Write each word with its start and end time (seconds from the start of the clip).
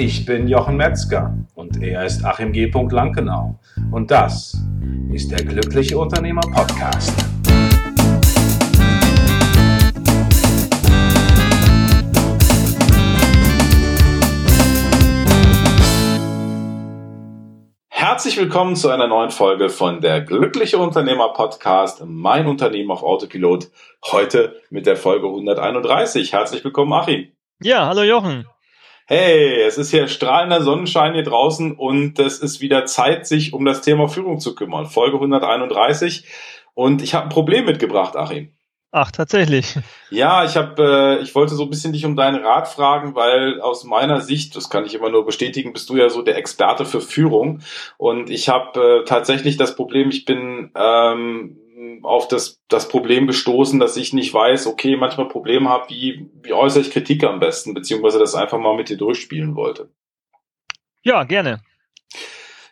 Ich 0.00 0.24
bin 0.24 0.46
Jochen 0.46 0.76
Metzger 0.76 1.36
und 1.56 1.82
er 1.82 2.04
ist 2.04 2.24
Achim 2.24 2.52
G. 2.52 2.70
Lankenau. 2.70 3.58
Und 3.90 4.12
das 4.12 4.56
ist 5.12 5.28
der 5.32 5.44
Glückliche 5.44 5.98
Unternehmer 5.98 6.40
Podcast. 6.40 7.12
Herzlich 17.88 18.36
willkommen 18.38 18.76
zu 18.76 18.90
einer 18.90 19.08
neuen 19.08 19.32
Folge 19.32 19.68
von 19.68 20.00
der 20.00 20.20
Glückliche 20.20 20.78
Unternehmer 20.78 21.32
Podcast, 21.32 22.04
mein 22.06 22.46
Unternehmen 22.46 22.92
auf 22.92 23.02
Autopilot. 23.02 23.72
Heute 24.12 24.62
mit 24.70 24.86
der 24.86 24.94
Folge 24.96 25.26
131. 25.26 26.32
Herzlich 26.32 26.62
willkommen, 26.62 26.92
Achim. 26.92 27.32
Ja, 27.60 27.88
hallo 27.88 28.04
Jochen. 28.04 28.46
Hey, 29.10 29.62
es 29.62 29.78
ist 29.78 29.90
hier 29.90 30.06
strahlender 30.06 30.60
Sonnenschein 30.60 31.14
hier 31.14 31.22
draußen 31.22 31.72
und 31.72 32.18
es 32.18 32.40
ist 32.40 32.60
wieder 32.60 32.84
Zeit, 32.84 33.26
sich 33.26 33.54
um 33.54 33.64
das 33.64 33.80
Thema 33.80 34.06
Führung 34.06 34.38
zu 34.38 34.54
kümmern. 34.54 34.84
Folge 34.84 35.16
131. 35.16 36.26
Und 36.74 37.00
ich 37.00 37.14
habe 37.14 37.24
ein 37.24 37.30
Problem 37.30 37.64
mitgebracht, 37.64 38.16
Achim. 38.16 38.52
Ach, 38.90 39.10
tatsächlich. 39.10 39.76
Ja, 40.10 40.44
ich 40.44 40.58
habe, 40.58 41.18
äh, 41.20 41.22
ich 41.22 41.34
wollte 41.34 41.54
so 41.54 41.62
ein 41.62 41.70
bisschen 41.70 41.94
dich 41.94 42.04
um 42.04 42.16
deinen 42.16 42.44
Rat 42.44 42.68
fragen, 42.68 43.14
weil 43.14 43.62
aus 43.62 43.84
meiner 43.84 44.20
Sicht, 44.20 44.54
das 44.56 44.68
kann 44.68 44.84
ich 44.84 44.94
immer 44.94 45.08
nur 45.08 45.24
bestätigen, 45.24 45.72
bist 45.72 45.88
du 45.88 45.96
ja 45.96 46.10
so 46.10 46.20
der 46.20 46.36
Experte 46.36 46.84
für 46.84 47.00
Führung. 47.00 47.60
Und 47.96 48.28
ich 48.28 48.50
habe 48.50 49.00
äh, 49.00 49.04
tatsächlich 49.06 49.56
das 49.56 49.74
Problem, 49.74 50.10
ich 50.10 50.26
bin 50.26 50.70
ähm, 50.74 51.56
auf 52.02 52.28
das, 52.28 52.60
das 52.68 52.88
Problem 52.88 53.26
gestoßen, 53.26 53.78
dass 53.80 53.96
ich 53.96 54.12
nicht 54.12 54.32
weiß, 54.32 54.66
okay, 54.66 54.96
manchmal 54.96 55.28
Probleme 55.28 55.68
habe, 55.68 55.88
wie, 55.90 56.30
wie 56.42 56.52
äußere 56.52 56.82
ich 56.82 56.90
Kritik 56.90 57.24
am 57.24 57.40
besten, 57.40 57.74
beziehungsweise 57.74 58.18
das 58.18 58.34
einfach 58.34 58.58
mal 58.58 58.76
mit 58.76 58.88
dir 58.88 58.96
durchspielen 58.96 59.56
wollte. 59.56 59.90
Ja, 61.02 61.24
gerne. 61.24 61.60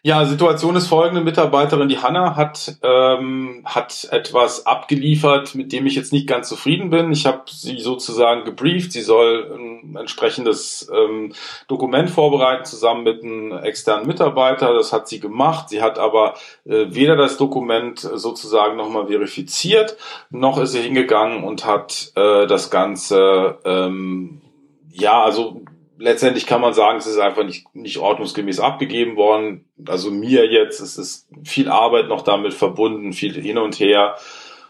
Ja, 0.06 0.24
Situation 0.24 0.76
ist 0.76 0.86
folgende. 0.86 1.20
Mitarbeiterin, 1.20 1.88
die 1.88 1.98
Hanna, 1.98 2.36
hat, 2.36 2.76
ähm, 2.84 3.62
hat 3.64 4.06
etwas 4.12 4.64
abgeliefert, 4.64 5.56
mit 5.56 5.72
dem 5.72 5.84
ich 5.84 5.96
jetzt 5.96 6.12
nicht 6.12 6.28
ganz 6.28 6.48
zufrieden 6.48 6.90
bin. 6.90 7.10
Ich 7.10 7.26
habe 7.26 7.42
sie 7.46 7.80
sozusagen 7.80 8.44
gebrieft. 8.44 8.92
Sie 8.92 9.00
soll 9.00 9.50
ein 9.52 9.96
entsprechendes 9.96 10.88
ähm, 10.94 11.32
Dokument 11.66 12.08
vorbereiten, 12.08 12.64
zusammen 12.66 13.02
mit 13.02 13.24
einem 13.24 13.50
externen 13.50 14.06
Mitarbeiter. 14.06 14.74
Das 14.74 14.92
hat 14.92 15.08
sie 15.08 15.18
gemacht. 15.18 15.70
Sie 15.70 15.82
hat 15.82 15.98
aber 15.98 16.34
äh, 16.66 16.86
weder 16.90 17.16
das 17.16 17.36
Dokument 17.36 17.98
sozusagen 17.98 18.76
nochmal 18.76 19.08
verifiziert, 19.08 19.96
noch 20.30 20.58
ist 20.58 20.70
sie 20.70 20.82
hingegangen 20.82 21.42
und 21.42 21.66
hat 21.66 22.12
äh, 22.14 22.46
das 22.46 22.70
Ganze, 22.70 23.58
ähm, 23.64 24.40
ja, 24.88 25.24
also 25.24 25.62
letztendlich 25.98 26.46
kann 26.46 26.60
man 26.60 26.74
sagen, 26.74 26.98
es 26.98 27.06
ist 27.06 27.18
einfach 27.18 27.44
nicht, 27.44 27.74
nicht 27.74 27.98
ordnungsgemäß 27.98 28.60
abgegeben 28.60 29.16
worden. 29.16 29.68
Also 29.86 30.10
mir 30.10 30.50
jetzt, 30.50 30.80
es 30.80 30.98
ist 30.98 31.28
viel 31.44 31.68
Arbeit 31.68 32.08
noch 32.08 32.22
damit 32.22 32.54
verbunden, 32.54 33.12
viel 33.12 33.34
hin 33.34 33.58
und 33.58 33.78
her 33.80 34.16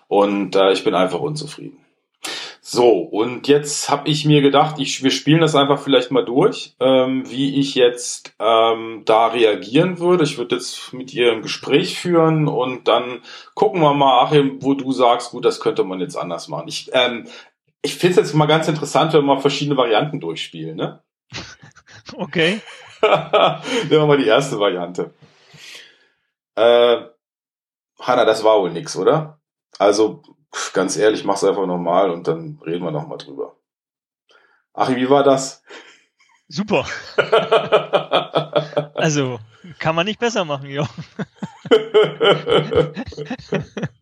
und 0.08 0.56
äh, 0.56 0.72
ich 0.72 0.84
bin 0.84 0.94
einfach 0.94 1.20
unzufrieden. 1.20 1.78
So, 2.68 2.98
und 2.98 3.46
jetzt 3.46 3.90
habe 3.90 4.08
ich 4.08 4.24
mir 4.24 4.42
gedacht, 4.42 4.80
ich, 4.80 5.04
wir 5.04 5.12
spielen 5.12 5.40
das 5.40 5.54
einfach 5.54 5.78
vielleicht 5.78 6.10
mal 6.10 6.24
durch, 6.24 6.74
ähm, 6.80 7.22
wie 7.30 7.60
ich 7.60 7.76
jetzt 7.76 8.34
ähm, 8.40 9.02
da 9.04 9.28
reagieren 9.28 10.00
würde. 10.00 10.24
Ich 10.24 10.36
würde 10.36 10.56
jetzt 10.56 10.92
mit 10.92 11.14
ihr 11.14 11.30
ein 11.30 11.42
Gespräch 11.42 11.96
führen 11.96 12.48
und 12.48 12.88
dann 12.88 13.20
gucken 13.54 13.80
wir 13.82 13.94
mal, 13.94 14.24
Achim, 14.24 14.58
wo 14.62 14.74
du 14.74 14.90
sagst, 14.90 15.30
gut, 15.30 15.44
das 15.44 15.60
könnte 15.60 15.84
man 15.84 16.00
jetzt 16.00 16.16
anders 16.16 16.48
machen. 16.48 16.66
Ich, 16.66 16.90
ähm, 16.92 17.28
ich 17.82 17.94
finde 17.94 18.20
es 18.20 18.26
jetzt 18.26 18.34
mal 18.34 18.46
ganz 18.46 18.66
interessant, 18.66 19.12
wenn 19.12 19.24
wir 19.24 19.38
verschiedene 19.38 19.76
Varianten 19.76 20.18
durchspielen. 20.18 20.76
Ne? 20.76 21.04
Okay. 22.14 22.60
Nehmen 23.02 23.90
wir 23.90 24.06
mal 24.06 24.18
die 24.18 24.26
erste 24.26 24.58
Variante. 24.58 25.14
Äh, 26.54 27.02
Hanna, 28.00 28.24
das 28.24 28.44
war 28.44 28.60
wohl 28.60 28.70
nix, 28.70 28.96
oder? 28.96 29.40
Also, 29.78 30.22
ganz 30.72 30.96
ehrlich, 30.96 31.24
mach's 31.24 31.44
einfach 31.44 31.66
nochmal 31.66 32.10
und 32.10 32.28
dann 32.28 32.60
reden 32.64 32.84
wir 32.84 32.90
nochmal 32.90 33.18
drüber. 33.18 33.56
Ach, 34.72 34.94
wie 34.94 35.08
war 35.08 35.22
das? 35.22 35.62
Super. 36.48 36.86
also, 38.94 39.38
kann 39.78 39.94
man 39.94 40.06
nicht 40.06 40.20
besser 40.20 40.44
machen, 40.44 40.70
ja. 40.70 40.86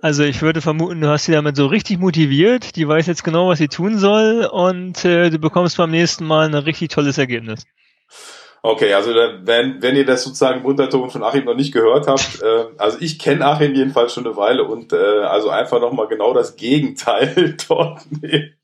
Also 0.00 0.22
ich 0.24 0.42
würde 0.42 0.60
vermuten, 0.60 1.00
du 1.00 1.08
hast 1.08 1.24
sie 1.24 1.32
damit 1.32 1.56
so 1.56 1.66
richtig 1.66 1.98
motiviert, 1.98 2.76
die 2.76 2.86
weiß 2.86 3.06
jetzt 3.06 3.24
genau, 3.24 3.48
was 3.48 3.58
sie 3.58 3.68
tun 3.68 3.98
soll 3.98 4.48
und 4.50 5.04
äh, 5.04 5.30
du 5.30 5.38
bekommst 5.38 5.76
beim 5.76 5.90
nächsten 5.90 6.26
Mal 6.26 6.46
ein 6.46 6.54
richtig 6.54 6.90
tolles 6.90 7.18
Ergebnis. 7.18 7.64
Okay, 8.64 8.94
also 8.94 9.10
wenn, 9.10 9.82
wenn 9.82 9.96
ihr 9.96 10.06
das 10.06 10.22
sozusagen 10.22 10.60
im 10.60 10.66
Unterton 10.66 11.10
von 11.10 11.24
Achim 11.24 11.44
noch 11.44 11.56
nicht 11.56 11.72
gehört 11.72 12.06
habt, 12.06 12.40
äh, 12.42 12.64
also 12.78 12.98
ich 13.00 13.18
kenne 13.18 13.44
Achim 13.44 13.74
jedenfalls 13.74 14.14
schon 14.14 14.24
eine 14.24 14.36
Weile 14.36 14.64
und 14.64 14.92
äh, 14.92 14.96
also 14.96 15.50
einfach 15.50 15.80
nochmal 15.80 16.06
genau 16.06 16.32
das 16.32 16.54
Gegenteil 16.56 17.56
dort 17.68 18.00
nehmen. 18.10 18.54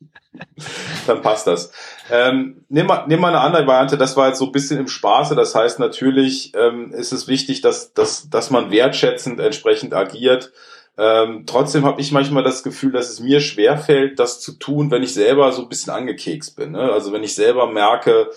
Dann 1.06 1.22
passt 1.22 1.46
das. 1.46 1.72
Ähm, 2.10 2.64
nimm, 2.68 2.86
mal, 2.86 3.04
nimm 3.06 3.20
mal 3.20 3.28
eine 3.28 3.40
andere 3.40 3.66
Variante, 3.66 3.98
das 3.98 4.16
war 4.16 4.28
jetzt 4.28 4.38
so 4.38 4.46
ein 4.46 4.52
bisschen 4.52 4.78
im 4.78 4.88
Spaße, 4.88 5.34
das 5.34 5.54
heißt 5.54 5.78
natürlich 5.78 6.52
ähm, 6.54 6.92
ist 6.92 7.12
es 7.12 7.28
wichtig, 7.28 7.60
dass, 7.60 7.92
dass, 7.92 8.28
dass 8.30 8.50
man 8.50 8.70
wertschätzend 8.70 9.40
entsprechend 9.40 9.94
agiert. 9.94 10.52
Ähm, 10.96 11.44
trotzdem 11.46 11.84
habe 11.84 12.00
ich 12.00 12.10
manchmal 12.10 12.42
das 12.42 12.64
Gefühl, 12.64 12.90
dass 12.90 13.08
es 13.08 13.20
mir 13.20 13.40
schwerfällt, 13.40 14.18
das 14.18 14.40
zu 14.40 14.52
tun, 14.52 14.90
wenn 14.90 15.04
ich 15.04 15.14
selber 15.14 15.52
so 15.52 15.62
ein 15.62 15.68
bisschen 15.68 15.92
angekekst 15.92 16.56
bin. 16.56 16.72
Ne? 16.72 16.90
Also 16.92 17.12
wenn 17.12 17.22
ich 17.22 17.36
selber 17.36 17.70
merke, 17.70 18.30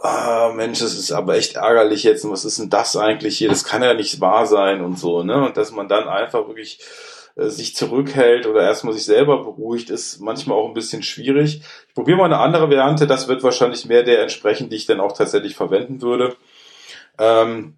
ah, 0.00 0.52
Mensch, 0.54 0.78
das 0.80 0.94
ist 0.94 1.12
aber 1.12 1.36
echt 1.36 1.56
ärgerlich 1.56 2.04
jetzt 2.04 2.24
und 2.24 2.30
was 2.30 2.44
ist 2.44 2.58
denn 2.58 2.70
das 2.70 2.96
eigentlich 2.96 3.38
hier? 3.38 3.48
Das 3.48 3.64
kann 3.64 3.82
ja 3.82 3.94
nicht 3.94 4.20
wahr 4.20 4.46
sein 4.46 4.80
und 4.82 4.98
so, 4.98 5.22
ne? 5.22 5.44
Und 5.44 5.56
dass 5.56 5.72
man 5.72 5.88
dann 5.88 6.08
einfach 6.08 6.46
wirklich 6.48 6.80
äh, 7.36 7.48
sich 7.48 7.76
zurückhält 7.76 8.46
oder 8.46 8.62
erstmal 8.62 8.94
sich 8.94 9.04
selber 9.04 9.44
beruhigt, 9.44 9.90
ist 9.90 10.20
manchmal 10.20 10.58
auch 10.58 10.68
ein 10.68 10.74
bisschen 10.74 11.02
schwierig. 11.02 11.62
Ich 11.88 11.94
probiere 11.94 12.18
mal 12.18 12.24
eine 12.24 12.38
andere 12.38 12.68
Variante, 12.70 13.06
das 13.06 13.28
wird 13.28 13.42
wahrscheinlich 13.42 13.86
mehr 13.86 14.02
der 14.02 14.22
entsprechen, 14.22 14.68
die 14.70 14.76
ich 14.76 14.86
dann 14.86 15.00
auch 15.00 15.12
tatsächlich 15.12 15.54
verwenden 15.54 16.02
würde. 16.02 16.36
Ähm, 17.18 17.76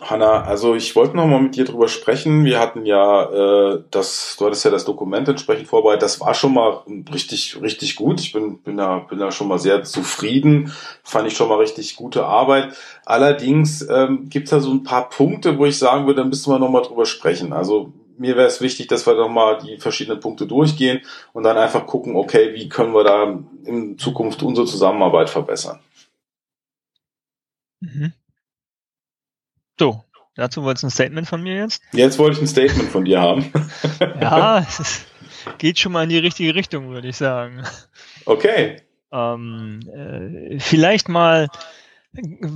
Hanna, 0.00 0.42
also 0.42 0.74
ich 0.74 0.94
wollte 0.94 1.16
noch 1.16 1.26
mal 1.26 1.40
mit 1.40 1.56
dir 1.56 1.64
drüber 1.64 1.88
sprechen. 1.88 2.44
Wir 2.44 2.60
hatten 2.60 2.84
ja 2.84 3.72
äh, 3.72 3.82
das, 3.90 4.36
du 4.38 4.44
hattest 4.44 4.64
ja 4.66 4.70
das 4.70 4.84
Dokument 4.84 5.26
entsprechend 5.26 5.68
vorbereitet. 5.68 6.02
Das 6.02 6.20
war 6.20 6.34
schon 6.34 6.52
mal 6.52 6.82
richtig, 7.10 7.58
richtig 7.62 7.96
gut. 7.96 8.20
Ich 8.20 8.32
bin, 8.32 8.58
bin 8.62 8.76
da, 8.76 8.98
bin 8.98 9.18
da 9.18 9.30
schon 9.32 9.48
mal 9.48 9.58
sehr 9.58 9.84
zufrieden. 9.84 10.70
Fand 11.02 11.26
ich 11.28 11.34
schon 11.34 11.48
mal 11.48 11.58
richtig 11.58 11.96
gute 11.96 12.26
Arbeit. 12.26 12.76
Allerdings 13.06 13.88
ähm, 13.88 14.28
gibt 14.28 14.48
es 14.48 14.50
da 14.50 14.60
so 14.60 14.70
ein 14.70 14.82
paar 14.82 15.08
Punkte, 15.08 15.58
wo 15.58 15.64
ich 15.64 15.78
sagen 15.78 16.06
würde, 16.06 16.20
da 16.22 16.28
müssen 16.28 16.52
wir 16.52 16.58
noch 16.58 16.70
mal 16.70 16.82
drüber 16.82 17.06
sprechen. 17.06 17.54
Also 17.54 17.94
mir 18.18 18.36
wäre 18.36 18.46
es 18.46 18.60
wichtig, 18.60 18.88
dass 18.88 19.06
wir 19.06 19.14
noch 19.14 19.28
mal 19.28 19.58
die 19.58 19.78
verschiedenen 19.78 20.20
Punkte 20.20 20.46
durchgehen 20.46 21.00
und 21.32 21.44
dann 21.44 21.56
einfach 21.56 21.86
gucken, 21.86 22.16
okay, 22.16 22.54
wie 22.54 22.68
können 22.68 22.94
wir 22.94 23.04
da 23.04 23.38
in 23.64 23.98
Zukunft 23.98 24.42
unsere 24.42 24.66
Zusammenarbeit 24.66 25.30
verbessern. 25.30 25.80
Mhm. 27.80 28.12
So, 29.78 30.04
dazu 30.34 30.62
wolltest 30.62 30.82
du 30.82 30.86
ein 30.86 30.90
Statement 30.90 31.28
von 31.28 31.42
mir 31.42 31.56
jetzt? 31.56 31.82
Jetzt 31.92 32.18
wollte 32.18 32.36
ich 32.36 32.42
ein 32.42 32.48
Statement 32.48 32.90
von 32.90 33.04
dir 33.04 33.20
haben. 33.20 33.52
ja, 34.20 34.58
es 34.58 35.04
geht 35.58 35.78
schon 35.78 35.92
mal 35.92 36.04
in 36.04 36.10
die 36.10 36.18
richtige 36.18 36.54
Richtung, 36.54 36.90
würde 36.90 37.08
ich 37.08 37.16
sagen. 37.16 37.62
Okay. 38.24 38.82
Ähm, 39.12 39.80
äh, 39.94 40.58
vielleicht 40.58 41.08
mal, 41.08 41.48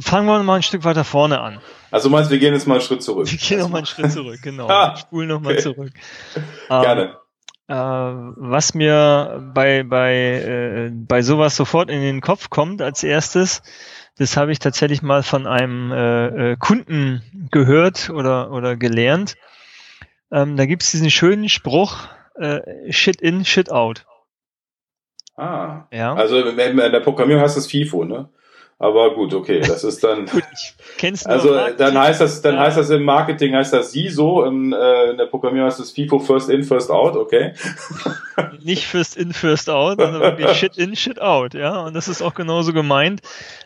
fangen 0.00 0.26
wir 0.26 0.42
mal 0.42 0.56
ein 0.56 0.62
Stück 0.62 0.84
weiter 0.84 1.04
vorne 1.04 1.40
an. 1.40 1.60
Also 1.90 2.08
meinst 2.08 2.30
du, 2.30 2.32
wir 2.32 2.38
gehen 2.38 2.54
jetzt 2.54 2.66
mal 2.66 2.74
einen 2.74 2.82
Schritt 2.82 3.02
zurück? 3.02 3.30
Wir 3.30 3.38
gehen 3.38 3.58
noch 3.58 3.68
mal 3.68 3.78
einen 3.78 3.86
Schritt 3.86 4.12
zurück, 4.12 4.40
genau. 4.42 4.68
ah, 4.68 4.96
Spulen 4.96 5.28
noch 5.28 5.40
mal 5.40 5.52
okay. 5.52 5.62
zurück. 5.62 5.92
Gerne. 6.68 7.02
Ähm, 7.02 7.16
äh, 7.70 7.74
was 8.36 8.74
mir 8.74 9.50
bei, 9.54 9.82
bei, 9.84 10.14
äh, 10.14 10.90
bei 10.92 11.22
sowas 11.22 11.56
sofort 11.56 11.90
in 11.90 12.00
den 12.00 12.20
Kopf 12.20 12.50
kommt 12.50 12.82
als 12.82 13.04
erstes, 13.04 13.62
das 14.18 14.36
habe 14.36 14.52
ich 14.52 14.58
tatsächlich 14.58 15.02
mal 15.02 15.22
von 15.22 15.46
einem 15.46 15.92
äh, 15.92 16.52
äh, 16.52 16.56
Kunden 16.56 17.22
gehört 17.50 18.10
oder, 18.10 18.50
oder 18.50 18.76
gelernt. 18.76 19.36
Ähm, 20.32 20.56
da 20.56 20.66
gibt 20.66 20.82
es 20.82 20.90
diesen 20.90 21.10
schönen 21.10 21.48
Spruch, 21.48 22.08
äh, 22.34 22.92
Shit 22.92 23.20
in, 23.20 23.44
Shit 23.44 23.70
out. 23.70 24.04
Ah. 25.36 25.86
Ja. 25.90 26.14
Also 26.14 26.38
in 26.38 26.56
der 26.56 27.00
Programmierung 27.00 27.42
heißt 27.42 27.56
das 27.56 27.66
FIFO, 27.66 28.04
ne? 28.04 28.28
Aber 28.82 29.14
gut, 29.14 29.34
okay, 29.34 29.60
das 29.60 29.84
ist 29.84 30.02
dann. 30.02 30.24
gut, 30.32 30.42
also 31.26 31.54
dann 31.76 31.98
heißt 31.98 32.18
das, 32.22 32.40
dann 32.40 32.54
ja. 32.54 32.62
heißt 32.62 32.78
das 32.78 32.88
im 32.88 33.04
Marketing 33.04 33.54
heißt 33.54 33.74
das 33.74 33.92
Sie 33.92 34.08
so, 34.08 34.42
in, 34.42 34.72
äh, 34.72 35.10
in 35.10 35.18
der 35.18 35.26
Programmierung 35.26 35.66
heißt 35.66 35.78
das 35.78 35.90
FIFO 35.90 36.18
First 36.18 36.48
In, 36.48 36.64
First 36.64 36.90
Out, 36.90 37.14
okay? 37.14 37.52
Nicht 38.62 38.86
First 38.86 39.18
In, 39.18 39.34
First 39.34 39.68
Out, 39.68 40.00
sondern 40.00 40.22
wirklich 40.22 40.50
Shit 40.56 40.78
In, 40.78 40.96
Shit 40.96 41.20
Out, 41.20 41.52
ja. 41.52 41.78
Und 41.80 41.92
das 41.92 42.08
ist 42.08 42.22
auch 42.22 42.32
genauso 42.32 42.72
gemeint. 42.72 43.20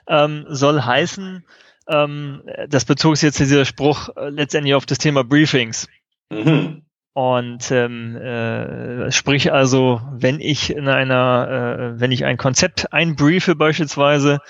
Ähm, 0.09 0.47
soll 0.49 0.83
heißen, 0.83 1.45
ähm, 1.89 2.43
das 2.69 2.85
bezog 2.85 3.17
sich 3.17 3.29
jetzt 3.29 3.39
dieser 3.39 3.65
Spruch 3.65 4.09
äh, 4.17 4.31
letztendlich 4.31 4.75
auf 4.75 4.85
das 4.85 4.99
Thema 4.99 5.23
Briefings. 5.23 5.89
Mhm. 6.31 6.83
Und 7.13 7.71
ähm, 7.71 8.17
äh, 8.17 9.13
sprich 9.13 9.53
also, 9.53 10.01
wenn 10.11 10.41
ich 10.41 10.71
in 10.71 10.89
einer, 10.89 11.95
äh, 11.95 12.01
wenn 12.01 12.11
ich 12.11 12.25
ein 12.25 12.37
Konzept 12.37 12.93
einbriefe 12.93 13.55
beispielsweise, 13.55 14.41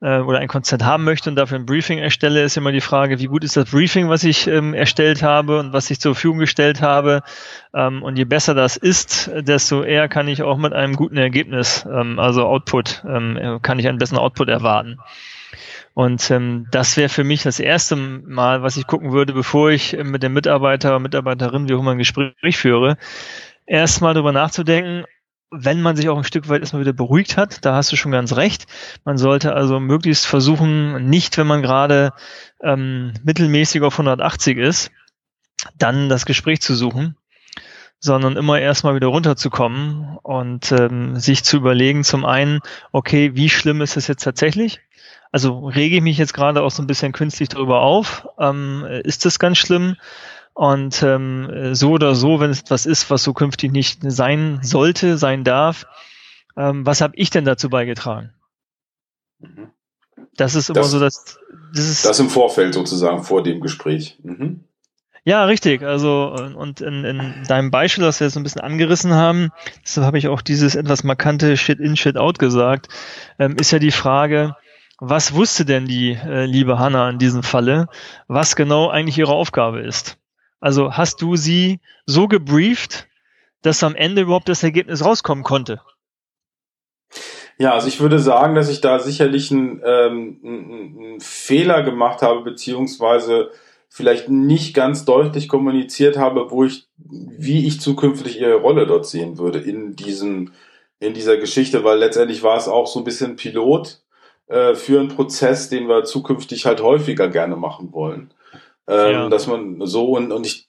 äh, 0.00 0.18
oder 0.18 0.38
ein 0.38 0.48
Konzert 0.48 0.84
haben 0.84 1.04
möchte 1.04 1.30
und 1.30 1.36
dafür 1.36 1.58
ein 1.58 1.66
Briefing 1.66 1.98
erstelle, 1.98 2.42
ist 2.42 2.56
immer 2.56 2.72
die 2.72 2.80
Frage, 2.80 3.18
wie 3.18 3.26
gut 3.26 3.44
ist 3.44 3.56
das 3.56 3.70
Briefing, 3.70 4.08
was 4.08 4.24
ich 4.24 4.46
ähm, 4.46 4.74
erstellt 4.74 5.22
habe 5.22 5.58
und 5.58 5.72
was 5.72 5.90
ich 5.90 6.00
zur 6.00 6.14
Verfügung 6.14 6.38
gestellt 6.38 6.82
habe. 6.82 7.22
Ähm, 7.74 8.02
und 8.02 8.16
je 8.16 8.24
besser 8.24 8.54
das 8.54 8.76
ist, 8.76 9.30
desto 9.34 9.82
eher 9.82 10.08
kann 10.08 10.28
ich 10.28 10.42
auch 10.42 10.56
mit 10.56 10.72
einem 10.72 10.96
guten 10.96 11.16
Ergebnis, 11.16 11.86
ähm, 11.90 12.18
also 12.18 12.46
Output, 12.46 13.04
ähm, 13.08 13.58
kann 13.62 13.78
ich 13.78 13.88
einen 13.88 13.98
besseren 13.98 14.20
Output 14.20 14.48
erwarten. 14.48 14.98
Und 15.94 16.30
ähm, 16.30 16.66
das 16.70 16.96
wäre 16.96 17.08
für 17.08 17.24
mich 17.24 17.42
das 17.42 17.58
erste 17.58 17.96
Mal, 17.96 18.62
was 18.62 18.76
ich 18.76 18.86
gucken 18.86 19.12
würde, 19.12 19.32
bevor 19.32 19.70
ich 19.70 19.96
mit 20.02 20.22
dem 20.22 20.32
Mitarbeiter, 20.32 20.98
Mitarbeiterin, 20.98 21.68
wie 21.68 21.74
auch 21.74 21.80
immer 21.80 21.92
ein 21.92 21.98
Gespräch 21.98 22.56
führe, 22.56 22.96
erstmal 23.66 24.14
darüber 24.14 24.32
nachzudenken, 24.32 25.04
wenn 25.50 25.82
man 25.82 25.96
sich 25.96 26.08
auch 26.08 26.16
ein 26.16 26.24
Stück 26.24 26.48
weit 26.48 26.60
erstmal 26.60 26.82
wieder 26.82 26.92
beruhigt 26.92 27.36
hat, 27.36 27.64
da 27.64 27.74
hast 27.74 27.90
du 27.90 27.96
schon 27.96 28.12
ganz 28.12 28.36
recht. 28.36 28.66
Man 29.04 29.18
sollte 29.18 29.54
also 29.54 29.80
möglichst 29.80 30.26
versuchen, 30.26 31.08
nicht, 31.08 31.36
wenn 31.38 31.46
man 31.46 31.62
gerade 31.62 32.12
ähm, 32.62 33.12
mittelmäßig 33.24 33.82
auf 33.82 33.94
180 33.94 34.58
ist, 34.58 34.90
dann 35.76 36.08
das 36.08 36.24
Gespräch 36.24 36.60
zu 36.60 36.74
suchen, 36.74 37.16
sondern 37.98 38.36
immer 38.36 38.60
erstmal 38.60 38.94
wieder 38.94 39.08
runterzukommen 39.08 40.16
und 40.22 40.72
ähm, 40.72 41.16
sich 41.16 41.44
zu 41.44 41.56
überlegen, 41.56 42.04
zum 42.04 42.24
einen, 42.24 42.60
okay, 42.92 43.32
wie 43.34 43.48
schlimm 43.48 43.82
ist 43.82 43.96
es 43.96 44.06
jetzt 44.06 44.22
tatsächlich? 44.22 44.80
Also 45.32 45.66
rege 45.66 45.96
ich 45.96 46.02
mich 46.02 46.18
jetzt 46.18 46.34
gerade 46.34 46.62
auch 46.62 46.70
so 46.70 46.82
ein 46.82 46.86
bisschen 46.86 47.12
künstlich 47.12 47.48
darüber 47.48 47.80
auf? 47.82 48.26
Ähm, 48.38 48.84
ist 49.04 49.24
das 49.24 49.38
ganz 49.38 49.58
schlimm? 49.58 49.96
Und 50.60 51.02
ähm, 51.02 51.74
so 51.74 51.92
oder 51.92 52.14
so, 52.14 52.38
wenn 52.38 52.50
es 52.50 52.60
etwas 52.60 52.84
ist, 52.84 53.08
was 53.08 53.22
so 53.22 53.32
künftig 53.32 53.72
nicht 53.72 54.00
sein 54.02 54.58
sollte, 54.60 55.16
sein 55.16 55.42
darf, 55.42 55.86
ähm, 56.54 56.84
was 56.84 57.00
habe 57.00 57.16
ich 57.16 57.30
denn 57.30 57.46
dazu 57.46 57.70
beigetragen? 57.70 58.34
Mhm. 59.38 59.70
Das 60.36 60.54
ist 60.54 60.68
immer 60.68 60.80
das, 60.80 60.90
so, 60.90 61.00
dass 61.00 61.38
das 61.72 61.88
ist 61.88 62.04
das 62.04 62.20
im 62.20 62.28
Vorfeld 62.28 62.74
sozusagen 62.74 63.22
vor 63.22 63.42
dem 63.42 63.62
Gespräch. 63.62 64.18
Mhm. 64.22 64.64
Ja, 65.24 65.46
richtig. 65.46 65.82
Also 65.82 66.36
und 66.54 66.82
in, 66.82 67.06
in 67.06 67.42
deinem 67.48 67.70
Beispiel, 67.70 68.04
das 68.04 68.20
wir 68.20 68.26
jetzt 68.26 68.36
ein 68.36 68.42
bisschen 68.42 68.60
angerissen 68.60 69.14
haben, 69.14 69.52
deshalb 69.82 70.06
habe 70.06 70.18
ich 70.18 70.28
auch 70.28 70.42
dieses 70.42 70.74
etwas 70.74 71.04
markante 71.04 71.56
Shit 71.56 71.80
in 71.80 71.96
Shit 71.96 72.18
out 72.18 72.38
gesagt, 72.38 72.88
ähm, 73.38 73.56
ist 73.58 73.70
ja 73.70 73.78
die 73.78 73.92
Frage, 73.92 74.56
was 74.98 75.32
wusste 75.32 75.64
denn 75.64 75.86
die 75.86 76.12
äh, 76.12 76.44
liebe 76.44 76.78
Hanna 76.78 77.08
in 77.08 77.18
diesem 77.18 77.42
Falle, 77.42 77.88
was 78.28 78.56
genau 78.56 78.90
eigentlich 78.90 79.16
ihre 79.16 79.32
Aufgabe 79.32 79.80
ist? 79.80 80.19
Also 80.60 80.92
hast 80.92 81.22
du 81.22 81.36
sie 81.36 81.80
so 82.06 82.28
gebrieft, 82.28 83.08
dass 83.62 83.82
am 83.82 83.94
Ende 83.94 84.22
überhaupt 84.22 84.48
das 84.48 84.62
Ergebnis 84.62 85.04
rauskommen 85.04 85.42
konnte? 85.42 85.80
Ja, 87.58 87.72
also 87.72 87.88
ich 87.88 88.00
würde 88.00 88.18
sagen, 88.18 88.54
dass 88.54 88.70
ich 88.70 88.80
da 88.80 88.98
sicherlich 88.98 89.50
einen, 89.50 89.82
ähm, 89.84 90.40
einen 90.42 91.20
Fehler 91.20 91.82
gemacht 91.82 92.22
habe, 92.22 92.42
beziehungsweise 92.42 93.50
vielleicht 93.88 94.28
nicht 94.28 94.72
ganz 94.72 95.04
deutlich 95.04 95.48
kommuniziert 95.48 96.16
habe, 96.16 96.50
wo 96.50 96.64
ich, 96.64 96.88
wie 96.96 97.66
ich 97.66 97.80
zukünftig 97.80 98.40
ihre 98.40 98.54
Rolle 98.54 98.86
dort 98.86 99.06
sehen 99.06 99.36
würde 99.36 99.58
in 99.58 99.96
diesem, 99.96 100.52
in 101.00 101.12
dieser 101.12 101.36
Geschichte, 101.38 101.84
weil 101.84 101.98
letztendlich 101.98 102.42
war 102.42 102.56
es 102.56 102.68
auch 102.68 102.86
so 102.86 103.00
ein 103.00 103.04
bisschen 103.04 103.36
Pilot 103.36 104.00
äh, 104.46 104.74
für 104.74 105.00
einen 105.00 105.08
Prozess, 105.08 105.68
den 105.68 105.88
wir 105.88 106.04
zukünftig 106.04 106.66
halt 106.66 106.82
häufiger 106.82 107.28
gerne 107.28 107.56
machen 107.56 107.92
wollen 107.92 108.32
ähm, 108.90 109.12
ja. 109.12 109.28
dass 109.28 109.46
man 109.46 109.86
so 109.86 110.16
und, 110.16 110.32
und 110.32 110.46
ich 110.46 110.68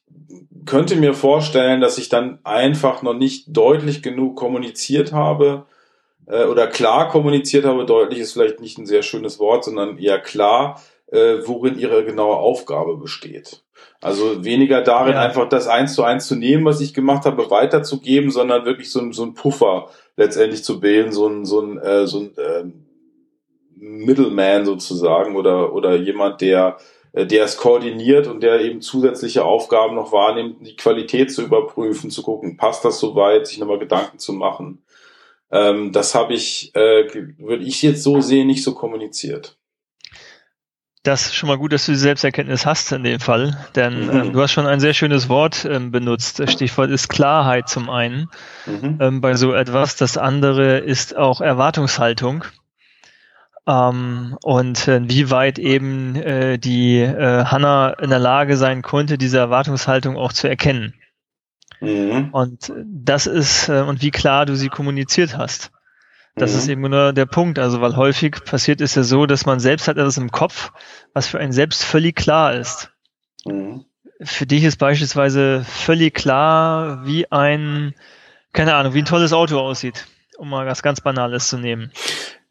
könnte 0.65 0.95
mir 0.95 1.13
vorstellen, 1.13 1.81
dass 1.81 1.97
ich 1.97 2.09
dann 2.09 2.39
einfach 2.43 3.01
noch 3.01 3.15
nicht 3.15 3.45
deutlich 3.47 4.03
genug 4.03 4.35
kommuniziert 4.35 5.11
habe 5.11 5.65
äh, 6.27 6.45
oder 6.45 6.67
klar 6.67 7.09
kommuniziert 7.09 7.65
habe. 7.65 7.85
Deutlich 7.85 8.19
ist 8.19 8.33
vielleicht 8.33 8.59
nicht 8.59 8.77
ein 8.77 8.85
sehr 8.85 9.01
schönes 9.01 9.39
Wort, 9.39 9.63
sondern 9.63 9.97
eher 9.97 10.19
klar, 10.19 10.81
äh, 11.07 11.37
worin 11.45 11.79
ihre 11.79 12.05
genaue 12.05 12.37
Aufgabe 12.37 12.97
besteht. 12.97 13.63
Also 13.99 14.43
weniger 14.43 14.81
darin, 14.81 15.13
ja. 15.13 15.21
einfach 15.21 15.49
das 15.49 15.67
eins 15.67 15.93
zu 15.93 16.03
eins 16.03 16.27
zu 16.27 16.35
nehmen, 16.35 16.65
was 16.65 16.81
ich 16.81 16.93
gemacht 16.93 17.25
habe, 17.25 17.49
weiterzugeben, 17.49 18.31
sondern 18.31 18.65
wirklich 18.65 18.91
so, 18.91 18.99
ein, 18.99 19.13
so 19.13 19.23
ein 19.23 19.33
Puffer 19.33 19.89
letztendlich 20.15 20.63
zu 20.63 20.79
bilden, 20.79 21.11
so 21.11 21.27
ein, 21.27 21.45
so 21.45 21.61
ein, 21.61 21.77
äh, 21.79 22.07
so 22.07 22.19
ein 22.19 22.37
äh, 22.37 22.63
Middleman 23.75 24.65
sozusagen 24.65 25.35
oder, 25.35 25.73
oder 25.73 25.95
jemand, 25.95 26.41
der 26.41 26.77
der 27.13 27.43
es 27.43 27.57
koordiniert 27.57 28.27
und 28.27 28.41
der 28.41 28.61
eben 28.61 28.81
zusätzliche 28.81 29.43
Aufgaben 29.43 29.95
noch 29.95 30.11
wahrnimmt, 30.11 30.65
die 30.65 30.75
Qualität 30.75 31.31
zu 31.31 31.41
überprüfen, 31.41 32.09
zu 32.09 32.23
gucken, 32.23 32.57
passt 32.57 32.85
das 32.85 32.99
soweit, 32.99 33.47
sich 33.47 33.57
nochmal 33.57 33.79
Gedanken 33.79 34.17
zu 34.17 34.33
machen. 34.33 34.83
Ähm, 35.51 35.91
das 35.91 36.15
habe 36.15 36.33
ich, 36.33 36.73
äh, 36.75 37.07
würde 37.37 37.63
ich 37.63 37.81
jetzt 37.81 38.03
so 38.03 38.21
sehen, 38.21 38.47
nicht 38.47 38.63
so 38.63 38.73
kommuniziert. 38.73 39.57
Das 41.03 41.25
ist 41.25 41.35
schon 41.35 41.49
mal 41.49 41.57
gut, 41.57 41.73
dass 41.73 41.87
du 41.87 41.93
die 41.93 41.97
Selbsterkenntnis 41.97 42.65
hast 42.67 42.91
in 42.91 43.03
dem 43.03 43.19
Fall, 43.19 43.57
denn 43.75 44.05
mhm. 44.05 44.09
ähm, 44.11 44.33
du 44.33 44.41
hast 44.41 44.51
schon 44.51 44.67
ein 44.67 44.79
sehr 44.79 44.93
schönes 44.93 45.29
Wort 45.29 45.65
ähm, 45.65 45.91
benutzt. 45.91 46.39
Das 46.39 46.51
Stichwort 46.51 46.91
ist 46.91 47.09
Klarheit 47.09 47.67
zum 47.67 47.89
einen 47.89 48.29
mhm. 48.67 48.99
ähm, 49.01 49.19
bei 49.19 49.33
so 49.33 49.51
etwas. 49.51 49.95
Das 49.95 50.17
andere 50.17 50.77
ist 50.77 51.17
auch 51.17 51.41
Erwartungshaltung. 51.41 52.45
Ähm, 53.71 54.37
und 54.43 54.87
äh, 54.87 55.01
wie 55.07 55.29
weit 55.29 55.57
eben 55.57 56.15
äh, 56.15 56.57
die 56.57 56.99
äh, 56.99 57.45
Hanna 57.45 57.91
in 57.91 58.09
der 58.09 58.19
Lage 58.19 58.57
sein 58.57 58.81
konnte, 58.81 59.17
diese 59.17 59.37
Erwartungshaltung 59.37 60.17
auch 60.17 60.33
zu 60.33 60.49
erkennen. 60.49 60.93
Mhm. 61.79 62.29
Und 62.31 62.73
das 62.85 63.27
ist, 63.27 63.69
äh, 63.69 63.81
und 63.81 64.01
wie 64.01 64.11
klar 64.11 64.45
du 64.45 64.55
sie 64.55 64.67
kommuniziert 64.67 65.37
hast. 65.37 65.71
Das 66.35 66.51
mhm. 66.51 66.57
ist 66.57 66.67
eben 66.67 66.81
nur 66.81 67.13
der 67.13 67.25
Punkt. 67.25 67.59
Also, 67.59 67.79
weil 67.79 67.95
häufig 67.95 68.43
passiert 68.43 68.81
ist 68.81 68.95
ja 68.95 69.03
so, 69.03 69.25
dass 69.25 69.45
man 69.45 69.59
selbst 69.59 69.87
hat 69.87 69.97
etwas 69.97 70.17
im 70.17 70.31
Kopf, 70.31 70.71
was 71.13 71.27
für 71.27 71.39
einen 71.39 71.53
selbst 71.53 71.83
völlig 71.83 72.15
klar 72.15 72.53
ist. 72.53 72.91
Mhm. 73.45 73.85
Für 74.21 74.45
dich 74.45 74.63
ist 74.65 74.77
beispielsweise 74.77 75.63
völlig 75.63 76.13
klar, 76.13 77.05
wie 77.05 77.31
ein, 77.31 77.95
keine 78.53 78.75
Ahnung, 78.75 78.93
wie 78.93 78.99
ein 78.99 79.05
tolles 79.05 79.33
Auto 79.33 79.59
aussieht, 79.59 80.07
um 80.37 80.49
mal 80.49 80.65
was 80.65 80.83
ganz 80.83 81.01
Banales 81.01 81.47
zu 81.47 81.57
nehmen. 81.57 81.91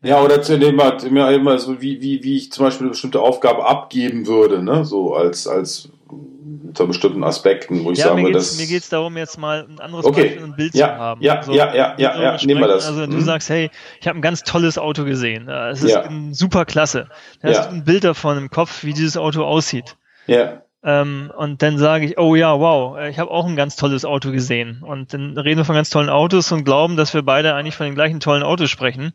Ja, 0.03 0.23
oder 0.23 0.41
zu 0.41 0.59
dem 0.59 0.83
halt 0.83 1.05
immer, 1.05 1.31
immer 1.31 1.59
so, 1.59 1.81
wie, 1.83 2.01
wie, 2.01 2.23
wie 2.23 2.37
ich 2.37 2.53
zum 2.53 2.65
Beispiel 2.65 2.85
eine 2.85 2.91
bestimmte 2.91 3.21
Aufgabe 3.21 3.67
abgeben 3.67 4.27
würde, 4.27 4.63
ne? 4.63 4.85
So 4.85 5.15
als, 5.15 5.47
als 5.47 5.91
unter 6.09 6.87
bestimmten 6.87 7.23
Aspekten, 7.23 7.85
wo 7.85 7.91
ich 7.91 7.99
ja, 7.99 8.07
sagen 8.07 8.23
würde, 8.23 8.39
das. 8.39 8.59
Mir 8.59 8.67
geht's 8.67 8.89
darum, 8.89 9.17
jetzt 9.17 9.39
mal 9.39 9.67
ein 9.69 9.79
anderes 9.79 10.07
okay. 10.07 10.23
Beispiel, 10.23 10.45
ein 10.45 10.57
Bild 10.57 10.75
ja, 10.75 10.87
zu 10.87 10.95
haben. 10.95 11.23
Ja, 11.23 11.43
so, 11.43 11.53
ja, 11.53 11.75
ja, 11.75 11.95
ja, 11.99 12.23
ja, 12.23 12.37
nehmen 12.45 12.61
wir 12.61 12.69
das. 12.69 12.87
Also 12.87 13.07
du 13.07 13.13
hm. 13.13 13.21
sagst, 13.21 13.51
hey, 13.51 13.71
ich 14.01 14.09
habe 14.09 14.19
ein 14.19 14.23
ganz 14.23 14.43
tolles 14.43 14.79
Auto 14.79 15.05
gesehen. 15.05 15.49
Es 15.49 15.83
ist 15.83 15.91
ja. 15.91 16.09
super 16.31 16.65
klasse. 16.65 17.09
Da 17.43 17.49
hast 17.49 17.67
du 17.67 17.75
ein 17.75 17.85
Bild 17.85 18.05
davon 18.05 18.39
im 18.39 18.51
Kopf, 18.51 18.85
wie 18.85 18.95
dieses 18.95 19.17
Auto 19.17 19.45
aussieht. 19.45 19.97
Ja. 20.27 20.63
Ähm, 20.83 21.31
und 21.37 21.63
dann 21.63 21.77
sage 21.77 22.07
ich, 22.07 22.19
oh 22.19 22.35
ja, 22.35 22.59
wow, 22.59 22.99
ich 23.09 23.19
habe 23.19 23.31
auch 23.31 23.47
ein 23.47 23.57
ganz 23.57 23.77
tolles 23.77 24.05
Auto 24.07 24.31
gesehen. 24.31 24.83
Und 24.83 25.13
dann 25.13 25.37
reden 25.37 25.59
wir 25.59 25.65
von 25.67 25.75
ganz 25.75 25.91
tollen 25.91 26.09
Autos 26.09 26.51
und 26.53 26.65
glauben, 26.65 26.97
dass 26.97 27.13
wir 27.13 27.23
beide 27.23 27.55
eigentlich 27.55 27.77
von 27.77 27.87
den 27.87 27.95
gleichen 27.95 28.21
tollen 28.21 28.43
Autos 28.43 28.71
sprechen, 28.71 29.13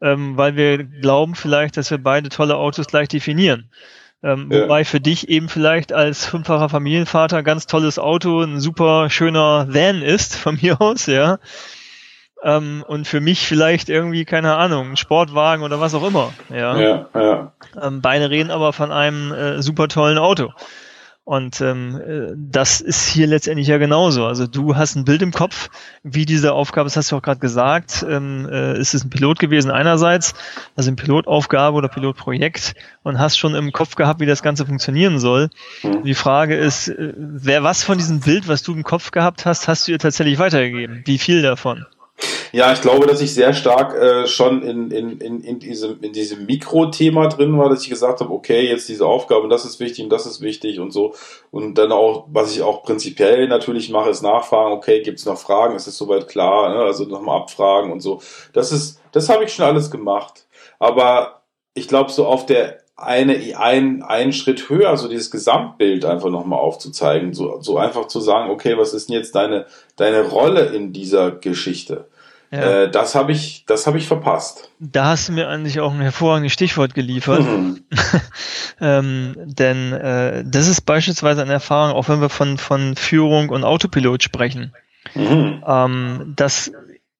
ähm, 0.00 0.36
weil 0.36 0.56
wir 0.56 0.82
glauben 0.82 1.36
vielleicht, 1.36 1.76
dass 1.76 1.90
wir 1.90 1.98
beide 1.98 2.30
tolle 2.30 2.56
Autos 2.56 2.88
gleich 2.88 3.08
definieren. 3.08 3.70
Ähm, 4.24 4.48
ja. 4.50 4.62
Wobei 4.62 4.84
für 4.84 5.00
dich 5.00 5.28
eben 5.28 5.48
vielleicht 5.48 5.92
als 5.92 6.26
fünffacher 6.26 6.68
Familienvater 6.68 7.42
ganz 7.42 7.66
tolles 7.66 7.98
Auto 7.98 8.40
ein 8.40 8.58
super 8.58 9.08
schöner 9.08 9.66
Van 9.68 10.02
ist, 10.02 10.34
von 10.36 10.58
mir 10.60 10.80
aus, 10.80 11.06
ja. 11.06 11.38
Ähm, 12.42 12.84
und 12.86 13.06
für 13.06 13.20
mich 13.20 13.46
vielleicht 13.46 13.88
irgendwie, 13.88 14.24
keine 14.24 14.56
Ahnung, 14.56 14.90
ein 14.90 14.96
Sportwagen 14.96 15.62
oder 15.62 15.80
was 15.80 15.94
auch 15.94 16.06
immer. 16.06 16.32
Ja, 16.50 16.76
ja, 16.76 17.08
ja. 17.14 17.52
Ähm, 17.80 18.02
beide 18.02 18.30
reden 18.30 18.50
aber 18.50 18.72
von 18.72 18.90
einem 18.90 19.32
äh, 19.32 19.62
super 19.62 19.88
tollen 19.88 20.18
Auto. 20.18 20.52
Und 21.24 21.62
ähm, 21.62 22.00
äh, 22.06 22.34
das 22.36 22.82
ist 22.82 23.08
hier 23.08 23.26
letztendlich 23.26 23.66
ja 23.66 23.78
genauso. 23.78 24.26
Also 24.26 24.46
du 24.46 24.76
hast 24.76 24.94
ein 24.94 25.06
Bild 25.06 25.22
im 25.22 25.32
Kopf, 25.32 25.70
wie 26.02 26.26
diese 26.26 26.52
Aufgabe, 26.52 26.84
das 26.84 26.98
hast 26.98 27.12
du 27.12 27.16
auch 27.16 27.22
gerade 27.22 27.40
gesagt, 27.40 28.04
ähm, 28.06 28.46
äh, 28.50 28.78
ist 28.78 28.92
es 28.92 29.04
ein 29.04 29.10
Pilot 29.10 29.38
gewesen 29.38 29.70
einerseits, 29.70 30.34
also 30.76 30.90
ein 30.90 30.96
Pilotaufgabe 30.96 31.78
oder 31.78 31.88
Pilotprojekt 31.88 32.74
und 33.04 33.18
hast 33.18 33.38
schon 33.38 33.54
im 33.54 33.72
Kopf 33.72 33.94
gehabt, 33.94 34.20
wie 34.20 34.26
das 34.26 34.42
Ganze 34.42 34.66
funktionieren 34.66 35.18
soll. 35.18 35.48
Die 36.04 36.14
Frage 36.14 36.56
ist, 36.56 36.88
äh, 36.88 37.14
wer 37.16 37.62
was 37.62 37.82
von 37.82 37.96
diesem 37.96 38.20
Bild, 38.20 38.46
was 38.46 38.62
du 38.62 38.74
im 38.74 38.82
Kopf 38.82 39.10
gehabt 39.10 39.46
hast, 39.46 39.66
hast 39.66 39.88
du 39.88 39.92
ihr 39.92 39.98
tatsächlich 39.98 40.38
weitergegeben? 40.38 41.04
Wie 41.06 41.18
viel 41.18 41.40
davon? 41.40 41.86
Ja, 42.52 42.72
ich 42.72 42.80
glaube, 42.80 43.08
dass 43.08 43.20
ich 43.20 43.34
sehr 43.34 43.52
stark 43.52 43.94
äh, 43.96 44.28
schon 44.28 44.62
in, 44.62 44.92
in, 44.92 45.18
in, 45.18 45.40
in 45.40 45.58
diesem, 45.58 46.00
in 46.00 46.12
diesem 46.12 46.46
Mikrothema 46.46 47.26
drin 47.26 47.58
war, 47.58 47.68
dass 47.68 47.82
ich 47.82 47.90
gesagt 47.90 48.20
habe, 48.20 48.32
okay, 48.32 48.68
jetzt 48.68 48.88
diese 48.88 49.06
Aufgabe, 49.06 49.48
das 49.48 49.64
ist 49.64 49.80
wichtig 49.80 50.04
und 50.04 50.10
das 50.10 50.24
ist 50.24 50.40
wichtig 50.40 50.78
und 50.78 50.92
so. 50.92 51.14
Und 51.50 51.74
dann 51.78 51.90
auch, 51.90 52.28
was 52.30 52.54
ich 52.54 52.62
auch 52.62 52.84
prinzipiell 52.84 53.48
natürlich 53.48 53.90
mache, 53.90 54.10
ist 54.10 54.22
nachfragen, 54.22 54.72
okay, 54.72 55.02
gibt 55.02 55.18
es 55.18 55.26
noch 55.26 55.36
Fragen, 55.36 55.74
ist 55.74 55.88
es 55.88 55.98
soweit 55.98 56.28
klar, 56.28 56.68
ne? 56.68 56.84
also 56.84 57.04
nochmal 57.06 57.40
abfragen 57.40 57.90
und 57.90 58.00
so. 58.00 58.20
Das 58.52 58.70
ist, 58.70 59.00
das 59.10 59.28
habe 59.28 59.42
ich 59.42 59.52
schon 59.52 59.64
alles 59.64 59.90
gemacht. 59.90 60.46
Aber 60.78 61.42
ich 61.74 61.88
glaube, 61.88 62.12
so 62.12 62.24
auf 62.24 62.46
der 62.46 62.83
eine, 62.96 63.58
ein, 63.58 64.02
einen 64.02 64.32
Schritt 64.32 64.68
höher, 64.68 64.96
so 64.96 65.08
dieses 65.08 65.30
Gesamtbild 65.30 66.04
einfach 66.04 66.30
nochmal 66.30 66.60
aufzuzeigen, 66.60 67.34
so, 67.34 67.60
so 67.60 67.76
einfach 67.78 68.06
zu 68.06 68.20
sagen, 68.20 68.50
okay, 68.50 68.78
was 68.78 68.94
ist 68.94 69.08
denn 69.08 69.16
jetzt 69.16 69.34
deine, 69.34 69.66
deine 69.96 70.22
Rolle 70.22 70.66
in 70.66 70.92
dieser 70.92 71.32
Geschichte? 71.32 72.08
Ja. 72.52 72.84
Äh, 72.84 72.90
das 72.90 73.16
habe 73.16 73.32
ich, 73.32 73.64
das 73.66 73.88
habe 73.88 73.98
ich 73.98 74.06
verpasst. 74.06 74.70
Da 74.78 75.06
hast 75.06 75.28
du 75.28 75.32
mir 75.32 75.48
eigentlich 75.48 75.80
auch 75.80 75.92
ein 75.92 76.00
hervorragendes 76.00 76.52
Stichwort 76.52 76.94
geliefert. 76.94 77.40
Mhm. 77.40 77.82
ähm, 78.80 79.34
denn 79.38 79.92
äh, 79.92 80.44
das 80.46 80.68
ist 80.68 80.82
beispielsweise 80.82 81.42
eine 81.42 81.54
Erfahrung, 81.54 81.96
auch 81.96 82.08
wenn 82.08 82.20
wir 82.20 82.28
von, 82.28 82.58
von 82.58 82.94
Führung 82.94 83.48
und 83.48 83.64
Autopilot 83.64 84.22
sprechen, 84.22 84.72
mhm. 85.14 85.64
ähm, 85.66 86.34
dass 86.36 86.70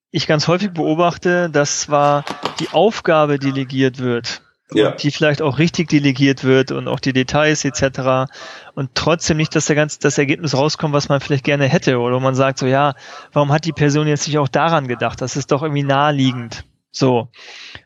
ich 0.09 0.27
ganz 0.27 0.47
häufig 0.47 0.71
beobachte, 0.71 1.49
dass 1.49 1.81
zwar 1.81 2.23
die 2.61 2.69
Aufgabe 2.69 3.37
delegiert 3.37 3.99
wird, 3.99 4.41
ja. 4.73 4.91
die 4.91 5.11
vielleicht 5.11 5.41
auch 5.41 5.59
richtig 5.59 5.89
delegiert 5.89 6.43
wird 6.43 6.71
und 6.71 6.87
auch 6.87 6.99
die 6.99 7.13
Details 7.13 7.65
etc. 7.65 8.31
und 8.73 8.91
trotzdem 8.95 9.37
nicht, 9.37 9.55
dass 9.55 9.65
der 9.65 9.75
ganze, 9.75 9.99
das 9.99 10.17
Ergebnis 10.17 10.55
rauskommt, 10.55 10.93
was 10.93 11.09
man 11.09 11.21
vielleicht 11.21 11.43
gerne 11.43 11.65
hätte 11.65 11.99
oder 11.99 12.19
man 12.19 12.35
sagt 12.35 12.59
so, 12.59 12.65
ja, 12.65 12.95
warum 13.31 13.51
hat 13.51 13.65
die 13.65 13.73
Person 13.73 14.07
jetzt 14.07 14.27
nicht 14.27 14.39
auch 14.39 14.47
daran 14.47 14.87
gedacht? 14.87 15.21
Das 15.21 15.35
ist 15.35 15.51
doch 15.51 15.61
irgendwie 15.61 15.83
naheliegend. 15.83 16.65
So. 16.91 17.29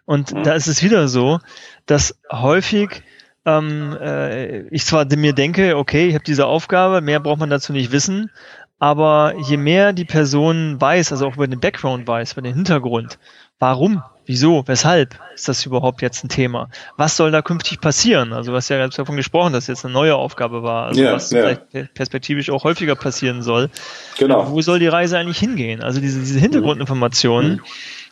Und 0.06 0.34
mhm. 0.34 0.44
da 0.44 0.54
ist 0.54 0.68
es 0.68 0.84
wieder 0.84 1.08
so, 1.08 1.40
dass 1.86 2.20
häufig 2.32 3.04
ähm, 3.46 3.98
äh, 4.00 4.62
ich 4.70 4.86
zwar 4.86 5.06
mir 5.16 5.34
denke, 5.34 5.78
okay, 5.78 6.08
ich 6.08 6.14
habe 6.14 6.24
diese 6.24 6.46
Aufgabe, 6.46 7.02
mehr 7.02 7.20
braucht 7.20 7.40
man 7.40 7.50
dazu 7.50 7.74
nicht 7.74 7.92
wissen, 7.92 8.32
aber 8.78 9.34
je 9.48 9.58
mehr 9.58 9.94
die 9.94 10.06
Person 10.06 10.80
weiß, 10.80 11.12
also 11.12 11.28
auch 11.28 11.36
über 11.36 11.48
den 11.48 11.60
Background 11.60 12.08
weiß, 12.08 12.34
über 12.34 12.42
den 12.42 12.56
Hintergrund, 12.56 13.20
warum, 13.60 14.02
wieso, 14.30 14.64
weshalb 14.68 15.20
ist 15.34 15.48
das 15.48 15.66
überhaupt 15.66 16.04
jetzt 16.04 16.24
ein 16.24 16.30
Thema? 16.30 16.70
Was 16.98 17.18
soll 17.18 17.32
da 17.32 17.42
künftig 17.42 17.82
passieren? 17.82 18.32
Also 18.32 18.54
was 18.54 18.70
ja 18.70 18.78
ganz 18.78 18.96
davon 18.96 19.16
gesprochen, 19.16 19.54
dass 19.54 19.66
jetzt 19.66 19.84
eine 19.86 19.94
neue 19.96 20.14
Aufgabe 20.14 20.62
war, 20.62 20.86
also 20.86 21.02
ja, 21.02 21.14
was 21.14 21.32
ja. 21.32 21.42
vielleicht 21.42 21.96
perspektivisch 21.96 22.52
auch 22.52 22.64
häufiger 22.64 22.96
passieren 22.96 23.42
soll. 23.42 23.72
Genau. 24.20 24.52
Wo 24.52 24.62
soll 24.62 24.78
die 24.78 24.88
Reise 24.88 25.18
eigentlich 25.18 25.40
hingehen? 25.40 25.82
Also 25.82 26.00
diese, 26.00 26.20
diese 26.20 26.40
Hintergrundinformationen, 26.40 27.54
mhm. 27.54 27.62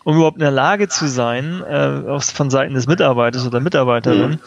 um 0.05 0.15
überhaupt 0.15 0.37
in 0.37 0.41
der 0.41 0.49
Lage 0.49 0.87
zu 0.87 1.07
sein, 1.07 1.61
äh, 1.61 2.19
von 2.19 2.49
Seiten 2.49 2.73
des 2.73 2.87
Mitarbeiters 2.87 3.45
oder 3.45 3.59
Mitarbeiterin, 3.59 4.31
mhm. 4.31 4.39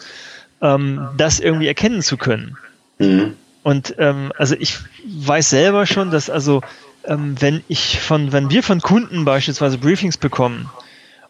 ähm, 0.61 1.07
das 1.15 1.39
irgendwie 1.39 1.67
erkennen 1.67 2.01
zu 2.01 2.17
können. 2.17 2.57
Mhm. 2.99 3.37
Und 3.63 3.95
ähm, 3.97 4.33
also 4.37 4.55
ich 4.59 4.77
weiß 5.05 5.49
selber 5.49 5.85
schon, 5.85 6.11
dass 6.11 6.29
also 6.29 6.63
ähm, 7.05 7.37
wenn 7.39 7.63
ich 7.69 8.01
von, 8.01 8.33
wenn 8.33 8.49
wir 8.49 8.61
von 8.61 8.81
Kunden 8.81 9.23
beispielsweise 9.23 9.77
Briefings 9.77 10.17
bekommen 10.17 10.69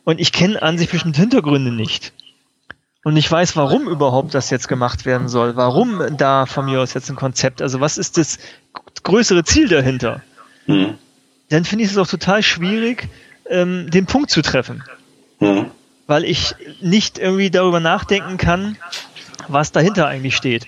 und 0.03 0.19
ich 0.19 0.31
kenne 0.31 0.61
an 0.61 0.77
sich 0.77 0.89
bestimmte 0.89 1.19
Hintergründe 1.19 1.71
nicht 1.71 2.13
und 3.03 3.17
ich 3.17 3.29
weiß, 3.31 3.55
warum 3.55 3.87
überhaupt 3.87 4.33
das 4.33 4.49
jetzt 4.49 4.67
gemacht 4.67 5.05
werden 5.05 5.27
soll, 5.27 5.55
warum 5.55 6.17
da 6.17 6.45
von 6.45 6.65
mir 6.65 6.81
aus 6.81 6.93
jetzt 6.93 7.09
ein 7.09 7.15
Konzept, 7.15 7.61
also 7.61 7.79
was 7.79 7.97
ist 7.97 8.17
das 8.17 8.37
größere 9.03 9.43
Ziel 9.43 9.67
dahinter, 9.67 10.21
mhm. 10.67 10.95
dann 11.49 11.65
finde 11.65 11.85
ich 11.85 11.91
es 11.91 11.97
auch 11.97 12.07
total 12.07 12.43
schwierig, 12.43 13.07
ähm, 13.49 13.89
den 13.89 14.05
Punkt 14.05 14.29
zu 14.29 14.41
treffen. 14.41 14.83
Mhm. 15.39 15.71
Weil 16.05 16.25
ich 16.25 16.55
nicht 16.81 17.17
irgendwie 17.17 17.49
darüber 17.49 17.79
nachdenken 17.79 18.37
kann, 18.37 18.77
was 19.47 19.71
dahinter 19.71 20.07
eigentlich 20.07 20.35
steht 20.35 20.67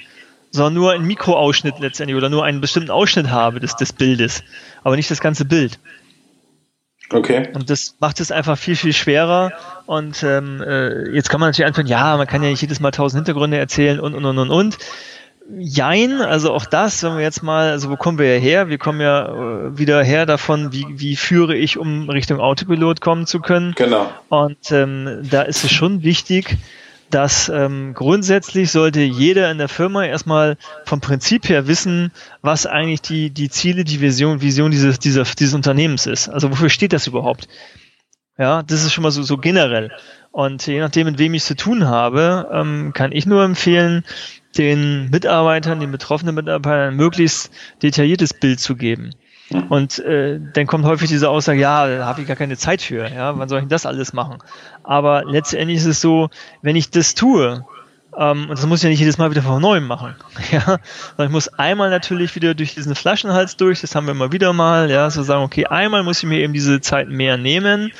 sondern 0.54 0.76
nur 0.76 0.92
einen 0.92 1.06
Mikroausschnitt 1.06 1.80
letztendlich 1.80 2.16
oder 2.16 2.30
nur 2.30 2.46
einen 2.46 2.62
bestimmten 2.62 2.92
Ausschnitt 2.92 3.32
habe 3.32 3.60
des, 3.60 3.76
des 3.76 3.92
Bildes, 3.92 4.44
aber 4.84 4.96
nicht 4.96 5.10
das 5.10 5.20
ganze 5.20 5.46
Bild. 5.46 5.80
Okay. 7.14 7.50
Und 7.54 7.70
das 7.70 7.96
macht 8.00 8.20
es 8.20 8.32
einfach 8.32 8.58
viel, 8.58 8.76
viel 8.76 8.94
schwerer. 8.94 9.54
Und 9.86 10.24
ähm, 10.24 10.62
äh, 10.62 11.10
jetzt 11.12 11.30
kann 11.30 11.40
man 11.40 11.50
natürlich 11.50 11.68
anfangen, 11.68 11.88
ja, 11.88 12.18
man 12.18 12.28
kann 12.28 12.44
ja 12.44 12.50
nicht 12.50 12.62
jedes 12.62 12.80
Mal 12.80 12.92
tausend 12.92 13.20
Hintergründe 13.20 13.58
erzählen 13.58 14.00
und, 14.00 14.16
und, 14.16 14.26
und, 14.26 14.38
und, 14.38 14.50
und. 14.50 14.78
Jein, 15.60 16.22
also 16.22 16.54
auch 16.54 16.66
das, 16.66 17.04
wenn 17.04 17.18
wir 17.18 17.24
jetzt 17.24 17.44
mal, 17.44 17.72
also 17.72 17.90
wo 17.90 17.98
kommen 17.98 18.18
wir 18.18 18.34
ja 18.34 18.40
her? 18.40 18.70
Wir 18.70 18.78
kommen 18.78 19.02
ja 19.02 19.28
äh, 19.28 19.78
wieder 19.78 20.02
her 20.02 20.26
davon, 20.26 20.72
wie, 20.72 20.86
wie 20.90 21.18
führe 21.18 21.56
ich, 21.56 21.78
um 21.78 22.10
Richtung 22.10 22.40
Autopilot 22.40 23.02
kommen 23.02 23.28
zu 23.28 23.40
können. 23.42 23.74
Genau. 23.76 24.10
Und 24.30 24.72
ähm, 24.72 25.20
da 25.30 25.42
ist 25.42 25.64
es 25.66 25.72
schon 25.72 26.04
wichtig, 26.04 26.58
dass 27.14 27.48
ähm, 27.50 27.94
grundsätzlich 27.94 28.72
sollte 28.72 29.02
jeder 29.02 29.52
in 29.52 29.60
der 29.60 29.70
Firma 29.70 30.04
erstmal 30.04 30.58
vom 30.86 31.00
Prinzip 31.00 31.48
her 31.48 31.68
wissen, 31.68 32.12
was 32.42 32.66
eigentlich 32.66 33.02
die, 33.02 33.30
die 33.30 33.50
Ziele, 33.50 33.84
die 33.84 34.02
Vision, 34.02 34.42
Vision 34.42 34.72
dieses, 34.72 34.98
dieser, 34.98 35.24
dieses 35.24 35.54
Unternehmens 35.54 36.08
ist. 36.08 36.28
Also 36.30 36.50
wofür 36.50 36.70
steht 36.70 36.92
das 36.92 37.06
überhaupt? 37.06 37.48
Ja, 38.38 38.64
das 38.64 38.84
ist 38.84 38.94
schon 38.94 39.04
mal 39.04 39.12
so, 39.12 39.22
so 39.22 39.38
generell. 39.38 39.92
Und 40.32 40.66
je 40.66 40.80
nachdem, 40.80 41.06
mit 41.06 41.20
wem 41.20 41.36
ich 41.36 41.44
zu 41.44 41.56
tun 41.56 41.88
habe, 41.88 42.50
ähm, 42.52 42.94
kann 42.94 43.12
ich 43.12 43.28
nur 43.28 43.44
empfehlen, 43.44 44.04
den 44.58 45.12
Mitarbeitern, 45.12 45.80
den 45.80 45.92
betroffenen 45.92 46.34
Mitarbeitern 46.34 46.94
ein 46.94 46.96
möglichst 46.96 47.52
detailliertes 47.84 48.34
Bild 48.34 48.60
zu 48.60 48.76
geben. 48.76 49.14
Und 49.70 50.00
äh, 50.00 50.40
dann 50.54 50.68
kommt 50.68 50.86
häufig 50.86 51.10
diese 51.10 51.30
Aussage, 51.30 51.60
ja, 51.60 51.88
da 51.88 52.06
habe 52.06 52.22
ich 52.22 52.28
gar 52.28 52.36
keine 52.36 52.58
Zeit 52.58 52.82
für, 52.82 53.08
ja, 53.08 53.38
wann 53.38 53.50
soll 53.50 53.60
ich 53.60 53.64
denn 53.64 53.70
das 53.70 53.86
alles 53.86 54.14
machen? 54.14 54.40
Aber 54.84 55.24
letztendlich 55.26 55.78
ist 55.78 55.86
es 55.86 56.02
so, 56.02 56.30
wenn 56.62 56.76
ich 56.76 56.90
das 56.90 57.16
tue, 57.16 57.66
ähm, 58.18 58.44
und 58.50 58.52
das 58.52 58.66
muss 58.66 58.80
ich 58.80 58.84
ja 58.84 58.90
nicht 58.90 59.00
jedes 59.00 59.18
Mal 59.18 59.32
wieder 59.32 59.42
von 59.42 59.62
neuem 59.62 59.88
machen, 59.88 60.16
ja, 60.52 60.62
sondern 60.62 61.28
ich 61.28 61.32
muss 61.32 61.48
einmal 61.48 61.90
natürlich 61.90 62.36
wieder 62.36 62.54
durch 62.54 62.76
diesen 62.76 62.96
Flaschenhals 62.96 63.58
durch, 63.58 63.82
das 63.82 63.96
haben 63.96 64.06
wir 64.08 64.12
immer 64.12 64.32
wieder 64.32 64.54
mal, 64.54 64.90
ja, 64.90 65.10
so 65.10 65.24
sagen, 65.24 65.44
okay, 65.44 65.66
einmal 65.66 66.04
muss 66.04 66.20
ich 66.20 66.30
mir 66.30 66.40
eben 66.40 66.54
diese 66.54 66.82
Zeit 66.82 67.10
mehr 67.10 67.38
nehmen, 67.38 67.92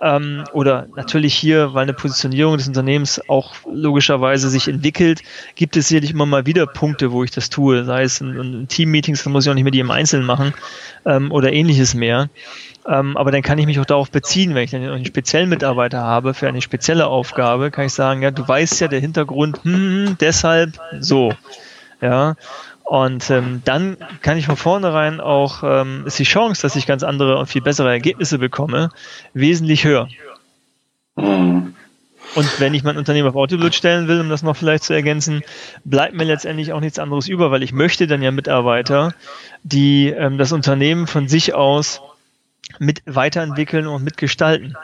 ähm, 0.00 0.44
oder 0.52 0.86
natürlich 0.96 1.34
hier, 1.34 1.74
weil 1.74 1.82
eine 1.82 1.92
Positionierung 1.92 2.56
des 2.56 2.68
Unternehmens 2.68 3.20
auch 3.28 3.54
logischerweise 3.70 4.48
sich 4.48 4.68
entwickelt, 4.68 5.22
gibt 5.56 5.76
es 5.76 5.88
sicherlich 5.88 6.12
immer 6.12 6.26
mal 6.26 6.46
wieder 6.46 6.66
Punkte, 6.66 7.12
wo 7.12 7.22
ich 7.22 7.30
das 7.30 7.50
tue, 7.50 7.84
sei 7.84 8.04
es 8.04 8.20
in, 8.20 8.34
in 8.38 8.68
Team-Meetings, 8.68 9.22
dann 9.24 9.32
muss 9.32 9.44
ich 9.44 9.50
auch 9.50 9.54
nicht 9.54 9.74
die 9.74 9.80
im 9.80 9.90
Einzelnen 9.90 10.26
machen 10.26 10.54
ähm, 11.04 11.30
oder 11.30 11.52
ähnliches 11.52 11.94
mehr. 11.94 12.30
Ähm, 12.88 13.16
aber 13.16 13.30
dann 13.30 13.42
kann 13.42 13.58
ich 13.58 13.66
mich 13.66 13.78
auch 13.78 13.84
darauf 13.84 14.10
beziehen, 14.10 14.54
wenn 14.54 14.64
ich 14.64 14.70
dann 14.70 14.82
einen 14.82 15.04
speziellen 15.04 15.50
Mitarbeiter 15.50 16.00
habe 16.00 16.32
für 16.32 16.48
eine 16.48 16.62
spezielle 16.62 17.06
Aufgabe, 17.06 17.70
kann 17.70 17.86
ich 17.86 17.92
sagen, 17.92 18.22
ja, 18.22 18.30
du 18.30 18.46
weißt 18.46 18.80
ja 18.80 18.88
der 18.88 19.00
Hintergrund, 19.00 19.62
hm, 19.64 19.72
hm 19.74 20.16
deshalb 20.18 20.80
so. 20.98 21.34
Ja, 22.00 22.36
und 22.90 23.30
ähm, 23.30 23.62
dann 23.64 23.98
kann 24.20 24.36
ich 24.36 24.46
von 24.46 24.56
vornherein 24.56 25.20
auch, 25.20 25.62
ähm, 25.62 26.02
ist 26.06 26.18
die 26.18 26.24
Chance, 26.24 26.60
dass 26.62 26.74
ich 26.74 26.88
ganz 26.88 27.04
andere 27.04 27.38
und 27.38 27.46
viel 27.46 27.62
bessere 27.62 27.88
Ergebnisse 27.88 28.36
bekomme, 28.40 28.90
wesentlich 29.32 29.84
höher. 29.84 30.08
Mhm. 31.14 31.76
Und 32.34 32.60
wenn 32.60 32.74
ich 32.74 32.82
mein 32.82 32.96
Unternehmen 32.96 33.28
auf 33.28 33.36
Autopilot 33.36 33.76
stellen 33.76 34.08
will, 34.08 34.20
um 34.20 34.28
das 34.28 34.42
noch 34.42 34.56
vielleicht 34.56 34.82
zu 34.82 34.92
ergänzen, 34.92 35.42
bleibt 35.84 36.16
mir 36.16 36.24
letztendlich 36.24 36.72
auch 36.72 36.80
nichts 36.80 36.98
anderes 36.98 37.28
über, 37.28 37.52
weil 37.52 37.62
ich 37.62 37.72
möchte 37.72 38.08
dann 38.08 38.22
ja 38.22 38.32
Mitarbeiter, 38.32 39.14
die 39.62 40.08
ähm, 40.08 40.36
das 40.36 40.50
Unternehmen 40.50 41.06
von 41.06 41.28
sich 41.28 41.54
aus 41.54 42.00
mit 42.80 43.02
weiterentwickeln 43.06 43.86
und 43.86 44.02
mitgestalten 44.02 44.74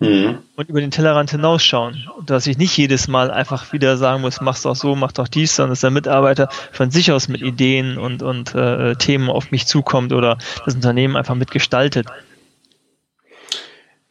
mhm. 0.00 0.38
und 0.56 0.68
über 0.68 0.80
den 0.80 0.90
Tellerrand 0.90 1.30
hinausschauen. 1.30 2.08
Dass 2.26 2.46
ich 2.46 2.58
nicht 2.58 2.76
jedes 2.76 3.06
Mal 3.06 3.30
einfach 3.30 3.72
wieder 3.72 3.96
sagen 3.96 4.22
muss, 4.22 4.40
mach's 4.40 4.62
doch 4.62 4.74
so, 4.74 4.96
mach 4.96 5.12
doch 5.12 5.28
dies, 5.28 5.54
sondern 5.54 5.70
dass 5.70 5.80
der 5.80 5.90
Mitarbeiter 5.90 6.48
von 6.72 6.90
sich 6.90 7.12
aus 7.12 7.28
mit 7.28 7.42
Ideen 7.42 7.98
und, 7.98 8.22
und 8.22 8.54
äh, 8.54 8.96
Themen 8.96 9.30
auf 9.30 9.52
mich 9.52 9.66
zukommt 9.66 10.12
oder 10.12 10.38
das 10.64 10.74
Unternehmen 10.74 11.16
einfach 11.16 11.36
mitgestaltet. 11.36 12.06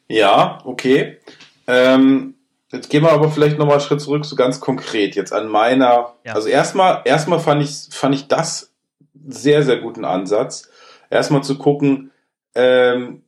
Ja, 0.08 0.60
okay. 0.64 1.18
Ähm, 1.68 2.36
jetzt 2.72 2.90
gehen 2.90 3.04
wir 3.04 3.12
aber 3.12 3.30
vielleicht 3.30 3.60
nochmal 3.60 3.76
einen 3.76 3.84
Schritt 3.84 4.02
zurück, 4.02 4.26
so 4.26 4.36
ganz 4.36 4.60
konkret 4.60 5.16
jetzt 5.16 5.34
an 5.34 5.48
meiner. 5.48 6.14
Ja. 6.24 6.34
Also 6.34 6.48
erstmal, 6.48 7.02
erstmal 7.06 7.40
fand 7.40 7.62
ich, 7.62 7.96
fand 7.96 8.16
ich 8.16 8.28
das 8.28 8.74
sehr, 9.28 9.64
sehr 9.64 9.78
guten 9.78 10.06
Ansatz. 10.06 10.70
Erstmal 11.12 11.44
zu 11.44 11.58
gucken, 11.58 12.12
ähm, 12.56 13.24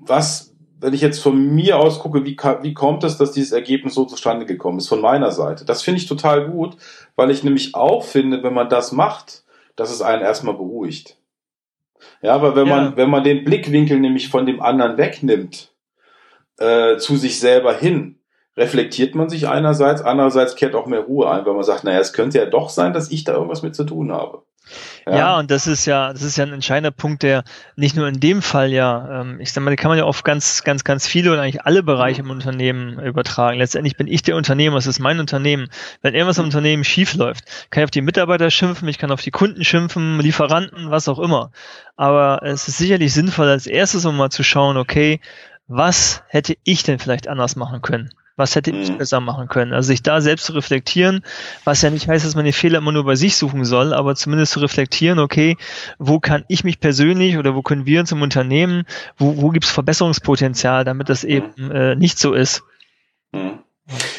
was 0.00 0.51
wenn 0.82 0.94
ich 0.94 1.00
jetzt 1.00 1.20
von 1.20 1.54
mir 1.54 1.78
aus 1.78 2.00
gucke, 2.00 2.24
wie, 2.24 2.36
wie 2.62 2.74
kommt 2.74 3.04
es, 3.04 3.16
dass 3.16 3.30
dieses 3.30 3.52
Ergebnis 3.52 3.94
so 3.94 4.04
zustande 4.04 4.46
gekommen 4.46 4.78
ist, 4.78 4.88
von 4.88 5.00
meiner 5.00 5.30
Seite. 5.30 5.64
Das 5.64 5.82
finde 5.82 6.00
ich 6.00 6.08
total 6.08 6.50
gut, 6.50 6.76
weil 7.14 7.30
ich 7.30 7.44
nämlich 7.44 7.74
auch 7.76 8.04
finde, 8.04 8.42
wenn 8.42 8.52
man 8.52 8.68
das 8.68 8.90
macht, 8.90 9.44
dass 9.76 9.92
es 9.92 10.02
einen 10.02 10.22
erstmal 10.22 10.54
beruhigt. 10.54 11.16
Ja, 12.20 12.34
aber 12.34 12.56
wenn 12.56 12.66
ja. 12.66 12.76
man, 12.76 12.96
wenn 12.96 13.10
man 13.10 13.22
den 13.22 13.44
Blickwinkel 13.44 14.00
nämlich 14.00 14.28
von 14.28 14.44
dem 14.44 14.60
anderen 14.60 14.96
wegnimmt, 14.98 15.72
äh, 16.58 16.96
zu 16.96 17.16
sich 17.16 17.38
selber 17.38 17.74
hin, 17.74 18.18
reflektiert 18.56 19.14
man 19.14 19.28
sich 19.28 19.48
einerseits, 19.48 20.02
andererseits 20.02 20.56
kehrt 20.56 20.74
auch 20.74 20.86
mehr 20.86 21.00
Ruhe 21.00 21.30
ein, 21.30 21.46
weil 21.46 21.54
man 21.54 21.62
sagt, 21.62 21.84
naja, 21.84 22.00
es 22.00 22.12
könnte 22.12 22.38
ja 22.38 22.46
doch 22.46 22.70
sein, 22.70 22.92
dass 22.92 23.10
ich 23.12 23.22
da 23.22 23.34
irgendwas 23.34 23.62
mit 23.62 23.76
zu 23.76 23.84
tun 23.84 24.10
habe. 24.10 24.42
Ja. 25.06 25.16
ja. 25.16 25.38
und 25.38 25.50
das 25.50 25.66
ist 25.66 25.86
ja, 25.86 26.12
das 26.12 26.22
ist 26.22 26.36
ja 26.36 26.44
ein 26.44 26.52
entscheidender 26.52 26.90
Punkt, 26.90 27.22
der 27.22 27.44
nicht 27.76 27.96
nur 27.96 28.06
in 28.08 28.20
dem 28.20 28.42
Fall 28.42 28.70
ja, 28.70 29.20
ähm, 29.20 29.40
ich 29.40 29.52
sag 29.52 29.62
mal, 29.62 29.70
den 29.70 29.76
kann 29.76 29.90
man 29.90 29.98
ja 29.98 30.04
auf 30.04 30.22
ganz, 30.22 30.62
ganz, 30.64 30.84
ganz 30.84 31.06
viele 31.06 31.32
und 31.32 31.38
eigentlich 31.38 31.62
alle 31.62 31.82
Bereiche 31.82 32.22
im 32.22 32.30
Unternehmen 32.30 32.98
übertragen. 33.00 33.58
Letztendlich 33.58 33.96
bin 33.96 34.06
ich 34.06 34.22
der 34.22 34.36
Unternehmer, 34.36 34.76
es 34.76 34.86
ist 34.86 35.00
mein 35.00 35.20
Unternehmen. 35.20 35.68
Wenn 36.00 36.14
irgendwas 36.14 36.38
im 36.38 36.44
Unternehmen 36.44 36.84
schief 36.84 37.14
läuft, 37.14 37.44
kann 37.70 37.82
ich 37.82 37.84
auf 37.84 37.90
die 37.90 38.02
Mitarbeiter 38.02 38.50
schimpfen, 38.50 38.88
ich 38.88 38.98
kann 38.98 39.10
auf 39.10 39.22
die 39.22 39.30
Kunden 39.30 39.64
schimpfen, 39.64 40.20
Lieferanten, 40.20 40.90
was 40.90 41.08
auch 41.08 41.18
immer. 41.18 41.50
Aber 41.96 42.42
es 42.42 42.68
ist 42.68 42.78
sicherlich 42.78 43.12
sinnvoll, 43.12 43.48
als 43.48 43.66
erstes 43.66 44.04
um 44.04 44.16
mal 44.16 44.30
zu 44.30 44.42
schauen, 44.42 44.76
okay, 44.76 45.20
was 45.66 46.22
hätte 46.28 46.56
ich 46.64 46.82
denn 46.82 46.98
vielleicht 46.98 47.28
anders 47.28 47.56
machen 47.56 47.82
können? 47.82 48.10
Was 48.36 48.56
hätte 48.56 48.70
ich 48.70 48.90
mhm. 48.90 48.98
besser 48.98 49.20
machen 49.20 49.48
können? 49.48 49.72
Also 49.72 49.88
sich 49.88 50.02
da 50.02 50.20
selbst 50.20 50.46
zu 50.46 50.52
reflektieren, 50.52 51.24
was 51.64 51.82
ja 51.82 51.90
nicht 51.90 52.08
heißt, 52.08 52.24
dass 52.24 52.34
man 52.34 52.44
den 52.44 52.54
Fehler 52.54 52.78
immer 52.78 52.92
nur 52.92 53.04
bei 53.04 53.14
sich 53.14 53.36
suchen 53.36 53.64
soll, 53.64 53.92
aber 53.92 54.14
zumindest 54.14 54.52
zu 54.52 54.60
reflektieren, 54.60 55.18
okay, 55.18 55.56
wo 55.98 56.20
kann 56.20 56.44
ich 56.48 56.64
mich 56.64 56.80
persönlich 56.80 57.36
oder 57.36 57.54
wo 57.54 57.62
können 57.62 57.86
wir 57.86 58.00
uns 58.00 58.12
im 58.12 58.22
Unternehmen, 58.22 58.84
wo, 59.16 59.40
wo 59.42 59.50
gibt 59.50 59.66
es 59.66 59.70
Verbesserungspotenzial, 59.70 60.84
damit 60.84 61.08
das 61.08 61.24
eben 61.24 61.52
mhm. 61.56 61.70
äh, 61.72 61.94
nicht 61.94 62.18
so 62.18 62.32
ist. 62.32 62.62
Mhm. 63.32 63.58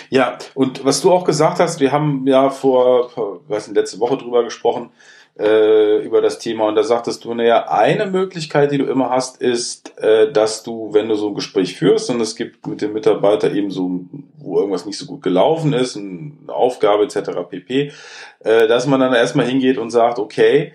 Ja, 0.10 0.38
und 0.54 0.86
was 0.86 1.02
du 1.02 1.12
auch 1.12 1.24
gesagt 1.24 1.60
hast, 1.60 1.80
wir 1.80 1.92
haben 1.92 2.28
ja 2.28 2.50
vor, 2.50 3.42
weiß 3.48 3.68
nicht, 3.68 3.78
letzte 3.78 4.00
Woche 4.00 4.18
drüber 4.18 4.44
gesprochen, 4.44 4.92
äh, 5.38 5.98
über 6.06 6.22
das 6.22 6.38
Thema 6.38 6.68
und 6.68 6.76
da 6.76 6.84
sagtest 6.84 7.26
du, 7.26 7.34
naja, 7.34 7.68
eine 7.68 8.06
Möglichkeit, 8.06 8.72
die 8.72 8.78
du 8.78 8.86
immer 8.86 9.10
hast, 9.10 9.42
ist, 9.42 9.98
äh, 9.98 10.32
dass 10.32 10.64
du, 10.64 10.94
wenn 10.94 11.10
du 11.10 11.16
so 11.16 11.30
ein 11.30 11.36
Gespräch 11.36 11.76
führst 11.76 12.10
und 12.12 12.22
es 12.22 12.36
gibt 12.36 12.68
mit 12.68 12.82
dem 12.82 12.94
Mitarbeiter 12.94 13.52
eben 13.52 13.72
so, 13.72 14.02
wo 14.38 14.60
irgendwas 14.60 14.86
nicht 14.86 14.98
so 14.98 15.08
gut 15.08 15.24
gelaufen 15.24 15.74
ist, 15.74 15.98
eine 15.98 16.34
Aufgabe 16.48 17.04
etc. 17.06 17.32
pp, 17.50 17.92
äh, 18.40 18.68
dass 18.68 18.86
man 18.86 19.00
dann 19.00 19.14
erstmal 19.14 19.48
hingeht 19.48 19.80
und 19.80 19.90
sagt, 19.90 20.20
okay, 20.20 20.74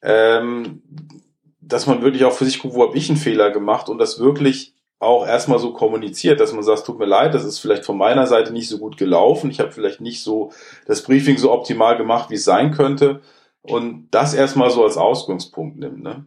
ähm, 0.00 0.82
dass 1.60 1.88
man 1.88 2.02
wirklich 2.02 2.24
auch 2.24 2.32
für 2.32 2.44
sich 2.44 2.60
guckt, 2.60 2.74
wo 2.74 2.86
habe 2.86 2.96
ich 2.96 3.08
einen 3.08 3.18
Fehler 3.18 3.50
gemacht 3.50 3.88
und 3.88 3.98
das 3.98 4.20
wirklich 4.20 4.74
auch 5.00 5.26
erstmal 5.26 5.58
so 5.58 5.72
kommuniziert, 5.72 6.40
dass 6.40 6.52
man 6.52 6.62
sagt, 6.62 6.86
tut 6.86 6.98
mir 6.98 7.06
leid, 7.06 7.34
das 7.34 7.44
ist 7.44 7.58
vielleicht 7.58 7.84
von 7.84 7.98
meiner 7.98 8.26
Seite 8.28 8.52
nicht 8.52 8.68
so 8.68 8.78
gut 8.78 8.96
gelaufen, 8.96 9.50
ich 9.50 9.58
habe 9.58 9.72
vielleicht 9.72 10.00
nicht 10.00 10.22
so 10.22 10.52
das 10.86 11.02
Briefing 11.02 11.36
so 11.36 11.52
optimal 11.52 11.96
gemacht, 11.96 12.30
wie 12.30 12.34
es 12.34 12.44
sein 12.44 12.72
könnte 12.72 13.20
und 13.62 14.08
das 14.10 14.34
erstmal 14.34 14.70
so 14.70 14.84
als 14.84 14.96
Ausgangspunkt 14.96 15.78
nimmt, 15.78 16.02
ne? 16.02 16.26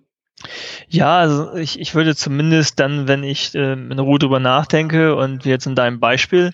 Ja, 0.87 1.19
also 1.19 1.53
ich, 1.53 1.79
ich 1.79 1.93
würde 1.95 2.15
zumindest 2.15 2.79
dann, 2.79 3.07
wenn 3.07 3.23
ich 3.23 3.53
äh, 3.55 3.73
in 3.73 3.99
Ruhe 3.99 4.19
drüber 4.19 4.39
nachdenke 4.39 5.15
und 5.15 5.45
jetzt 5.45 5.67
in 5.67 5.75
deinem 5.75 5.99
Beispiel, 5.99 6.51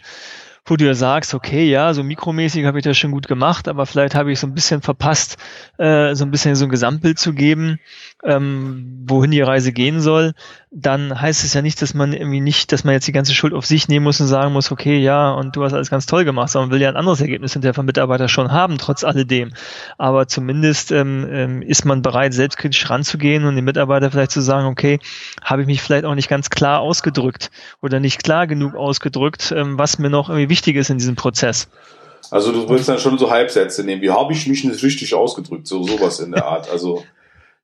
wo 0.66 0.76
du 0.76 0.86
ja 0.86 0.94
sagst, 0.94 1.34
okay, 1.34 1.70
ja, 1.70 1.94
so 1.94 2.04
mikromäßig 2.04 2.66
habe 2.66 2.80
ich 2.80 2.84
das 2.84 2.98
schon 2.98 3.12
gut 3.12 3.28
gemacht, 3.28 3.68
aber 3.68 3.86
vielleicht 3.86 4.16
habe 4.16 4.32
ich 4.32 4.40
so 4.40 4.48
ein 4.48 4.54
bisschen 4.54 4.82
verpasst, 4.82 5.38
äh, 5.78 6.14
so 6.14 6.26
ein 6.26 6.32
bisschen 6.32 6.56
so 6.56 6.66
ein 6.66 6.70
Gesamtbild 6.70 7.18
zu 7.18 7.34
geben, 7.34 7.80
ähm, 8.24 9.06
wohin 9.08 9.32
die 9.32 9.42
Reise 9.42 9.72
gehen 9.72 10.02
soll, 10.02 10.34
dann 10.72 11.22
heißt 11.22 11.44
es 11.44 11.54
ja 11.54 11.62
nicht, 11.62 11.82
dass 11.82 11.94
man 11.94 12.14
irgendwie 12.14 12.40
nicht, 12.40 12.72
dass 12.72 12.84
man 12.84 12.94
jetzt 12.94 13.08
die 13.08 13.12
ganze 13.12 13.34
Schuld 13.34 13.54
auf 13.54 13.66
sich 13.66 13.88
nehmen 13.88 14.04
muss 14.04 14.20
und 14.20 14.28
sagen 14.28 14.54
muss, 14.54 14.72
okay, 14.72 14.98
ja, 14.98 15.32
und 15.32 15.56
du 15.56 15.64
hast 15.64 15.74
alles 15.74 15.90
ganz 15.90 16.08
toll 16.08 16.26
gemacht, 16.26 16.50
sondern 16.50 16.72
will 16.72 16.82
ja 16.82 16.90
ein 16.90 16.96
anderes 16.96 17.22
Ergebnis 17.22 17.54
hinterher 17.54 17.76
vom 17.76 17.86
Mitarbeiter 17.86 18.28
schon 18.28 18.52
haben, 18.52 18.78
trotz 18.78 19.04
alledem. 19.04 19.54
Aber 19.98 20.28
zumindest 20.28 20.92
ähm, 20.92 21.28
ähm, 21.32 21.62
ist 21.62 21.86
man 21.86 22.02
bereit, 22.02 22.34
selbstkritisch 22.34 22.90
ranzugehen 22.90 23.46
und 23.46 23.56
dem 23.56 23.66
Mitarbeiter 23.66 24.10
vielleicht 24.10 24.32
zu 24.32 24.42
sagen, 24.42 24.68
okay, 24.68 25.00
habe 25.44 25.62
ich 25.62 25.68
mich 25.68 25.82
vielleicht 25.82 26.06
auch 26.06 26.16
nicht 26.16 26.30
ganz 26.30 26.50
klar 26.50 26.80
ausgedrückt 26.80 27.52
oder 27.82 28.00
nicht 28.00 28.24
klar 28.24 28.48
genug 28.48 28.76
ausgedrückt, 28.76 29.54
ähm, 29.56 29.78
was 29.78 30.00
mir 30.00 30.10
noch 30.10 30.30
irgendwie 30.30 30.50
wichtig 30.50 30.76
ist 30.76 30.90
in 30.90 30.98
diesem 30.98 31.16
Prozess. 31.16 31.70
Also 32.30 32.52
du 32.52 32.68
willst 32.68 32.90
dann 32.90 33.00
schon 33.00 33.18
so 33.18 33.30
Halbsätze 33.30 33.84
nehmen, 33.84 34.02
wie 34.02 34.10
habe 34.10 34.34
ich 34.34 34.48
mich 34.48 34.64
nicht 34.64 34.84
richtig 34.84 35.14
ausgedrückt, 35.14 35.68
so 35.68 35.84
sowas 35.84 36.20
in 36.20 36.32
der 36.32 36.46
Art. 36.46 36.70
Also 36.70 37.04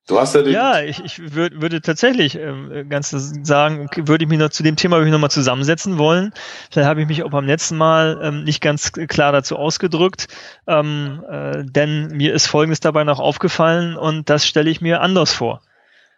Du 0.07 0.19
hast 0.19 0.35
ja 0.35 0.41
den. 0.41 0.51
Ja, 0.51 0.81
ich, 0.81 1.01
ich 1.03 1.33
würd, 1.33 1.61
würde 1.61 1.81
tatsächlich 1.81 2.35
ähm, 2.35 2.89
ganz 2.89 3.11
sagen, 3.11 3.89
würde 3.95 4.25
ich 4.25 4.29
mich 4.29 4.39
noch 4.39 4.49
zu 4.49 4.61
dem 4.61 4.75
Thema 4.75 4.99
noch 4.99 5.19
mal 5.19 5.29
zusammensetzen 5.29 5.97
wollen. 5.97 6.33
Vielleicht 6.71 6.89
habe 6.89 7.01
ich 7.01 7.07
mich 7.07 7.23
auch 7.23 7.29
beim 7.29 7.45
letzten 7.45 7.77
Mal 7.77 8.19
ähm, 8.21 8.43
nicht 8.43 8.59
ganz 8.59 8.91
klar 8.91 9.31
dazu 9.31 9.55
ausgedrückt, 9.55 10.27
ähm, 10.67 11.23
äh, 11.29 11.63
denn 11.63 12.07
mir 12.07 12.33
ist 12.33 12.47
Folgendes 12.47 12.81
dabei 12.81 13.05
noch 13.05 13.19
aufgefallen 13.19 13.95
und 13.95 14.29
das 14.29 14.45
stelle 14.45 14.69
ich 14.69 14.81
mir 14.81 14.99
anders 14.99 15.31
vor. 15.31 15.61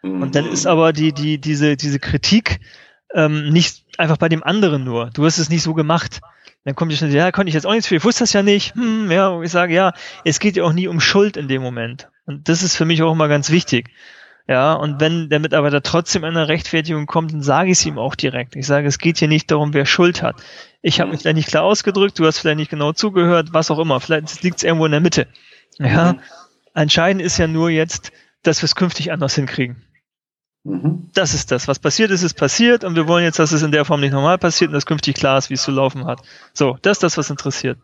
Mhm. 0.02 0.22
Und 0.22 0.34
dann 0.34 0.46
ist 0.46 0.66
aber 0.66 0.92
die, 0.92 1.12
die, 1.12 1.38
diese, 1.38 1.76
diese 1.76 2.00
Kritik 2.00 2.58
ähm, 3.14 3.50
nicht 3.50 3.84
einfach 3.98 4.16
bei 4.16 4.28
dem 4.28 4.42
anderen 4.42 4.82
nur. 4.82 5.10
Du 5.10 5.24
hast 5.24 5.38
es 5.38 5.48
nicht 5.48 5.62
so 5.62 5.74
gemacht. 5.74 6.20
Dann 6.66 6.74
kommt 6.74 6.90
die 6.90 6.96
schnell, 6.96 7.14
ja, 7.14 7.30
konnte 7.30 7.48
ich 7.48 7.54
jetzt 7.54 7.64
auch 7.64 7.70
nichts 7.70 7.86
für, 7.86 7.94
ich 7.94 8.04
wusste 8.04 8.24
das 8.24 8.32
ja 8.32 8.42
nicht. 8.42 8.74
Hm, 8.74 9.08
ja, 9.08 9.28
und 9.28 9.44
ich 9.44 9.52
sage, 9.52 9.72
ja, 9.72 9.92
es 10.24 10.40
geht 10.40 10.56
ja 10.56 10.64
auch 10.64 10.72
nie 10.72 10.88
um 10.88 10.98
Schuld 10.98 11.36
in 11.36 11.46
dem 11.46 11.62
Moment. 11.62 12.08
Und 12.26 12.48
das 12.48 12.64
ist 12.64 12.74
für 12.74 12.84
mich 12.84 13.04
auch 13.04 13.12
immer 13.12 13.28
ganz 13.28 13.50
wichtig. 13.50 13.90
Ja, 14.48 14.72
und 14.72 15.00
wenn 15.00 15.28
der 15.28 15.38
Mitarbeiter 15.38 15.80
trotzdem 15.80 16.24
in 16.24 16.30
eine 16.30 16.48
Rechtfertigung 16.48 17.06
kommt, 17.06 17.32
dann 17.32 17.40
sage 17.40 17.70
ich 17.70 17.78
es 17.78 17.86
ihm 17.86 17.98
auch 17.98 18.16
direkt. 18.16 18.56
Ich 18.56 18.66
sage, 18.66 18.88
es 18.88 18.98
geht 18.98 19.18
hier 19.18 19.28
nicht 19.28 19.48
darum, 19.52 19.74
wer 19.74 19.86
Schuld 19.86 20.22
hat. 20.22 20.42
Ich 20.82 20.98
habe 21.00 21.12
mich 21.12 21.20
vielleicht 21.20 21.36
nicht 21.36 21.48
klar 21.48 21.62
ausgedrückt, 21.62 22.18
du 22.18 22.26
hast 22.26 22.40
vielleicht 22.40 22.58
nicht 22.58 22.70
genau 22.70 22.92
zugehört, 22.92 23.50
was 23.52 23.70
auch 23.70 23.78
immer. 23.78 24.00
Vielleicht 24.00 24.42
liegt 24.42 24.56
es 24.56 24.64
irgendwo 24.64 24.86
in 24.86 24.92
der 24.92 25.00
Mitte. 25.00 25.28
Ja, 25.78 26.14
mhm. 26.14 26.20
entscheidend 26.74 27.22
ist 27.22 27.38
ja 27.38 27.46
nur 27.46 27.70
jetzt, 27.70 28.10
dass 28.42 28.60
wir 28.60 28.64
es 28.64 28.74
künftig 28.74 29.12
anders 29.12 29.36
hinkriegen. 29.36 29.84
Mhm. 30.66 31.10
Das 31.14 31.32
ist 31.32 31.52
das. 31.52 31.68
Was 31.68 31.78
passiert 31.78 32.10
ist, 32.10 32.24
ist 32.24 32.34
passiert 32.34 32.82
und 32.82 32.96
wir 32.96 33.06
wollen 33.06 33.22
jetzt, 33.22 33.38
dass 33.38 33.52
es 33.52 33.62
in 33.62 33.70
der 33.70 33.84
Form 33.84 34.00
nicht 34.00 34.12
normal 34.12 34.36
passiert 34.36 34.68
und 34.68 34.74
dass 34.74 34.84
künftig 34.84 35.14
klar 35.14 35.38
ist, 35.38 35.48
wie 35.48 35.54
es 35.54 35.62
zu 35.62 35.70
laufen 35.70 36.06
hat. 36.06 36.22
So, 36.52 36.76
das 36.82 36.96
ist 36.96 37.02
das, 37.04 37.16
was 37.16 37.30
interessiert. 37.30 37.78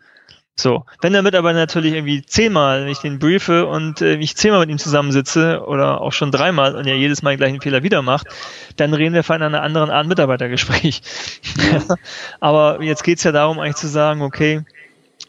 So, 0.57 0.85
wenn 1.01 1.13
der 1.13 1.23
Mitarbeiter 1.23 1.59
natürlich 1.59 1.95
irgendwie 1.95 2.27
zehnmal, 2.27 2.83
wenn 2.83 2.89
ich 2.89 2.99
den 2.99 3.19
briefe 3.19 3.67
und 3.67 4.03
äh, 4.03 4.17
ich 4.17 4.37
zehnmal 4.37 4.61
mit 4.61 4.69
ihm 4.69 4.79
zusammensitze 4.79 5.65
oder 5.65 6.01
auch 6.01 6.13
schon 6.13 6.31
dreimal 6.31 6.75
und 6.75 6.87
er 6.87 6.97
jedes 6.97 7.23
Mal 7.23 7.31
den 7.31 7.39
gleichen 7.39 7.61
Fehler 7.61 7.85
wieder 7.85 8.03
macht, 8.03 8.27
dann 8.77 8.93
reden 8.93 9.15
wir 9.15 9.23
von 9.23 9.41
einer 9.41 9.63
anderen 9.63 9.91
Art 9.91 10.09
Mitarbeitergespräch. 10.09 11.03
Aber 12.41 12.83
jetzt 12.83 13.05
geht's 13.05 13.23
ja 13.23 13.33
darum, 13.33 13.61
eigentlich 13.61 13.77
zu 13.77 13.89
sagen, 13.89 14.23
okay, 14.23 14.65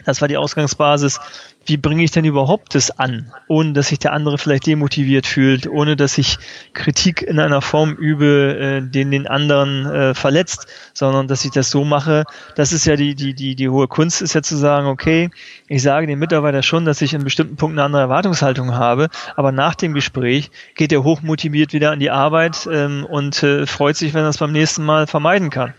das 0.05 0.21
war 0.21 0.27
die 0.27 0.37
Ausgangsbasis 0.37 1.21
wie 1.65 1.77
bringe 1.77 2.03
ich 2.03 2.11
denn 2.11 2.25
überhaupt 2.25 2.75
das 2.75 2.91
an, 2.99 3.31
ohne 3.47 3.73
dass 3.73 3.87
sich 3.87 3.99
der 3.99 4.13
andere 4.13 4.37
vielleicht 4.37 4.67
demotiviert 4.67 5.25
fühlt, 5.25 5.67
ohne 5.67 5.95
dass 5.95 6.17
ich 6.17 6.37
Kritik 6.73 7.21
in 7.21 7.39
einer 7.39 7.61
Form 7.61 7.93
übe, 7.93 8.57
äh, 8.59 8.81
den 8.81 9.11
den 9.11 9.27
anderen 9.27 9.85
äh, 9.85 10.13
verletzt, 10.13 10.67
sondern 10.93 11.27
dass 11.27 11.45
ich 11.45 11.51
das 11.51 11.69
so 11.69 11.83
mache. 11.85 12.23
Das 12.55 12.73
ist 12.73 12.85
ja 12.85 12.95
die 12.95 13.15
die 13.15 13.33
die 13.33 13.55
die 13.55 13.69
hohe 13.69 13.87
Kunst 13.87 14.21
ist 14.21 14.33
ja 14.33 14.41
zu 14.41 14.57
sagen, 14.57 14.87
okay, 14.87 15.29
ich 15.67 15.81
sage 15.81 16.07
dem 16.07 16.19
Mitarbeiter 16.19 16.63
schon, 16.63 16.85
dass 16.85 17.01
ich 17.01 17.13
in 17.13 17.23
bestimmten 17.23 17.55
Punkten 17.55 17.79
eine 17.79 17.85
andere 17.85 18.01
Erwartungshaltung 18.01 18.75
habe, 18.75 19.09
aber 19.35 19.51
nach 19.51 19.75
dem 19.75 19.93
Gespräch 19.93 20.51
geht 20.75 20.91
er 20.91 21.03
hochmotiviert 21.03 21.73
wieder 21.73 21.91
an 21.91 21.99
die 21.99 22.11
Arbeit 22.11 22.67
ähm, 22.71 23.05
und 23.09 23.41
äh, 23.43 23.65
freut 23.65 23.95
sich, 23.95 24.13
wenn 24.13 24.23
er 24.23 24.29
es 24.29 24.37
beim 24.37 24.51
nächsten 24.51 24.83
Mal 24.83 25.07
vermeiden 25.07 25.49
kann. 25.49 25.73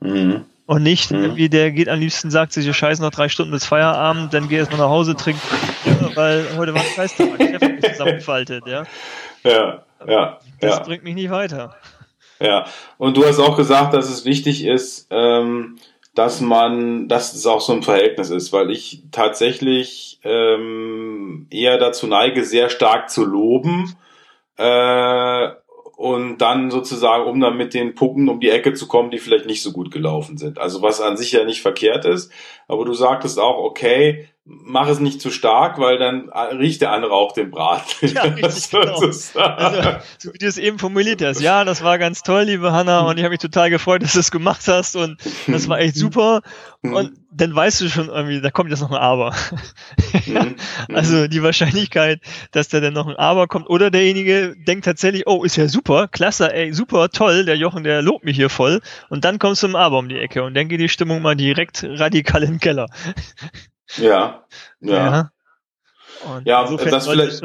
Mhm. 0.00 0.44
Und 0.66 0.82
nicht 0.82 1.10
mhm. 1.10 1.22
irgendwie, 1.22 1.48
der 1.48 1.72
geht 1.72 1.88
am 1.88 1.98
liebsten, 1.98 2.30
sagt 2.30 2.52
sich, 2.52 2.74
scheiß 2.74 3.00
noch 3.00 3.10
drei 3.10 3.28
Stunden 3.28 3.52
bis 3.52 3.64
Feierabend, 3.64 4.32
dann 4.32 4.48
geh 4.48 4.56
erstmal 4.56 4.80
nach 4.80 4.88
Hause, 4.88 5.16
trink, 5.16 5.38
ja, 5.84 6.16
weil 6.16 6.46
heute 6.56 6.72
war 6.72 6.80
ein 6.80 6.86
Scheißtag, 6.94 7.28
Chef 7.38 7.60
hat 7.60 7.72
mich 7.72 7.92
zusammengefaltet, 7.92 8.66
ja. 8.66 8.84
Ja, 9.42 9.84
ja. 10.06 10.38
Das 10.60 10.76
ja. 10.76 10.82
bringt 10.84 11.02
mich 11.02 11.14
nicht 11.14 11.30
weiter. 11.30 11.74
Ja, 12.40 12.66
und 12.98 13.16
du 13.16 13.24
hast 13.24 13.38
auch 13.38 13.56
gesagt, 13.56 13.94
dass 13.94 14.08
es 14.08 14.24
wichtig 14.24 14.64
ist, 14.64 15.08
ähm, 15.10 15.78
dass 16.14 16.40
man, 16.40 17.08
dass 17.08 17.34
es 17.34 17.46
auch 17.46 17.60
so 17.60 17.72
ein 17.72 17.82
Verhältnis 17.82 18.30
ist, 18.30 18.52
weil 18.52 18.70
ich 18.70 19.02
tatsächlich 19.10 20.20
ähm, 20.24 21.46
eher 21.50 21.78
dazu 21.78 22.06
neige, 22.06 22.44
sehr 22.44 22.68
stark 22.68 23.10
zu 23.10 23.24
loben 23.24 23.96
äh, 24.56 25.50
und 25.96 26.38
dann 26.38 26.70
sozusagen, 26.70 27.24
um 27.24 27.40
dann 27.40 27.56
mit 27.56 27.74
den 27.74 27.94
Punkten 27.94 28.28
um 28.28 28.40
die 28.40 28.50
Ecke 28.50 28.72
zu 28.74 28.88
kommen, 28.88 29.10
die 29.10 29.18
vielleicht 29.18 29.46
nicht 29.46 29.62
so 29.62 29.72
gut 29.72 29.90
gelaufen 29.90 30.36
sind. 30.38 30.58
Also 30.58 30.82
was 30.82 31.00
an 31.00 31.16
sich 31.16 31.32
ja 31.32 31.44
nicht 31.44 31.62
verkehrt 31.62 32.04
ist, 32.04 32.32
aber 32.68 32.84
du 32.84 32.94
sagtest 32.94 33.38
auch, 33.38 33.58
okay, 33.58 34.28
mach 34.44 34.88
es 34.88 34.98
nicht 34.98 35.20
zu 35.20 35.30
stark, 35.30 35.78
weil 35.78 35.98
dann 35.98 36.28
riecht 36.58 36.80
der 36.80 36.90
andere 36.90 37.12
auch 37.12 37.32
den 37.32 37.50
Brat. 37.50 37.96
Ja, 38.02 38.22
richtig, 38.24 38.70
genau. 38.70 38.98
also, 38.98 40.00
so 40.18 40.34
wie 40.34 40.38
du 40.38 40.46
es 40.46 40.58
eben 40.58 40.78
formuliert 40.78 41.22
hast. 41.22 41.40
Ja, 41.40 41.64
das 41.64 41.82
war 41.82 41.98
ganz 41.98 42.22
toll, 42.22 42.42
liebe 42.42 42.72
Hanna, 42.72 43.00
und 43.00 43.16
ich 43.16 43.22
habe 43.22 43.30
mich 43.30 43.40
total 43.40 43.70
gefreut, 43.70 44.02
dass 44.02 44.12
du 44.12 44.18
es 44.18 44.30
gemacht 44.30 44.66
hast 44.66 44.96
und 44.96 45.18
das 45.46 45.68
war 45.68 45.78
echt 45.78 45.96
super. 45.96 46.42
Und 46.82 47.12
dann 47.30 47.54
weißt 47.54 47.80
du 47.80 47.88
schon 47.88 48.08
irgendwie, 48.08 48.40
da 48.40 48.50
kommt 48.50 48.70
jetzt 48.70 48.80
noch 48.80 48.90
ein 48.90 48.98
Aber. 48.98 49.34
ja, 50.26 50.46
also 50.92 51.28
die 51.28 51.42
Wahrscheinlichkeit, 51.42 52.20
dass 52.50 52.68
da 52.68 52.80
dann 52.80 52.92
noch 52.92 53.06
ein 53.06 53.16
Aber 53.16 53.46
kommt 53.46 53.70
oder 53.70 53.90
derjenige 53.90 54.56
denkt 54.66 54.84
tatsächlich, 54.84 55.26
oh, 55.26 55.44
ist 55.44 55.56
ja 55.56 55.68
super, 55.68 56.08
klasse, 56.08 56.52
ey, 56.52 56.72
super, 56.74 57.08
toll, 57.08 57.44
der 57.44 57.56
Jochen, 57.56 57.84
der 57.84 58.02
lobt 58.02 58.24
mich 58.24 58.36
hier 58.36 58.50
voll 58.50 58.80
und 59.08 59.24
dann 59.24 59.38
kommst 59.38 59.62
du 59.62 59.68
im 59.68 59.76
Aber 59.76 59.98
um 59.98 60.08
die 60.08 60.18
Ecke 60.18 60.42
und 60.42 60.54
dann 60.54 60.68
geht 60.68 60.80
die 60.80 60.88
Stimmung 60.88 61.22
mal 61.22 61.36
direkt 61.36 61.84
radikal 61.84 62.42
in 62.42 62.54
den 62.54 62.60
Keller. 62.60 62.88
Ja, 63.96 64.44
ja. 64.80 65.30
Ja, 66.22 66.30
und 66.30 66.46
ja 66.46 66.64
das 66.64 67.08
vielleicht. 67.08 67.42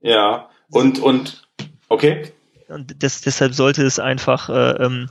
Ja, 0.00 0.48
und, 0.70 0.98
und, 0.98 1.48
okay. 1.88 2.32
Und 2.68 3.02
das, 3.02 3.20
deshalb 3.20 3.54
sollte 3.54 3.84
es 3.84 3.98
einfach, 3.98 4.48
äh, 4.48 4.84
ähm, 4.84 5.08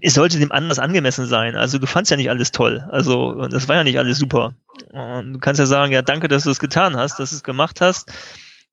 es 0.00 0.14
sollte 0.14 0.38
dem 0.38 0.52
anders 0.52 0.78
angemessen 0.78 1.26
sein. 1.26 1.56
Also 1.56 1.78
du 1.78 1.86
fandst 1.86 2.10
ja 2.10 2.16
nicht 2.16 2.30
alles 2.30 2.52
toll. 2.52 2.84
Also 2.90 3.46
das 3.48 3.68
war 3.68 3.76
ja 3.76 3.84
nicht 3.84 3.98
alles 3.98 4.18
super. 4.18 4.54
Und 4.90 5.34
du 5.34 5.38
kannst 5.38 5.58
ja 5.58 5.66
sagen, 5.66 5.92
ja, 5.92 6.02
danke, 6.02 6.28
dass 6.28 6.44
du 6.44 6.50
es 6.50 6.60
getan 6.60 6.96
hast, 6.96 7.18
dass 7.18 7.30
du 7.30 7.36
es 7.36 7.42
gemacht 7.42 7.80
hast. 7.80 8.12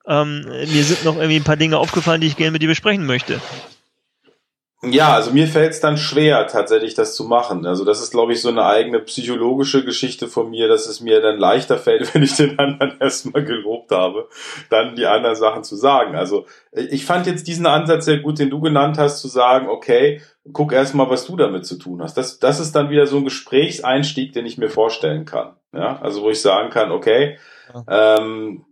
Ähm, 0.08 0.42
mir 0.42 0.84
sind 0.84 1.04
noch 1.06 1.16
irgendwie 1.16 1.38
ein 1.38 1.44
paar 1.44 1.58
Dinge 1.58 1.78
aufgefallen, 1.78 2.22
die 2.22 2.28
ich 2.28 2.36
gerne 2.36 2.52
mit 2.52 2.62
dir 2.62 2.68
besprechen 2.68 3.06
möchte. 3.06 3.40
Ja, 4.82 5.14
also 5.14 5.32
mir 5.32 5.48
fällt 5.48 5.74
es 5.74 5.82
dann 5.82 5.98
schwer, 5.98 6.48
tatsächlich 6.48 6.94
das 6.94 7.14
zu 7.14 7.26
machen. 7.26 7.66
Also 7.66 7.84
das 7.84 8.02
ist, 8.02 8.12
glaube 8.12 8.32
ich, 8.32 8.42
so 8.42 8.48
eine 8.48 8.64
eigene 8.64 9.00
psychologische 9.00 9.84
Geschichte 9.84 10.30
von 10.30 10.50
mir, 10.50 10.70
dass 10.70 10.88
es 10.88 11.02
mir 11.02 11.20
dann 11.20 11.38
leichter 11.38 11.78
fällt, 11.78 12.14
wenn 12.14 12.24
ich 12.24 12.38
den 12.38 12.58
anderen 12.58 12.98
erstmal 13.02 13.44
gelobt 13.44 13.92
habe, 13.92 14.30
dann 14.70 14.96
die 14.96 15.06
anderen 15.06 15.36
Sachen 15.36 15.66
zu 15.66 15.76
sagen. 15.76 16.16
Also 16.16 16.46
ich 16.72 17.06
fand 17.06 17.28
jetzt 17.28 17.48
diesen 17.48 17.66
Ansatz 17.66 18.06
sehr 18.06 18.20
gut, 18.20 18.40
den 18.40 18.50
du 18.50 18.62
genannt 18.62 18.98
hast, 18.98 19.20
zu 19.20 19.28
sagen, 19.28 19.68
okay, 19.68 20.22
guck 20.54 20.72
erstmal, 20.72 21.10
was 21.10 21.26
du 21.26 21.36
damit 21.36 21.66
zu 21.66 21.78
tun 21.78 22.02
hast. 22.02 22.16
Das, 22.16 22.40
das 22.40 22.62
ist 22.62 22.74
dann 22.74 22.90
wieder 22.90 23.06
so 23.06 23.18
ein 23.18 23.26
Gesprächseinstieg, 23.26 24.32
den 24.32 24.46
ich 24.46 24.58
mir 24.58 24.70
vorstellen 24.70 25.26
kann. 25.26 25.56
Ja, 25.74 26.00
also 26.02 26.24
wo 26.24 26.30
ich 26.30 26.42
sagen 26.42 26.70
kann, 26.70 26.92
okay, 26.92 27.38
ähm, 27.88 28.66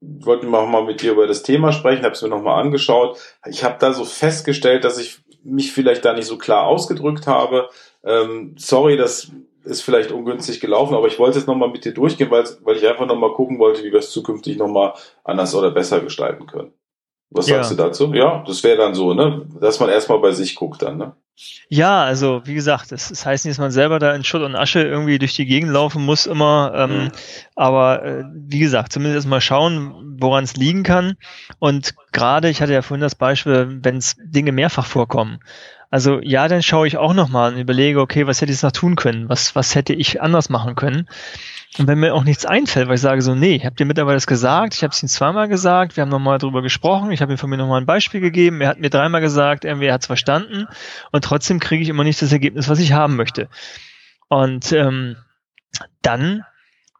wollten 0.00 0.48
wir 0.48 0.58
auch 0.60 0.68
mal 0.68 0.84
mit 0.84 1.02
dir 1.02 1.12
über 1.12 1.26
das 1.26 1.42
Thema 1.42 1.72
sprechen, 1.72 2.04
habe 2.04 2.14
es 2.14 2.22
mir 2.22 2.28
nochmal 2.28 2.62
angeschaut. 2.62 3.18
Ich 3.46 3.64
habe 3.64 3.76
da 3.78 3.92
so 3.92 4.04
festgestellt, 4.04 4.84
dass 4.84 4.98
ich 4.98 5.20
mich 5.42 5.72
vielleicht 5.72 6.04
da 6.04 6.12
nicht 6.12 6.26
so 6.26 6.38
klar 6.38 6.66
ausgedrückt 6.66 7.26
habe. 7.26 7.68
Ähm, 8.04 8.54
sorry, 8.58 8.96
das 8.96 9.32
ist 9.64 9.82
vielleicht 9.82 10.10
ungünstig 10.10 10.60
gelaufen, 10.60 10.94
aber 10.94 11.06
ich 11.06 11.18
wollte 11.18 11.38
es 11.38 11.46
nochmal 11.46 11.70
mit 11.70 11.84
dir 11.84 11.92
durchgehen, 11.92 12.30
weil, 12.30 12.44
weil 12.62 12.76
ich 12.76 12.86
einfach 12.86 13.06
nochmal 13.06 13.32
gucken 13.32 13.58
wollte, 13.58 13.84
wie 13.84 13.92
wir 13.92 13.98
es 13.98 14.10
zukünftig 14.10 14.56
nochmal 14.56 14.94
anders 15.24 15.54
oder 15.54 15.70
besser 15.70 16.00
gestalten 16.00 16.46
können. 16.46 16.72
Was 17.30 17.48
ja. 17.48 17.56
sagst 17.56 17.72
du 17.72 17.76
dazu? 17.76 18.12
Ja, 18.14 18.42
das 18.46 18.64
wäre 18.64 18.76
dann 18.76 18.94
so, 18.94 19.14
ne? 19.14 19.46
Dass 19.60 19.78
man 19.78 19.88
erstmal 19.88 20.18
bei 20.18 20.32
sich 20.32 20.56
guckt 20.56 20.82
dann, 20.82 20.96
ne? 20.96 21.14
Ja, 21.68 22.02
also 22.02 22.42
wie 22.44 22.54
gesagt, 22.54 22.90
das, 22.92 23.08
das 23.08 23.24
heißt 23.24 23.44
nicht, 23.44 23.52
dass 23.52 23.62
man 23.62 23.70
selber 23.70 23.98
da 23.98 24.14
in 24.14 24.24
Schutt 24.24 24.42
und 24.42 24.56
Asche 24.56 24.82
irgendwie 24.82 25.18
durch 25.18 25.34
die 25.34 25.46
Gegend 25.46 25.70
laufen 25.70 26.04
muss 26.04 26.26
immer. 26.26 26.72
Ähm, 26.74 27.04
mhm. 27.04 27.12
Aber 27.54 28.04
äh, 28.04 28.24
wie 28.34 28.58
gesagt, 28.58 28.92
zumindest 28.92 29.28
mal 29.28 29.40
schauen, 29.40 30.16
woran 30.20 30.44
es 30.44 30.56
liegen 30.56 30.82
kann. 30.82 31.14
Und 31.58 31.94
gerade, 32.12 32.48
ich 32.48 32.60
hatte 32.60 32.72
ja 32.72 32.82
vorhin 32.82 33.02
das 33.02 33.14
Beispiel, 33.14 33.78
wenn 33.82 33.98
es 33.98 34.16
Dinge 34.18 34.52
mehrfach 34.52 34.86
vorkommen. 34.86 35.40
Also 35.90 36.20
ja, 36.22 36.46
dann 36.46 36.62
schaue 36.62 36.86
ich 36.86 36.96
auch 36.96 37.14
nochmal 37.14 37.52
und 37.52 37.60
überlege, 37.60 38.00
okay, 38.00 38.26
was 38.26 38.40
hätte 38.40 38.52
ich 38.52 38.62
noch 38.62 38.72
tun 38.72 38.94
können? 38.94 39.28
Was, 39.28 39.56
was 39.56 39.74
hätte 39.74 39.92
ich 39.92 40.22
anders 40.22 40.48
machen 40.48 40.76
können? 40.76 41.08
Und 41.78 41.88
wenn 41.88 41.98
mir 41.98 42.14
auch 42.14 42.24
nichts 42.24 42.46
einfällt, 42.46 42.88
weil 42.88 42.94
ich 42.94 43.00
sage 43.00 43.22
so, 43.22 43.34
nee, 43.34 43.56
ich 43.56 43.64
habe 43.64 43.76
dir 43.76 43.84
mittlerweile 43.84 44.16
das 44.16 44.26
gesagt, 44.26 44.74
ich 44.74 44.82
habe 44.82 44.92
es 44.92 45.02
ihm 45.02 45.08
zweimal 45.08 45.48
gesagt, 45.48 45.96
wir 45.96 46.02
haben 46.02 46.08
nochmal 46.08 46.38
drüber 46.38 46.62
gesprochen, 46.62 47.10
ich 47.12 47.22
habe 47.22 47.32
ihm 47.32 47.38
von 47.38 47.50
mir 47.50 47.56
nochmal 47.56 47.80
ein 47.80 47.86
Beispiel 47.86 48.20
gegeben, 48.20 48.60
er 48.60 48.68
hat 48.68 48.80
mir 48.80 48.90
dreimal 48.90 49.20
gesagt, 49.20 49.64
er 49.64 49.92
hat 49.92 50.00
es 50.00 50.06
verstanden 50.06 50.66
und 51.12 51.24
trotzdem 51.24 51.60
kriege 51.60 51.82
ich 51.82 51.88
immer 51.88 52.04
nicht 52.04 52.22
das 52.22 52.32
Ergebnis, 52.32 52.68
was 52.68 52.80
ich 52.80 52.92
haben 52.92 53.16
möchte. 53.16 53.48
Und 54.28 54.72
ähm, 54.72 55.16
dann 56.02 56.44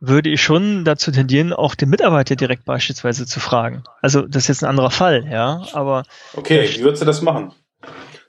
würde 0.00 0.30
ich 0.30 0.42
schon 0.42 0.84
dazu 0.84 1.10
tendieren, 1.12 1.52
auch 1.52 1.74
den 1.74 1.90
Mitarbeiter 1.90 2.34
direkt 2.34 2.64
beispielsweise 2.64 3.26
zu 3.26 3.38
fragen. 3.38 3.82
Also 4.02 4.22
das 4.22 4.44
ist 4.44 4.48
jetzt 4.48 4.64
ein 4.64 4.70
anderer 4.70 4.90
Fall, 4.90 5.28
ja, 5.30 5.62
aber... 5.72 6.04
Okay, 6.34 6.68
wie 6.74 6.82
würdest 6.82 7.02
du 7.02 7.06
das 7.06 7.22
machen? 7.22 7.52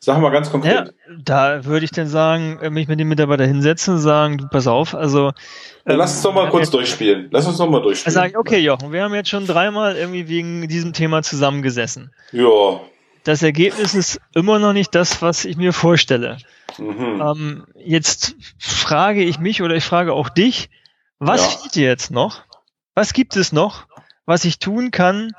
Sag 0.03 0.19
mal 0.19 0.31
ganz 0.31 0.49
konkret. 0.49 0.87
Ja, 0.87 1.13
da 1.23 1.63
würde 1.65 1.85
ich 1.85 1.91
dann 1.91 2.07
sagen, 2.07 2.57
äh, 2.59 2.71
mich 2.71 2.87
mit 2.87 2.99
dem 2.99 3.07
Mitarbeiter 3.07 3.45
hinsetzen 3.45 3.93
und 3.93 3.99
sagen, 3.99 4.39
du 4.39 4.47
pass 4.47 4.65
auf, 4.65 4.95
also. 4.95 5.31
Ja, 5.85 5.93
lass 5.93 6.13
uns 6.13 6.23
doch 6.23 6.33
mal 6.33 6.49
kurz 6.49 6.71
durchspielen. 6.71 7.27
Lass 7.29 7.45
uns 7.45 7.57
doch 7.57 7.69
mal 7.69 7.83
durchspielen. 7.83 8.15
Dann 8.15 8.23
sage 8.23 8.31
ich, 8.31 8.37
okay, 8.37 8.57
Jochen, 8.57 8.91
wir 8.91 9.03
haben 9.03 9.13
jetzt 9.13 9.29
schon 9.29 9.45
dreimal 9.45 9.95
irgendwie 9.95 10.27
wegen 10.27 10.67
diesem 10.67 10.93
Thema 10.93 11.21
zusammengesessen. 11.21 12.11
Ja. 12.31 12.79
Das 13.25 13.43
Ergebnis 13.43 13.93
ist 13.93 14.19
immer 14.33 14.57
noch 14.57 14.73
nicht 14.73 14.95
das, 14.95 15.21
was 15.21 15.45
ich 15.45 15.55
mir 15.55 15.71
vorstelle. 15.71 16.37
Mhm. 16.79 17.21
Ähm, 17.21 17.67
jetzt 17.75 18.35
frage 18.57 19.23
ich 19.23 19.37
mich 19.37 19.61
oder 19.61 19.75
ich 19.75 19.83
frage 19.83 20.13
auch 20.13 20.29
dich, 20.29 20.71
was 21.19 21.41
ja. 21.41 21.59
fehlt 21.59 21.75
dir 21.75 21.87
jetzt 21.87 22.09
noch? 22.09 22.41
Was 22.95 23.13
gibt 23.13 23.35
es 23.35 23.51
noch, 23.51 23.85
was 24.25 24.45
ich 24.45 24.57
tun 24.57 24.89
kann, 24.89 25.31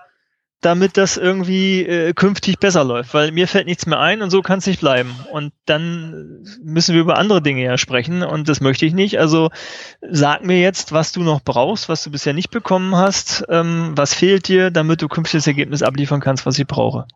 damit 0.62 0.96
das 0.96 1.16
irgendwie 1.16 1.82
äh, 1.82 2.12
künftig 2.14 2.58
besser 2.58 2.84
läuft, 2.84 3.12
weil 3.12 3.32
mir 3.32 3.48
fällt 3.48 3.66
nichts 3.66 3.84
mehr 3.84 3.98
ein 3.98 4.22
und 4.22 4.30
so 4.30 4.42
kann 4.42 4.60
es 4.60 4.66
nicht 4.66 4.80
bleiben. 4.80 5.14
Und 5.30 5.52
dann 5.66 6.44
müssen 6.62 6.94
wir 6.94 7.02
über 7.02 7.18
andere 7.18 7.42
Dinge 7.42 7.62
ja 7.62 7.76
sprechen 7.76 8.22
und 8.22 8.48
das 8.48 8.60
möchte 8.60 8.86
ich 8.86 8.94
nicht. 8.94 9.18
Also 9.18 9.50
sag 10.00 10.44
mir 10.44 10.60
jetzt, 10.60 10.92
was 10.92 11.12
du 11.12 11.22
noch 11.22 11.42
brauchst, 11.42 11.88
was 11.88 12.04
du 12.04 12.10
bisher 12.10 12.32
nicht 12.32 12.50
bekommen 12.50 12.96
hast, 12.96 13.44
ähm, 13.48 13.92
was 13.96 14.14
fehlt 14.14 14.48
dir, 14.48 14.70
damit 14.70 15.02
du 15.02 15.08
künftig 15.08 15.38
das 15.38 15.46
Ergebnis 15.48 15.82
abliefern 15.82 16.20
kannst, 16.20 16.46
was 16.46 16.58
ich 16.58 16.66
brauche. 16.66 17.06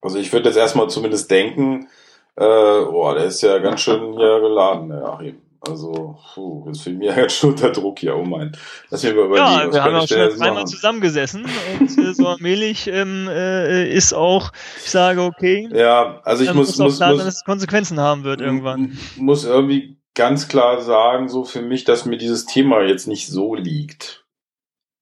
Also 0.00 0.18
ich 0.18 0.32
würde 0.32 0.48
jetzt 0.48 0.58
erstmal 0.58 0.88
zumindest 0.88 1.30
denken, 1.30 1.88
äh, 2.36 2.44
boah, 2.44 3.14
der 3.14 3.26
ist 3.26 3.42
ja 3.42 3.58
ganz 3.58 3.80
schön 3.80 4.14
hier 4.14 4.40
geladen, 4.40 4.88
der 4.88 5.04
Achim. 5.04 5.45
Also, 5.60 6.18
puh, 6.34 6.68
ist 6.70 6.82
für 6.82 6.90
mich 6.90 7.14
jetzt 7.14 7.34
schon 7.36 7.50
unter 7.50 7.70
Druck 7.70 7.98
hier, 7.98 8.16
oh 8.16 8.24
mein. 8.24 8.52
Lass 8.90 9.02
mich 9.02 9.14
mal 9.14 9.26
überlegen. 9.26 9.46
Ja, 9.46 9.72
wir 9.72 9.84
haben 9.84 9.94
auch 9.94 10.08
schon 10.08 10.30
zweimal 10.36 10.66
zusammengesessen 10.66 11.46
und 11.80 11.98
äh, 11.98 12.14
so 12.14 12.26
allmählich 12.26 12.86
ähm, 12.88 13.28
äh, 13.28 13.88
ist 13.88 14.12
auch, 14.12 14.52
ich 14.84 14.90
sage, 14.90 15.22
okay. 15.22 15.68
Ja, 15.72 16.20
also 16.24 16.44
ich 16.44 16.52
muss, 16.54 16.76
muss, 16.78 16.98
klar, 16.98 17.12
muss, 17.12 17.24
dass 17.24 17.34
es 17.36 17.44
Konsequenzen 17.44 18.00
haben 18.00 18.24
wird 18.24 18.40
irgendwann. 18.40 18.98
Muss 19.16 19.44
irgendwie 19.44 19.98
ganz 20.14 20.48
klar 20.48 20.80
sagen, 20.80 21.28
so 21.28 21.44
für 21.44 21.62
mich, 21.62 21.84
dass 21.84 22.06
mir 22.06 22.18
dieses 22.18 22.46
Thema 22.46 22.82
jetzt 22.82 23.06
nicht 23.06 23.28
so 23.28 23.54
liegt. 23.54 24.24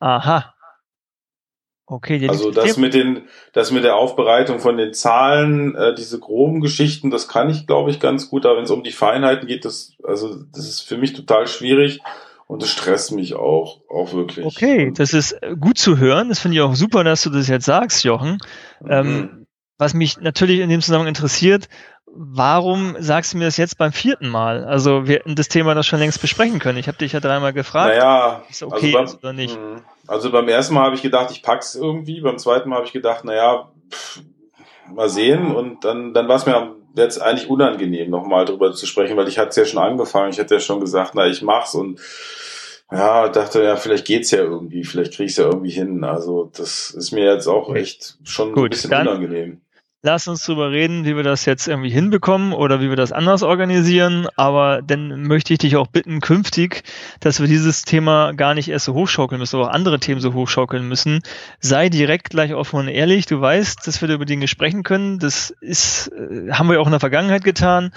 Aha. 0.01 0.54
Okay, 1.95 2.29
also 2.29 2.51
das 2.51 2.77
mit 2.77 2.93
den, 2.93 3.23
das 3.53 3.71
mit 3.71 3.85
der 3.85 3.95
Aufbereitung 3.95 4.59
von 4.59 4.77
den 4.77 4.93
Zahlen, 4.93 5.77
äh, 5.77 5.95
diese 5.95 6.19
groben 6.19 6.61
Geschichten, 6.61 7.11
das 7.11 7.29
kann 7.29 7.49
ich, 7.51 7.69
glaube 7.69 7.91
ich, 7.91 8.01
ganz 8.01 8.31
gut. 8.31 8.47
Aber 8.47 8.57
wenn 8.57 8.65
es 8.65 8.71
um 8.73 8.83
die 8.83 8.91
Feinheiten 8.91 9.47
geht, 9.47 9.65
das, 9.65 9.93
also 10.03 10.35
das 10.53 10.69
ist 10.69 10.81
für 10.81 10.97
mich 10.97 11.13
total 11.13 11.47
schwierig 11.47 12.01
und 12.49 12.63
das 12.63 12.71
stresst 12.71 13.13
mich 13.13 13.35
auch, 13.35 13.81
auch 13.89 14.13
wirklich. 14.13 14.45
Okay, 14.45 14.93
das 14.93 15.15
ist 15.15 15.39
gut 15.61 15.79
zu 15.79 15.99
hören. 15.99 16.31
Das 16.31 16.41
finde 16.41 16.57
ich 16.57 16.63
auch 16.63 16.75
super, 16.75 17.05
dass 17.05 17.23
du 17.23 17.31
das 17.31 17.47
jetzt 17.47 17.67
sagst, 17.67 18.03
Jochen. 18.03 18.39
Mhm. 18.81 19.44
Was 19.79 19.95
mich 19.95 20.21
natürlich 20.21 20.61
in 20.61 20.69
dem 20.69 20.81
Zusammenhang 20.81 21.09
interessiert, 21.09 21.69
warum 22.15 22.97
sagst 23.01 23.33
du 23.33 23.39
mir 23.39 23.45
das 23.45 23.57
jetzt 23.57 23.77
beim 23.77 23.93
vierten 23.93 24.29
Mal? 24.29 24.65
Also 24.65 25.07
wir 25.07 25.17
hätten 25.17 25.35
das 25.35 25.49
Thema 25.49 25.75
das 25.75 25.87
schon 25.87 25.99
längst 25.99 26.21
besprechen 26.21 26.59
können. 26.59 26.79
Ich 26.79 26.87
habe 26.87 26.99
dich 26.99 27.13
ja 27.13 27.21
dreimal 27.21 27.53
gefragt. 27.53 27.97
Naja, 27.97 28.43
ist 28.49 28.63
okay 28.63 28.97
also 28.97 29.15
beim, 29.15 29.19
oder 29.19 29.33
nicht? 29.33 29.59
Mhm. 29.59 29.83
Also 30.07 30.31
beim 30.31 30.49
ersten 30.49 30.75
Mal 30.75 30.85
habe 30.85 30.95
ich 30.95 31.03
gedacht, 31.03 31.31
ich 31.31 31.43
pack's 31.43 31.75
irgendwie. 31.75 32.21
Beim 32.21 32.39
zweiten 32.39 32.69
Mal 32.69 32.77
habe 32.77 32.87
ich 32.87 32.93
gedacht, 32.93 33.25
naja, 33.25 33.69
pff, 33.91 34.23
mal 34.93 35.09
sehen. 35.09 35.55
Und 35.55 35.85
dann, 35.85 36.15
dann 36.15 36.29
war 36.29 36.37
es 36.37 36.47
mir 36.47 36.77
jetzt 36.95 37.21
eigentlich 37.21 37.51
unangenehm, 37.51 38.11
nochmal 38.11 38.45
drüber 38.45 38.73
zu 38.73 38.87
sprechen, 38.87 39.17
weil 39.17 39.29
ich 39.29 39.39
hatte 39.39 39.51
es 39.51 39.57
ja 39.57 39.65
schon 39.65 39.83
angefangen. 39.83 40.31
Ich 40.31 40.39
hatte 40.39 40.55
ja 40.55 40.61
schon 40.61 40.81
gesagt, 40.81 41.13
na, 41.15 41.27
ich 41.27 41.43
mach's 41.43 41.75
und 41.75 42.01
ja, 42.93 43.29
dachte, 43.29 43.65
ja, 43.65 43.75
vielleicht 43.75 44.07
geht's 44.07 44.31
ja 44.31 44.39
irgendwie, 44.39 44.85
vielleicht 44.85 45.15
krieg's 45.15 45.37
ja 45.37 45.47
irgendwie 45.47 45.71
hin. 45.71 46.05
Also 46.05 46.53
das 46.57 46.91
ist 46.91 47.11
mir 47.11 47.25
jetzt 47.25 47.49
auch 47.49 47.75
echt 47.75 48.19
schon 48.23 48.53
Gut, 48.53 48.65
ein 48.65 48.71
bisschen 48.71 48.91
dann, 48.91 49.09
unangenehm 49.09 49.64
lass 50.05 50.29
uns 50.29 50.45
drüber 50.45 50.71
reden, 50.71 51.07
wie 51.07 51.17
wir 51.17 51.23
das 51.23 51.47
jetzt 51.47 51.67
irgendwie 51.67 51.89
hinbekommen 51.89 52.53
oder 52.53 52.83
wie 52.83 52.91
wir 52.91 52.97
das 52.97 53.11
anders 53.11 53.43
organisieren. 53.43 54.29
Aber 54.37 54.83
dann 54.83 55.23
möchte 55.23 55.55
ich 55.55 55.61
dich 55.61 55.77
auch 55.77 55.87
bitten, 55.87 56.21
künftig, 56.21 56.83
dass 57.21 57.41
wir 57.41 57.49
dieses 57.49 57.83
Thema 57.83 58.33
gar 58.33 58.53
nicht 58.53 58.69
erst 58.69 58.85
so 58.85 58.93
hochschaukeln 58.93 59.39
müssen, 59.39 59.57
aber 59.57 59.71
auch 59.71 59.73
andere 59.73 59.99
Themen 59.99 60.21
so 60.21 60.35
hochschaukeln 60.35 60.87
müssen. 60.87 61.21
Sei 61.59 61.89
direkt 61.89 62.29
gleich 62.29 62.53
offen 62.53 62.81
und 62.81 62.89
ehrlich. 62.89 63.25
Du 63.25 63.41
weißt, 63.41 63.87
dass 63.87 64.03
wir 64.03 64.11
über 64.11 64.27
Dinge 64.27 64.47
sprechen 64.47 64.83
können. 64.83 65.19
Das 65.19 65.49
ist, 65.49 66.09
äh, 66.09 66.53
haben 66.53 66.69
wir 66.69 66.83
auch 66.83 66.87
in 66.87 66.93
der 66.93 67.01
Vergangenheit 67.01 67.43
getan, 67.43 67.91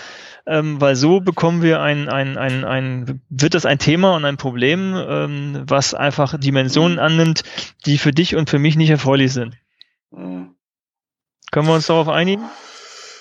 ähm, 0.45 0.79
weil 0.79 0.95
so 0.95 1.19
bekommen 1.19 1.61
wir 1.61 1.81
ein, 1.81 2.07
ein, 2.07 2.37
ein, 2.37 2.63
ein, 2.63 3.21
wird 3.29 3.53
das 3.53 3.65
ein 3.65 3.79
Thema 3.79 4.15
und 4.15 4.23
ein 4.23 4.37
Problem, 4.37 4.95
ähm, 4.95 5.63
was 5.67 5.93
einfach 5.93 6.39
Dimensionen 6.39 6.99
annimmt, 6.99 7.43
die 7.85 7.97
für 7.97 8.11
dich 8.11 8.37
und 8.37 8.49
für 8.49 8.59
mich 8.59 8.77
nicht 8.77 8.91
erfreulich 8.91 9.33
sind. 9.33 9.57
Mhm. 10.11 10.56
Können 11.51 11.67
wir 11.67 11.75
uns 11.75 11.87
darauf 11.87 12.07
einigen? 12.07 12.43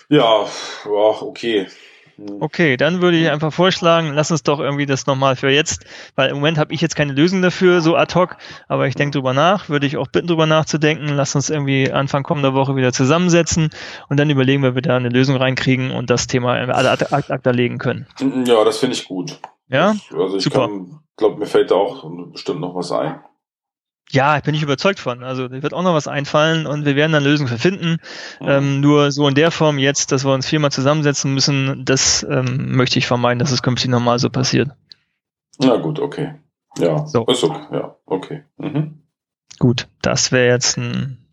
Ja, 0.09 0.47
ja 0.85 1.23
okay. 1.23 1.67
Hm. 2.17 2.41
Okay, 2.41 2.77
dann 2.77 3.03
würde 3.03 3.19
ich 3.19 3.31
einfach 3.31 3.53
vorschlagen, 3.53 4.13
lass 4.15 4.31
uns 4.31 4.43
doch 4.43 4.59
irgendwie 4.59 4.87
das 4.87 5.07
nochmal 5.07 5.37
für 5.37 5.51
jetzt, 5.51 5.85
weil 6.15 6.31
im 6.31 6.37
Moment 6.37 6.57
habe 6.57 6.73
ich 6.73 6.81
jetzt 6.81 6.97
keine 6.97 7.13
Lösung 7.13 7.43
dafür, 7.43 7.83
so 7.83 7.95
ad 7.95 8.15
hoc, 8.15 8.37
aber 8.69 8.87
ich 8.87 8.95
denke 8.95 9.19
drüber 9.19 9.35
nach, 9.35 9.69
würde 9.69 9.87
ich 9.87 9.99
auch 9.99 10.09
bitten, 10.09 10.27
drüber 10.27 10.47
nachzudenken. 10.47 11.09
Lass 11.09 11.35
uns 11.35 11.51
irgendwie 11.51 11.93
Anfang 11.93 12.23
kommender 12.23 12.55
Woche 12.55 12.75
wieder 12.75 12.93
zusammensetzen 12.93 13.71
und 14.09 14.19
dann 14.19 14.31
überlegen, 14.31 14.63
wie 14.63 14.75
wir 14.75 14.83
da 14.83 14.97
eine 14.97 15.11
Lösung 15.11 15.37
reinkriegen 15.37 15.91
und 15.91 16.09
das 16.09 16.27
Thema 16.27 16.55
alle 16.55 16.91
Akta 16.91 17.51
legen 17.51 17.79
können. 17.79 18.07
Ja, 18.47 18.65
das 18.65 18.79
finde 18.79 18.97
ich 18.97 19.07
gut. 19.07 19.39
Ja? 19.69 19.95
Also 20.17 20.39
ich 20.39 20.45
Super. 20.45 20.71
glaube, 21.17 21.39
mir 21.39 21.47
fällt 21.47 21.71
da 21.71 21.75
auch 21.75 22.09
bestimmt 22.33 22.61
noch 22.61 22.75
was 22.75 22.93
ein. 22.93 23.21
Ja, 24.11 24.37
ich 24.37 24.45
bin 24.45 24.53
nicht 24.53 24.63
überzeugt 24.63 25.01
von. 25.01 25.25
Also 25.25 25.49
da 25.49 25.63
wird 25.63 25.75
auch 25.75 25.83
noch 25.83 25.95
was 25.95 26.07
einfallen 26.07 26.67
und 26.67 26.85
wir 26.85 26.95
werden 26.95 27.13
dann 27.13 27.25
Lösungen 27.25 27.49
für 27.49 27.59
finden. 27.59 27.99
Mhm. 28.41 28.49
Ähm, 28.49 28.81
nur 28.81 29.11
so 29.11 29.27
in 29.27 29.35
der 29.35 29.51
Form 29.51 29.79
jetzt, 29.79 30.13
dass 30.13 30.25
wir 30.25 30.33
uns 30.33 30.47
viermal 30.47 30.71
zusammensetzen 30.71 31.35
müssen, 31.35 31.85
das 31.85 32.25
ähm, 32.29 32.77
möchte 32.77 32.99
ich 32.99 33.07
vermeiden, 33.07 33.39
dass 33.39 33.51
es 33.51 33.63
künftig 33.63 33.91
normal 33.91 34.19
so 34.19 34.31
passiert. 34.31 34.71
Na 35.59 35.77
gut, 35.77 35.99
okay. 35.99 36.35
Ja, 36.79 37.07
so. 37.07 37.25
ist 37.27 37.43
okay. 37.43 37.67
Ja, 37.73 37.97
okay. 38.05 38.45
Mhm. 38.59 39.03
Gut, 39.59 39.89
das 40.03 40.33
wäre 40.33 40.53
jetzt 40.53 40.77
ein 40.77 41.27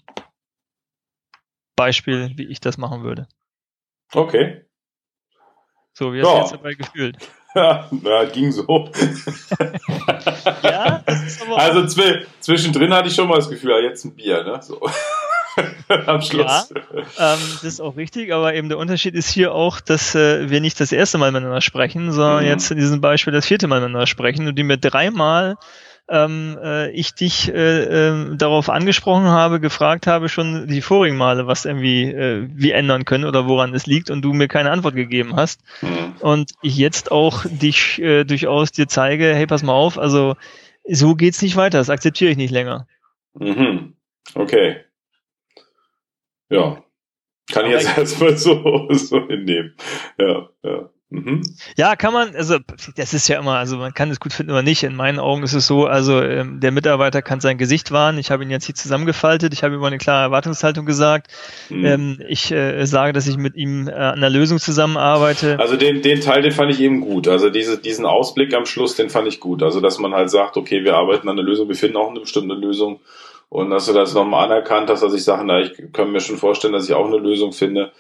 Beispiel, 1.75 2.31
wie 2.38 2.45
ich 2.45 2.59
das 2.59 2.77
machen 2.77 3.03
würde. 3.03 3.27
Okay. 4.13 4.65
So, 5.93 6.13
wie 6.13 6.21
hast 6.21 6.33
du 6.33 6.38
jetzt 6.39 6.53
dabei 6.53 6.73
gefühlt? 6.73 7.17
Ja, 7.55 7.88
na, 7.91 8.25
ging 8.25 8.51
so. 8.51 8.65
ja, 10.63 11.03
also 11.56 11.86
zw 11.86 12.25
zwischendrin 12.39 12.93
hatte 12.93 13.08
ich 13.08 13.15
schon 13.15 13.27
mal 13.27 13.36
das 13.36 13.49
Gefühl, 13.49 13.84
jetzt 13.84 14.06
ein 14.06 14.15
Bier, 14.15 14.43
ne? 14.43 14.60
So. 14.62 14.82
am 16.08 16.21
Schluss. 16.21 16.69
Ja, 17.17 17.34
ähm, 17.34 17.39
das 17.53 17.63
ist 17.63 17.82
auch 17.82 17.95
richtig, 17.95 18.34
aber 18.34 18.53
eben 18.53 18.69
der 18.69 18.77
Unterschied 18.77 19.15
ist 19.15 19.29
hier 19.29 19.53
auch, 19.53 19.79
dass 19.79 20.15
äh, 20.15 20.49
wir 20.49 20.62
nicht 20.62 20.79
das 20.79 20.91
erste 20.91 21.17
Mal 21.17 21.32
miteinander 21.32 21.62
sprechen, 21.62 22.12
sondern 22.12 22.43
mhm. 22.43 22.49
jetzt 22.49 22.71
in 22.71 22.77
diesem 22.77 23.01
Beispiel 23.01 23.34
das 23.34 23.45
vierte 23.45 23.67
Mal 23.67 23.79
miteinander 23.79 24.08
sprechen 24.08 24.47
und 24.47 24.56
die 24.56 24.63
mir 24.63 24.77
dreimal 24.77 25.58
ähm, 26.09 26.57
äh, 26.61 26.91
ich 26.91 27.13
dich 27.13 27.49
äh, 27.49 27.83
äh, 28.09 28.35
darauf 28.35 28.69
angesprochen 28.69 29.25
habe, 29.25 29.59
gefragt 29.59 30.05
habe 30.05 30.29
schon 30.29 30.67
die 30.67 30.81
vorigen 30.81 31.17
Male, 31.17 31.47
was 31.47 31.65
irgendwie 31.65 32.03
äh, 32.03 32.47
wir 32.51 32.75
ändern 32.75 33.05
können 33.05 33.25
oder 33.25 33.47
woran 33.47 33.73
es 33.73 33.85
liegt 33.85 34.09
und 34.09 34.21
du 34.21 34.33
mir 34.33 34.47
keine 34.47 34.71
Antwort 34.71 34.95
gegeben 34.95 35.35
hast. 35.35 35.61
Mhm. 35.81 36.15
Und 36.19 36.51
ich 36.61 36.77
jetzt 36.77 37.11
auch 37.11 37.45
dich 37.45 37.99
äh, 37.99 38.25
durchaus 38.25 38.71
dir 38.71 38.87
zeige, 38.87 39.33
hey, 39.33 39.47
pass 39.47 39.63
mal 39.63 39.73
auf, 39.73 39.97
also 39.97 40.35
so 40.85 41.15
geht's 41.15 41.41
nicht 41.41 41.55
weiter, 41.55 41.77
das 41.77 41.89
akzeptiere 41.89 42.31
ich 42.31 42.37
nicht 42.37 42.51
länger. 42.51 42.87
Mhm. 43.33 43.95
Okay. 44.35 44.77
Ja. 46.49 46.83
Kann 47.51 47.65
ich 47.65 47.71
jetzt 47.71 47.97
erstmal 47.97 48.37
so, 48.37 48.87
so 48.91 49.27
hinnehmen. 49.27 49.75
Ja, 50.17 50.49
ja. 50.63 50.89
Mhm. 51.13 51.43
Ja, 51.78 51.95
kann 51.95 52.12
man, 52.12 52.36
also 52.36 52.58
das 52.95 53.13
ist 53.13 53.28
ja 53.28 53.38
immer, 53.38 53.58
also 53.58 53.78
man 53.78 53.93
kann 53.93 54.10
es 54.10 54.19
gut 54.19 54.34
finden 54.34 54.52
oder 54.52 54.63
nicht. 54.63 54.82
In 54.82 54.95
meinen 54.95 55.19
Augen 55.19 55.43
ist 55.43 55.54
es 55.54 55.67
so, 55.67 55.86
also 55.86 56.19
ähm, 56.19 56.60
der 56.60 56.71
Mitarbeiter 56.71 57.21
kann 57.21 57.39
sein 57.39 57.60
Gesicht 57.60 57.91
wahren. 57.91 58.17
Ich 58.17 58.32
habe 58.32 58.43
ihn 58.43 58.49
jetzt 58.49 58.65
hier 58.65 58.73
zusammengefaltet, 58.73 59.54
ich 59.54 59.63
habe 59.63 59.76
ihm 59.76 59.84
eine 59.84 59.99
klare 59.99 60.23
Erwartungshaltung 60.23 60.88
gesagt. 60.88 61.28
Mhm. 61.69 61.86
Ähm, 61.86 62.23
ich 62.28 62.52
äh, 62.52 62.84
sage, 62.86 63.13
dass 63.13 63.28
ich 63.28 63.38
mit 63.38 63.56
ihm 63.56 63.88
äh, 63.88 63.91
an 63.91 64.21
der 64.21 64.32
Lösung 64.32 64.58
zusammenarbeite. 64.58 65.60
Also 65.60 65.76
den, 65.76 66.02
den 66.02 66.19
Teil, 66.19 66.41
den 66.41 66.52
fand 66.52 66.71
ich 66.71 66.80
eben 66.80 66.99
gut. 66.99 67.28
Also 67.28 67.52
diese, 67.52 67.78
diesen 67.78 68.08
Ausblick 68.08 68.52
am 68.56 68.65
Schluss, 68.65 68.95
den 68.95 69.12
fand 69.12 69.28
ich 69.28 69.39
gut. 69.39 69.62
Also 69.62 69.82
dass 69.82 69.99
man 69.99 70.15
halt 70.15 70.32
sagt, 70.32 70.58
okay, 70.58 70.84
wir 70.84 70.95
arbeiten 70.95 71.30
an 71.30 71.36
der 71.36 71.45
Lösung, 71.45 71.67
wir 71.67 71.76
finden 71.76 71.97
auch 71.97 72.10
eine 72.10 72.21
bestimmte 72.21 72.56
Lösung. 72.56 73.02
Und 73.49 73.69
dass 73.69 73.86
du 73.86 73.93
das 73.93 74.15
nochmal 74.15 74.45
anerkannt 74.45 74.89
hast, 74.89 75.04
dass 75.04 75.13
ich 75.13 75.23
sage, 75.23 75.43
na, 75.45 75.60
ich 75.60 75.73
kann 75.93 76.12
mir 76.12 76.21
schon 76.21 76.38
vorstellen, 76.38 76.73
dass 76.73 76.89
ich 76.89 76.95
auch 76.95 77.06
eine 77.06 77.17
Lösung 77.17 77.52
finde. 77.52 77.91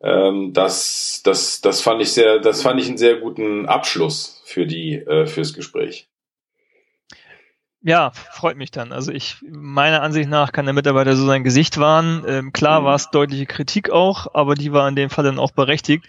Ähm, 0.00 0.52
das, 0.52 1.22
das, 1.24 1.60
das 1.60 1.80
fand 1.80 2.00
ich 2.02 2.12
sehr, 2.12 2.38
das 2.38 2.62
fand 2.62 2.80
ich 2.80 2.88
einen 2.88 2.98
sehr 2.98 3.16
guten 3.16 3.66
Abschluss 3.66 4.40
für 4.44 4.66
die, 4.66 4.94
äh, 4.94 5.26
fürs 5.26 5.54
Gespräch. 5.54 6.08
Ja, 7.80 8.10
freut 8.32 8.56
mich 8.56 8.72
dann. 8.72 8.90
Also 8.90 9.12
ich, 9.12 9.36
meiner 9.48 10.02
Ansicht 10.02 10.28
nach 10.28 10.50
kann 10.50 10.64
der 10.64 10.74
Mitarbeiter 10.74 11.14
so 11.14 11.24
sein 11.24 11.44
Gesicht 11.44 11.78
wahren. 11.78 12.24
Ähm, 12.26 12.52
klar 12.52 12.80
mhm. 12.80 12.84
war 12.86 12.96
es 12.96 13.10
deutliche 13.10 13.46
Kritik 13.46 13.90
auch, 13.90 14.34
aber 14.34 14.56
die 14.56 14.72
war 14.72 14.88
in 14.88 14.96
dem 14.96 15.10
Fall 15.10 15.22
dann 15.22 15.38
auch 15.38 15.52
berechtigt, 15.52 16.04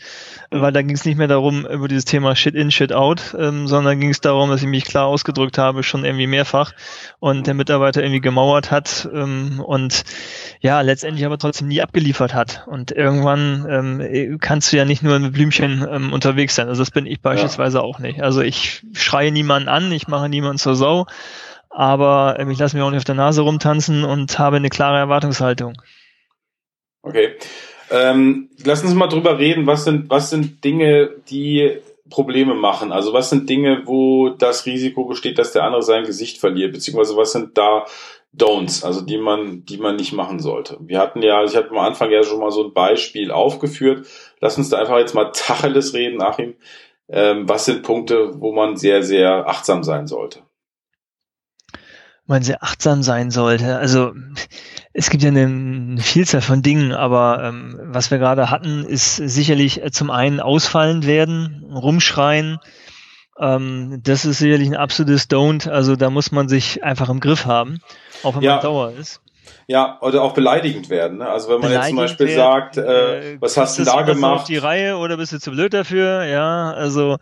mhm. 0.49 0.61
weil 0.61 0.71
da 0.73 0.81
ging 0.81 0.95
es 0.95 1.05
nicht 1.05 1.19
mehr 1.19 1.27
darum 1.27 1.67
über 1.67 1.87
dieses 1.87 2.05
Thema 2.05 2.35
Shit 2.35 2.55
in, 2.55 2.71
Shit 2.71 2.91
out, 2.91 3.35
ähm, 3.37 3.67
sondern 3.67 3.99
ging 3.99 4.09
es 4.09 4.19
darum, 4.19 4.49
dass 4.49 4.63
ich 4.63 4.67
mich 4.67 4.83
klar 4.83 5.05
ausgedrückt 5.05 5.59
habe, 5.59 5.83
schon 5.83 6.05
irgendwie 6.05 6.25
mehrfach 6.25 6.73
und 7.19 7.45
der 7.45 7.53
Mitarbeiter 7.53 8.01
irgendwie 8.01 8.21
gemauert 8.21 8.71
hat 8.71 9.07
ähm, 9.13 9.59
und 9.63 10.05
ja, 10.61 10.81
letztendlich 10.81 11.23
aber 11.23 11.37
trotzdem 11.37 11.67
nie 11.67 11.83
abgeliefert 11.83 12.33
hat. 12.33 12.65
Und 12.65 12.91
irgendwann 12.91 13.67
ähm, 13.69 14.39
kannst 14.39 14.73
du 14.73 14.77
ja 14.77 14.85
nicht 14.85 15.03
nur 15.03 15.19
mit 15.19 15.33
Blümchen 15.33 15.87
ähm, 15.87 16.13
unterwegs 16.13 16.55
sein. 16.55 16.67
Also 16.67 16.81
das 16.81 16.89
bin 16.89 17.05
ich 17.05 17.21
beispielsweise 17.21 17.77
ja. 17.77 17.83
auch 17.83 17.99
nicht. 17.99 18.23
Also 18.23 18.41
ich 18.41 18.83
schreie 18.93 19.31
niemanden 19.31 19.69
an, 19.69 19.91
ich 19.91 20.07
mache 20.07 20.29
niemanden 20.29 20.57
zur 20.57 20.75
Sau 20.75 21.05
aber 21.69 22.37
ähm, 22.39 22.49
ich 22.51 22.59
lasse 22.59 22.75
mich 22.75 22.83
auch 22.83 22.89
nicht 22.89 22.99
auf 22.99 23.05
der 23.05 23.15
Nase 23.15 23.41
rumtanzen 23.41 24.03
und 24.03 24.37
habe 24.39 24.57
eine 24.57 24.69
klare 24.69 24.97
Erwartungshaltung. 24.97 25.73
Okay. 27.01 27.35
Ähm, 27.91 28.49
lass 28.63 28.83
uns 28.83 28.93
mal 28.93 29.07
drüber 29.07 29.39
reden, 29.39 29.65
was 29.65 29.83
sind, 29.83 30.09
was 30.09 30.29
sind 30.29 30.63
Dinge, 30.63 31.09
die 31.29 31.79
Probleme 32.09 32.53
machen? 32.53 32.91
Also 32.91 33.13
was 33.13 33.29
sind 33.29 33.49
Dinge, 33.49 33.83
wo 33.85 34.29
das 34.29 34.65
Risiko 34.65 35.05
besteht, 35.05 35.39
dass 35.39 35.53
der 35.53 35.63
andere 35.63 35.81
sein 35.81 36.03
Gesicht 36.03 36.39
verliert, 36.39 36.73
beziehungsweise 36.73 37.15
was 37.15 37.31
sind 37.31 37.57
da 37.57 37.85
Don'ts, 38.35 38.85
also 38.85 39.01
die 39.01 39.17
man, 39.17 39.65
die 39.65 39.77
man 39.77 39.95
nicht 39.95 40.13
machen 40.13 40.39
sollte. 40.39 40.77
Wir 40.81 40.99
hatten 40.99 41.21
ja, 41.21 41.43
ich 41.43 41.55
hatte 41.55 41.71
am 41.71 41.79
Anfang 41.79 42.11
ja 42.11 42.23
schon 42.23 42.39
mal 42.39 42.51
so 42.51 42.63
ein 42.63 42.73
Beispiel 42.73 43.31
aufgeführt. 43.31 44.07
Lass 44.39 44.57
uns 44.57 44.69
da 44.69 44.77
einfach 44.77 44.99
jetzt 44.99 45.15
mal 45.15 45.31
Tacheles 45.33 45.93
reden, 45.93 46.21
Achim. 46.21 46.55
Ähm, 47.07 47.49
was 47.49 47.65
sind 47.65 47.81
Punkte, 47.81 48.39
wo 48.39 48.53
man 48.53 48.77
sehr, 48.77 49.01
sehr 49.01 49.47
achtsam 49.47 49.83
sein 49.83 50.05
sollte? 50.05 50.43
Man 52.29 52.43
sehr 52.43 52.63
achtsam 52.63 53.03
sein 53.03 53.31
sollte. 53.31 53.77
Also 53.77 54.13
es 54.93 55.09
gibt 55.09 55.23
ja 55.23 55.29
eine, 55.29 55.45
eine 55.45 56.01
Vielzahl 56.01 56.41
von 56.41 56.61
Dingen, 56.61 56.93
aber 56.93 57.43
ähm, 57.43 57.79
was 57.83 58.11
wir 58.11 58.19
gerade 58.19 58.49
hatten, 58.49 58.85
ist 58.85 59.15
sicherlich 59.15 59.83
äh, 59.83 59.91
zum 59.91 60.11
einen 60.11 60.39
ausfallend 60.39 61.05
werden, 61.05 61.65
rumschreien. 61.73 62.59
Ähm, 63.39 64.01
das 64.03 64.25
ist 64.25 64.39
sicherlich 64.39 64.67
ein 64.67 64.75
absolutes 64.75 65.29
Don't. 65.29 65.69
Also 65.69 65.95
da 65.95 66.09
muss 66.09 66.31
man 66.31 66.47
sich 66.47 66.83
einfach 66.83 67.09
im 67.09 67.19
Griff 67.19 67.45
haben, 67.45 67.81
auch 68.23 68.35
wenn 68.35 68.43
ja. 68.43 68.55
man 68.55 68.63
Dauer 68.63 68.91
ist. 68.91 69.21
Ja, 69.67 69.99
oder 70.01 70.23
auch 70.23 70.33
beleidigend 70.33 70.89
werden. 70.89 71.19
Ne? 71.19 71.29
Also 71.29 71.49
wenn 71.49 71.61
man 71.61 71.71
jetzt 71.71 71.89
zum 71.89 71.97
Beispiel 71.97 72.27
werden, 72.27 72.37
sagt, 72.37 72.77
äh, 72.77 73.33
äh, 73.33 73.37
was 73.39 73.55
hast 73.55 73.77
du 73.77 73.83
da 73.83 74.01
gemacht? 74.01 74.41
Auf 74.41 74.43
die 74.45 74.57
Reihe 74.57 74.97
oder 74.97 75.17
bist 75.17 75.31
du 75.31 75.39
zu 75.39 75.51
blöd 75.51 75.73
dafür? 75.73 76.23
Ja, 76.23 76.71
also 76.71 77.17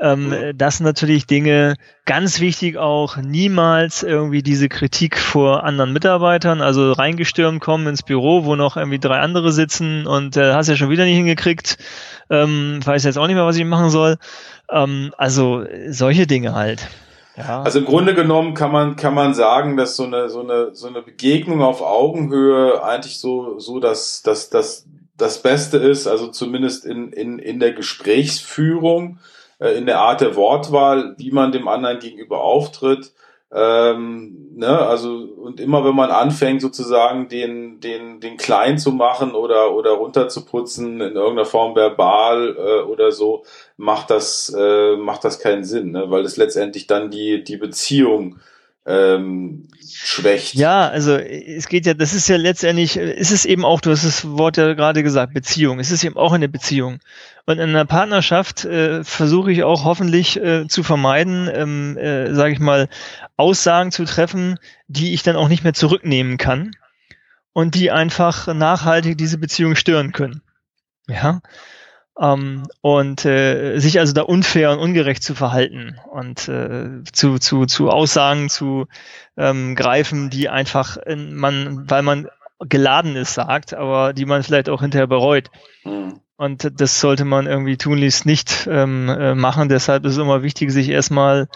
ähm, 0.00 0.30
mhm. 0.30 0.58
das 0.58 0.78
sind 0.78 0.86
natürlich 0.86 1.26
Dinge, 1.26 1.76
ganz 2.04 2.40
wichtig 2.40 2.78
auch, 2.78 3.16
niemals 3.16 4.02
irgendwie 4.02 4.42
diese 4.42 4.68
Kritik 4.68 5.18
vor 5.18 5.62
anderen 5.62 5.92
Mitarbeitern, 5.92 6.60
also 6.60 6.92
reingestürmt 6.92 7.60
kommen 7.60 7.86
ins 7.86 8.02
Büro, 8.02 8.44
wo 8.44 8.56
noch 8.56 8.76
irgendwie 8.76 8.98
drei 8.98 9.20
andere 9.20 9.52
sitzen 9.52 10.06
und 10.06 10.36
äh, 10.36 10.52
hast 10.52 10.68
ja 10.68 10.76
schon 10.76 10.90
wieder 10.90 11.04
nicht 11.04 11.16
hingekriegt, 11.16 11.78
ähm, 12.28 12.80
weiß 12.84 13.04
jetzt 13.04 13.18
auch 13.18 13.26
nicht 13.26 13.36
mehr, 13.36 13.46
was 13.46 13.56
ich 13.56 13.64
machen 13.64 13.90
soll. 13.90 14.16
Ähm, 14.68 15.14
also 15.16 15.64
solche 15.88 16.26
Dinge 16.26 16.54
halt. 16.54 16.88
Also 17.64 17.80
im 17.80 17.84
Grunde 17.84 18.14
genommen 18.14 18.54
kann 18.54 18.70
man, 18.70 18.96
kann 18.96 19.14
man 19.14 19.34
sagen, 19.34 19.76
dass 19.76 19.96
so 19.96 20.04
eine, 20.04 20.28
so 20.28 20.40
eine, 20.40 20.74
so 20.74 20.86
eine 20.86 21.02
Begegnung 21.02 21.62
auf 21.62 21.82
Augenhöhe 21.82 22.82
eigentlich 22.84 23.18
so, 23.18 23.58
so 23.58 23.80
dass, 23.80 24.22
dass, 24.22 24.50
dass 24.50 24.86
das 25.16 25.42
Beste 25.42 25.78
ist, 25.78 26.06
also 26.06 26.28
zumindest 26.28 26.84
in, 26.84 27.12
in, 27.12 27.38
in 27.38 27.60
der 27.60 27.72
Gesprächsführung, 27.72 29.18
äh, 29.58 29.70
in 29.70 29.86
der 29.86 30.00
Art 30.00 30.20
der 30.20 30.36
Wortwahl, 30.36 31.14
wie 31.18 31.30
man 31.30 31.52
dem 31.52 31.68
anderen 31.68 31.98
gegenüber 31.98 32.42
auftritt. 32.42 33.12
Ähm, 33.52 34.54
ne, 34.56 34.78
also 34.78 35.14
und 35.14 35.60
immer 35.60 35.84
wenn 35.84 35.94
man 35.94 36.10
anfängt 36.10 36.60
sozusagen 36.60 37.28
den 37.28 37.80
den 37.80 38.20
den 38.20 38.36
klein 38.36 38.78
zu 38.78 38.92
machen 38.92 39.32
oder 39.32 39.74
oder 39.74 39.92
runterzuputzen 39.92 41.00
in 41.00 41.14
irgendeiner 41.14 41.44
Form 41.44 41.76
verbal 41.76 42.56
äh, 42.56 42.82
oder 42.82 43.12
so 43.12 43.44
macht 43.76 44.10
das 44.10 44.54
äh, 44.56 44.96
macht 44.96 45.24
das 45.24 45.38
keinen 45.38 45.64
Sinn, 45.64 45.92
ne? 45.92 46.10
weil 46.10 46.24
es 46.24 46.36
letztendlich 46.36 46.86
dann 46.86 47.10
die 47.10 47.44
die 47.44 47.56
Beziehung 47.56 48.40
ähm, 48.86 49.68
schwächt. 49.86 50.54
Ja, 50.54 50.88
also 50.88 51.16
es 51.16 51.68
geht 51.68 51.86
ja, 51.86 51.94
das 51.94 52.12
ist 52.12 52.28
ja 52.28 52.36
letztendlich, 52.36 52.96
ist 52.96 53.30
es 53.30 53.44
eben 53.44 53.64
auch, 53.64 53.80
du 53.80 53.90
hast 53.90 54.04
das 54.04 54.28
Wort 54.28 54.56
ja 54.56 54.74
gerade 54.74 55.02
gesagt, 55.02 55.32
Beziehung. 55.32 55.80
Es 55.80 55.90
ist 55.90 56.04
eben 56.04 56.16
auch 56.16 56.32
eine 56.32 56.48
Beziehung. 56.48 56.98
Und 57.46 57.58
in 57.58 57.70
einer 57.70 57.84
Partnerschaft 57.84 58.64
äh, 58.64 59.02
versuche 59.04 59.52
ich 59.52 59.64
auch 59.64 59.84
hoffentlich 59.84 60.36
äh, 60.36 60.66
zu 60.68 60.82
vermeiden, 60.82 61.50
ähm, 61.52 61.96
äh, 61.96 62.34
sage 62.34 62.52
ich 62.52 62.60
mal, 62.60 62.88
Aussagen 63.36 63.90
zu 63.90 64.04
treffen, 64.04 64.58
die 64.88 65.14
ich 65.14 65.22
dann 65.22 65.36
auch 65.36 65.48
nicht 65.48 65.64
mehr 65.64 65.74
zurücknehmen 65.74 66.36
kann 66.36 66.72
und 67.52 67.74
die 67.74 67.90
einfach 67.90 68.52
nachhaltig 68.52 69.16
diese 69.16 69.38
Beziehung 69.38 69.76
stören 69.76 70.12
können. 70.12 70.42
Ja. 71.08 71.40
Ähm, 72.20 72.64
und 72.80 73.24
äh, 73.24 73.78
sich 73.78 73.98
also 73.98 74.12
da 74.12 74.22
unfair 74.22 74.70
und 74.70 74.78
ungerecht 74.78 75.22
zu 75.22 75.34
verhalten 75.34 75.98
und 76.10 76.48
äh, 76.48 77.02
zu, 77.12 77.38
zu, 77.38 77.66
zu 77.66 77.90
Aussagen 77.90 78.48
zu 78.48 78.86
ähm, 79.36 79.74
greifen, 79.74 80.30
die 80.30 80.48
einfach 80.48 80.96
in, 80.96 81.34
man, 81.34 81.90
weil 81.90 82.02
man 82.02 82.28
geladen 82.60 83.16
ist, 83.16 83.34
sagt, 83.34 83.74
aber 83.74 84.12
die 84.12 84.26
man 84.26 84.42
vielleicht 84.42 84.68
auch 84.68 84.80
hinterher 84.80 85.08
bereut. 85.08 85.50
Mhm. 85.84 86.20
Und 86.36 86.80
das 86.80 87.00
sollte 87.00 87.24
man 87.24 87.46
irgendwie 87.46 87.76
tunlichst 87.76 88.26
nicht 88.26 88.68
ähm, 88.68 89.08
äh, 89.08 89.34
machen. 89.34 89.68
Deshalb 89.68 90.04
ist 90.04 90.12
es 90.12 90.18
immer 90.18 90.42
wichtig, 90.42 90.72
sich 90.72 90.88
erstmal 90.88 91.48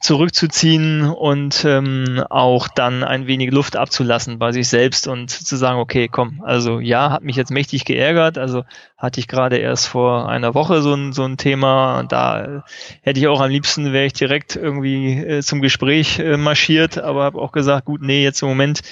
zurückzuziehen 0.00 1.10
und 1.10 1.64
ähm, 1.64 2.22
auch 2.30 2.68
dann 2.68 3.02
ein 3.02 3.26
wenig 3.26 3.50
Luft 3.50 3.74
abzulassen 3.74 4.38
bei 4.38 4.52
sich 4.52 4.68
selbst 4.68 5.08
und 5.08 5.30
zu 5.30 5.56
sagen, 5.56 5.80
okay, 5.80 6.08
komm, 6.08 6.42
also 6.44 6.78
ja, 6.78 7.10
hat 7.10 7.24
mich 7.24 7.34
jetzt 7.34 7.50
mächtig 7.50 7.84
geärgert, 7.84 8.38
also 8.38 8.64
hatte 8.96 9.18
ich 9.18 9.26
gerade 9.26 9.56
erst 9.56 9.88
vor 9.88 10.28
einer 10.28 10.54
Woche 10.54 10.82
so 10.82 10.94
ein, 10.94 11.12
so 11.12 11.24
ein 11.24 11.36
Thema, 11.36 12.04
da 12.08 12.62
hätte 13.02 13.18
ich 13.18 13.26
auch 13.26 13.40
am 13.40 13.50
liebsten, 13.50 13.92
wäre 13.92 14.06
ich 14.06 14.12
direkt 14.12 14.54
irgendwie 14.54 15.18
äh, 15.18 15.42
zum 15.42 15.60
Gespräch 15.62 16.20
äh, 16.20 16.36
marschiert, 16.36 16.98
aber 16.98 17.24
habe 17.24 17.40
auch 17.40 17.52
gesagt, 17.52 17.86
gut, 17.86 18.00
nee, 18.00 18.22
jetzt 18.22 18.42
im 18.42 18.48
Moment 18.48 18.82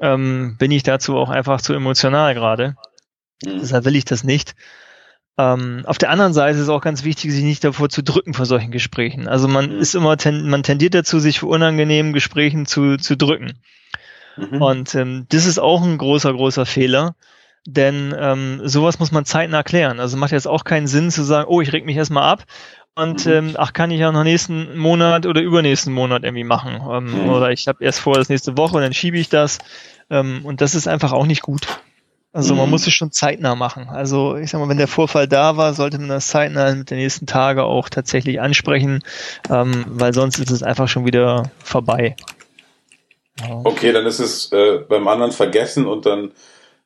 ähm, 0.00 0.56
bin 0.58 0.70
ich 0.70 0.82
dazu 0.82 1.16
auch 1.18 1.28
einfach 1.28 1.60
zu 1.60 1.74
emotional 1.74 2.32
gerade. 2.32 2.76
Mhm. 3.44 3.60
Deshalb 3.60 3.84
will 3.84 3.96
ich 3.96 4.04
das 4.04 4.24
nicht. 4.24 4.54
Ähm, 5.38 5.82
auf 5.86 5.98
der 5.98 6.10
anderen 6.10 6.32
Seite 6.32 6.56
ist 6.56 6.62
es 6.62 6.68
auch 6.68 6.80
ganz 6.80 7.04
wichtig, 7.04 7.32
sich 7.32 7.44
nicht 7.44 7.62
davor 7.62 7.88
zu 7.88 8.02
drücken 8.02 8.34
vor 8.34 8.46
solchen 8.46 8.72
Gesprächen. 8.72 9.28
Also 9.28 9.46
man 9.46 9.74
mhm. 9.74 9.80
ist 9.80 9.94
immer, 9.94 10.16
ten, 10.16 10.48
man 10.48 10.64
tendiert 10.64 10.94
dazu, 10.94 11.20
sich 11.20 11.40
vor 11.40 11.50
unangenehmen 11.50 12.12
Gesprächen 12.12 12.66
zu, 12.66 12.96
zu 12.96 13.16
drücken. 13.16 13.58
Mhm. 14.36 14.62
Und 14.62 14.94
ähm, 14.94 15.26
das 15.28 15.46
ist 15.46 15.58
auch 15.58 15.82
ein 15.82 15.98
großer, 15.98 16.32
großer 16.32 16.66
Fehler. 16.66 17.14
Denn 17.66 18.14
ähm, 18.18 18.60
sowas 18.64 18.98
muss 18.98 19.12
man 19.12 19.24
zeitnah 19.26 19.62
klären. 19.62 20.00
Also 20.00 20.16
macht 20.16 20.32
jetzt 20.32 20.48
auch 20.48 20.64
keinen 20.64 20.86
Sinn 20.86 21.10
zu 21.10 21.22
sagen, 21.22 21.48
oh, 21.48 21.60
ich 21.60 21.72
reg 21.72 21.84
mich 21.84 21.96
erstmal 21.96 22.22
ab 22.24 22.44
und 22.94 23.26
mhm. 23.26 23.32
ähm, 23.32 23.54
ach, 23.56 23.72
kann 23.72 23.90
ich 23.90 24.00
ja 24.00 24.10
noch 24.10 24.24
nächsten 24.24 24.76
Monat 24.76 25.26
oder 25.26 25.40
übernächsten 25.40 25.92
Monat 25.92 26.24
irgendwie 26.24 26.44
machen. 26.44 26.80
Ähm, 26.90 27.24
mhm. 27.24 27.28
Oder 27.28 27.52
ich 27.52 27.68
habe 27.68 27.84
erst 27.84 28.00
vor, 28.00 28.14
das 28.14 28.28
nächste 28.28 28.56
Woche 28.56 28.76
und 28.76 28.82
dann 28.82 28.94
schiebe 28.94 29.18
ich 29.18 29.28
das. 29.28 29.58
Ähm, 30.10 30.40
und 30.44 30.60
das 30.60 30.74
ist 30.74 30.88
einfach 30.88 31.12
auch 31.12 31.26
nicht 31.26 31.42
gut. 31.42 31.68
Also 32.32 32.54
man 32.54 32.66
mhm. 32.66 32.72
muss 32.72 32.86
es 32.86 32.92
schon 32.92 33.10
zeitnah 33.10 33.54
machen. 33.54 33.88
Also 33.88 34.36
ich 34.36 34.50
sag 34.50 34.60
mal, 34.60 34.68
wenn 34.68 34.76
der 34.76 34.88
Vorfall 34.88 35.26
da 35.26 35.56
war, 35.56 35.72
sollte 35.72 35.98
man 35.98 36.08
das 36.08 36.28
zeitnah 36.28 36.74
mit 36.74 36.90
den 36.90 36.98
nächsten 36.98 37.26
Tagen 37.26 37.60
auch 37.60 37.88
tatsächlich 37.88 38.40
ansprechen, 38.40 39.02
ähm, 39.50 39.86
weil 39.88 40.12
sonst 40.12 40.38
ist 40.38 40.50
es 40.50 40.62
einfach 40.62 40.88
schon 40.88 41.06
wieder 41.06 41.50
vorbei. 41.64 42.16
Ja. 43.40 43.60
Okay, 43.64 43.92
dann 43.92 44.04
ist 44.04 44.18
es 44.18 44.52
äh, 44.52 44.78
beim 44.88 45.08
anderen 45.08 45.32
vergessen 45.32 45.86
und 45.86 46.04
dann 46.06 46.32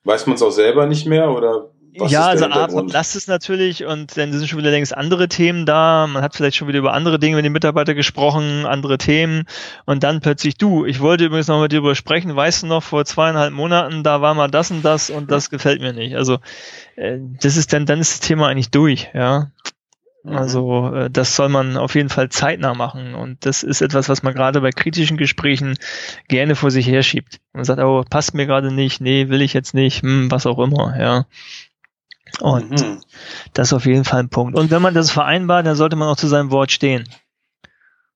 weiß 0.04 0.26
man 0.26 0.36
es 0.36 0.42
auch 0.42 0.50
selber 0.50 0.86
nicht 0.86 1.06
mehr 1.06 1.30
oder 1.30 1.70
was 1.98 2.10
ja, 2.10 2.26
also 2.26 2.46
A, 2.46 2.68
verblasst 2.68 3.16
es 3.16 3.26
natürlich 3.26 3.84
und 3.84 4.16
dann 4.16 4.32
sind 4.32 4.48
schon 4.48 4.58
wieder 4.58 4.70
längst 4.70 4.96
andere 4.96 5.28
Themen 5.28 5.66
da. 5.66 6.06
Man 6.06 6.22
hat 6.22 6.34
vielleicht 6.34 6.56
schon 6.56 6.68
wieder 6.68 6.78
über 6.78 6.94
andere 6.94 7.18
Dinge 7.18 7.36
mit 7.36 7.44
den 7.44 7.52
Mitarbeitern 7.52 7.96
gesprochen, 7.96 8.64
andere 8.64 8.98
Themen 8.98 9.44
und 9.84 10.02
dann 10.02 10.20
plötzlich 10.20 10.56
du. 10.56 10.86
Ich 10.86 11.00
wollte 11.00 11.26
übrigens 11.26 11.48
noch 11.48 11.60
mit 11.60 11.72
dir 11.72 11.76
darüber 11.76 11.94
sprechen. 11.94 12.34
Weißt 12.34 12.62
du 12.62 12.66
noch, 12.66 12.82
vor 12.82 13.04
zweieinhalb 13.04 13.52
Monaten, 13.52 14.02
da 14.02 14.22
war 14.22 14.34
mal 14.34 14.48
das 14.48 14.70
und 14.70 14.82
das 14.84 15.10
und 15.10 15.30
das 15.30 15.50
gefällt 15.50 15.80
mir 15.80 15.92
nicht. 15.92 16.16
Also, 16.16 16.38
äh, 16.96 17.18
das 17.40 17.56
ist 17.56 17.72
dann, 17.72 17.84
dann 17.84 18.00
ist 18.00 18.12
das 18.12 18.20
Thema 18.20 18.48
eigentlich 18.48 18.70
durch, 18.70 19.10
ja. 19.12 19.50
Mhm. 20.24 20.32
Also 20.32 20.94
äh, 20.94 21.10
das 21.10 21.36
soll 21.36 21.48
man 21.48 21.76
auf 21.76 21.94
jeden 21.94 22.08
Fall 22.08 22.28
zeitnah 22.28 22.74
machen 22.74 23.14
und 23.14 23.44
das 23.44 23.62
ist 23.62 23.82
etwas, 23.82 24.08
was 24.08 24.22
man 24.22 24.34
gerade 24.34 24.60
bei 24.60 24.70
kritischen 24.70 25.16
Gesprächen 25.16 25.76
gerne 26.28 26.54
vor 26.54 26.70
sich 26.70 26.86
herschiebt. 26.86 27.40
Man 27.52 27.64
sagt, 27.64 27.80
oh, 27.80 28.04
passt 28.08 28.34
mir 28.34 28.46
gerade 28.46 28.72
nicht, 28.72 29.00
nee, 29.00 29.28
will 29.28 29.42
ich 29.42 29.52
jetzt 29.52 29.74
nicht, 29.74 30.02
hm, 30.02 30.30
was 30.30 30.46
auch 30.46 30.58
immer, 30.58 30.98
ja. 30.98 31.26
Und 32.40 32.70
mhm. 32.70 33.00
das 33.52 33.68
ist 33.68 33.72
auf 33.72 33.86
jeden 33.86 34.04
Fall 34.04 34.20
ein 34.20 34.28
Punkt. 34.28 34.56
Und 34.56 34.70
wenn 34.70 34.82
man 34.82 34.94
das 34.94 35.10
vereinbart, 35.10 35.66
dann 35.66 35.76
sollte 35.76 35.96
man 35.96 36.08
auch 36.08 36.16
zu 36.16 36.28
seinem 36.28 36.50
Wort 36.50 36.72
stehen. 36.72 37.08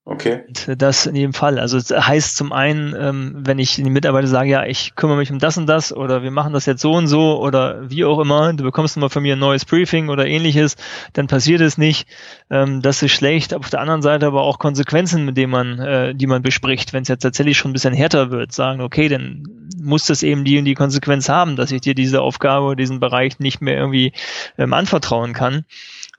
Okay. 0.08 0.44
Und 0.46 0.80
das 0.80 1.06
in 1.06 1.16
jedem 1.16 1.32
Fall. 1.32 1.58
Also 1.58 1.78
es 1.78 1.90
heißt 1.90 2.36
zum 2.36 2.52
einen, 2.52 2.94
ähm, 2.96 3.34
wenn 3.38 3.58
ich 3.58 3.74
den 3.74 3.92
Mitarbeiter 3.92 4.28
sage, 4.28 4.50
ja, 4.50 4.64
ich 4.64 4.94
kümmere 4.94 5.16
mich 5.16 5.32
um 5.32 5.40
das 5.40 5.58
und 5.58 5.66
das 5.66 5.92
oder 5.92 6.22
wir 6.22 6.30
machen 6.30 6.52
das 6.52 6.64
jetzt 6.64 6.80
so 6.80 6.92
und 6.92 7.08
so 7.08 7.42
oder 7.42 7.90
wie 7.90 8.04
auch 8.04 8.20
immer, 8.20 8.52
du 8.52 8.62
bekommst 8.62 8.96
mal 8.98 9.08
von 9.08 9.24
mir 9.24 9.34
ein 9.34 9.40
neues 9.40 9.64
Briefing 9.64 10.08
oder 10.08 10.24
ähnliches, 10.24 10.76
dann 11.12 11.26
passiert 11.26 11.60
es 11.60 11.76
nicht. 11.76 12.06
Ähm, 12.50 12.82
das 12.82 13.02
ist 13.02 13.10
schlecht. 13.10 13.52
Auf 13.52 13.68
der 13.68 13.80
anderen 13.80 14.00
Seite 14.00 14.26
aber 14.28 14.42
auch 14.42 14.60
Konsequenzen, 14.60 15.24
mit 15.24 15.36
denen 15.36 15.50
man, 15.50 15.80
äh, 15.80 16.14
die 16.14 16.28
man 16.28 16.40
bespricht, 16.40 16.92
wenn 16.92 17.02
es 17.02 17.08
jetzt 17.08 17.22
tatsächlich 17.22 17.58
schon 17.58 17.72
ein 17.72 17.74
bisschen 17.74 17.92
härter 17.92 18.30
wird, 18.30 18.52
sagen, 18.52 18.82
okay, 18.82 19.08
dann 19.08 19.42
muss 19.76 20.06
das 20.06 20.22
eben 20.22 20.44
die 20.44 20.56
und 20.56 20.66
die 20.66 20.74
Konsequenz 20.74 21.28
haben, 21.28 21.56
dass 21.56 21.72
ich 21.72 21.80
dir 21.80 21.96
diese 21.96 22.20
Aufgabe, 22.20 22.76
diesen 22.76 23.00
Bereich 23.00 23.40
nicht 23.40 23.60
mehr 23.60 23.76
irgendwie 23.76 24.12
ähm, 24.56 24.72
anvertrauen 24.72 25.32
kann. 25.32 25.64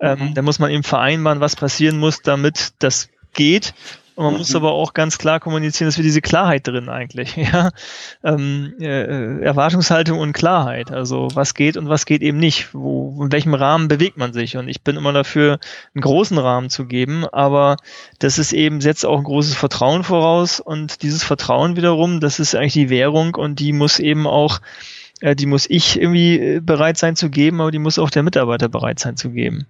Ähm, 0.01 0.19
mhm. 0.19 0.33
Da 0.33 0.41
muss 0.41 0.59
man 0.59 0.71
eben 0.71 0.83
vereinbaren, 0.83 1.39
was 1.39 1.55
passieren 1.55 1.97
muss, 1.99 2.21
damit 2.21 2.73
das 2.79 3.09
geht. 3.37 3.73
Und 4.17 4.25
man 4.25 4.37
muss 4.37 4.49
mhm. 4.49 4.55
aber 4.55 4.71
auch 4.71 4.95
ganz 4.95 5.19
klar 5.19 5.39
kommunizieren, 5.39 5.87
dass 5.87 5.97
wir 5.97 6.03
diese 6.03 6.21
Klarheit 6.21 6.65
drin 6.65 6.89
eigentlich, 6.89 7.35
ja. 7.35 7.69
Ähm, 8.23 8.73
äh, 8.79 9.41
Erwartungshaltung 9.41 10.17
und 10.17 10.33
Klarheit. 10.33 10.91
Also 10.91 11.27
was 11.35 11.53
geht 11.53 11.77
und 11.77 11.87
was 11.87 12.07
geht 12.07 12.23
eben 12.23 12.39
nicht. 12.39 12.73
Wo, 12.73 13.23
in 13.23 13.31
welchem 13.31 13.53
Rahmen 13.53 13.87
bewegt 13.87 14.17
man 14.17 14.33
sich? 14.33 14.57
Und 14.57 14.69
ich 14.69 14.81
bin 14.81 14.95
immer 14.95 15.13
dafür, 15.13 15.59
einen 15.93 16.01
großen 16.01 16.35
Rahmen 16.39 16.71
zu 16.71 16.85
geben, 16.85 17.25
aber 17.31 17.77
das 18.17 18.39
ist 18.39 18.53
eben, 18.53 18.81
setzt 18.81 19.05
auch 19.05 19.19
ein 19.19 19.23
großes 19.23 19.53
Vertrauen 19.53 20.03
voraus 20.03 20.59
und 20.59 21.03
dieses 21.03 21.23
Vertrauen 21.23 21.75
wiederum, 21.75 22.19
das 22.19 22.39
ist 22.39 22.55
eigentlich 22.55 22.73
die 22.73 22.89
Währung 22.89 23.35
und 23.35 23.59
die 23.59 23.71
muss 23.71 23.99
eben 23.99 24.25
auch, 24.25 24.61
äh, 25.21 25.35
die 25.35 25.45
muss 25.45 25.69
ich 25.69 26.01
irgendwie 26.01 26.39
äh, 26.39 26.59
bereit 26.59 26.97
sein 26.97 27.15
zu 27.15 27.29
geben, 27.29 27.61
aber 27.61 27.69
die 27.69 27.77
muss 27.77 27.99
auch 27.99 28.09
der 28.09 28.23
Mitarbeiter 28.23 28.67
bereit 28.67 28.97
sein 28.97 29.15
zu 29.15 29.29
geben. 29.29 29.67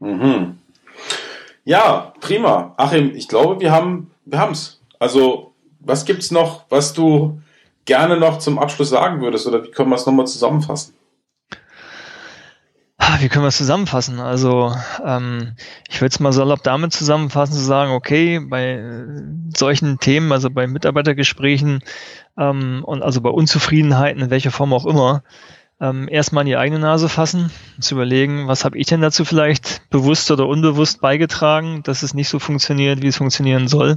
Mhm. 0.00 0.56
Ja, 1.64 2.12
prima. 2.20 2.74
Achim, 2.76 3.12
ich 3.14 3.28
glaube, 3.28 3.60
wir 3.60 3.72
haben 3.72 4.10
wir 4.24 4.38
haben's. 4.38 4.80
Also, 4.98 5.54
was 5.80 6.04
gibt's 6.04 6.30
noch, 6.30 6.64
was 6.70 6.92
du 6.92 7.40
gerne 7.84 8.16
noch 8.16 8.38
zum 8.38 8.58
Abschluss 8.58 8.88
sagen 8.88 9.20
würdest 9.20 9.46
oder 9.46 9.62
wie 9.62 9.70
können 9.70 9.90
wir 9.90 9.96
es 9.96 10.06
nochmal 10.06 10.26
zusammenfassen? 10.26 10.94
Ah, 12.96 13.18
wie 13.20 13.28
können 13.28 13.44
wir 13.44 13.48
es 13.48 13.58
zusammenfassen? 13.58 14.18
Also, 14.18 14.74
ähm, 15.04 15.56
ich 15.90 16.00
würde 16.00 16.12
es 16.12 16.20
mal 16.20 16.32
salopp 16.32 16.62
damit 16.62 16.92
zusammenfassen, 16.94 17.54
zu 17.54 17.60
sagen, 17.60 17.90
okay, 17.92 18.38
bei 18.38 18.76
äh, 18.76 19.04
solchen 19.54 19.98
Themen, 19.98 20.32
also 20.32 20.48
bei 20.48 20.66
Mitarbeitergesprächen 20.66 21.80
ähm, 22.38 22.82
und 22.84 23.02
also 23.02 23.20
bei 23.20 23.28
Unzufriedenheiten, 23.28 24.22
in 24.22 24.30
welcher 24.30 24.52
Form 24.52 24.72
auch 24.72 24.86
immer, 24.86 25.22
ähm, 25.80 26.08
erstmal 26.08 26.42
in 26.42 26.48
die 26.48 26.56
eigene 26.56 26.78
Nase 26.80 27.08
fassen, 27.08 27.50
zu 27.80 27.94
überlegen, 27.94 28.46
was 28.46 28.64
habe 28.64 28.78
ich 28.78 28.86
denn 28.86 29.00
dazu 29.00 29.24
vielleicht 29.24 29.88
bewusst 29.90 30.30
oder 30.30 30.46
unbewusst 30.46 31.00
beigetragen, 31.00 31.82
dass 31.82 32.02
es 32.02 32.14
nicht 32.14 32.28
so 32.28 32.38
funktioniert, 32.38 33.02
wie 33.02 33.08
es 33.08 33.16
funktionieren 33.16 33.68
soll. 33.68 33.96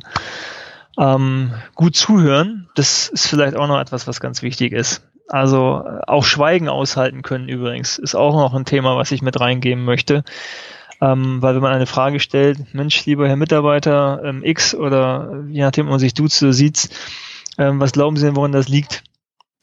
Ähm, 0.97 1.53
gut 1.75 1.95
zuhören, 1.95 2.69
das 2.75 3.09
ist 3.09 3.27
vielleicht 3.27 3.55
auch 3.55 3.67
noch 3.67 3.79
etwas, 3.79 4.07
was 4.07 4.19
ganz 4.19 4.41
wichtig 4.41 4.73
ist. 4.73 5.03
Also 5.27 5.83
äh, 5.85 5.99
auch 6.07 6.23
Schweigen 6.23 6.69
aushalten 6.69 7.21
können 7.21 7.49
übrigens, 7.49 7.99
ist 7.99 8.15
auch 8.15 8.33
noch 8.33 8.53
ein 8.53 8.65
Thema, 8.65 8.95
was 8.95 9.11
ich 9.11 9.21
mit 9.21 9.39
reingeben 9.39 9.85
möchte. 9.85 10.23
Ähm, 10.99 11.41
weil 11.43 11.53
wenn 11.53 11.61
man 11.61 11.73
eine 11.73 11.85
Frage 11.85 12.19
stellt, 12.19 12.73
Mensch, 12.73 13.05
lieber 13.05 13.27
Herr 13.27 13.35
Mitarbeiter 13.35 14.21
ähm, 14.23 14.43
X 14.43 14.73
oder 14.73 15.43
je 15.47 15.61
nachdem, 15.61 15.85
ob 15.85 15.91
man 15.91 15.99
sich 15.99 16.15
duzt 16.15 16.41
oder 16.41 16.53
sieht, 16.53 16.89
ähm, 17.59 17.79
was 17.79 17.91
glauben 17.91 18.17
Sie 18.17 18.25
denn, 18.25 18.35
woran 18.35 18.51
das 18.51 18.67
liegt? 18.67 19.03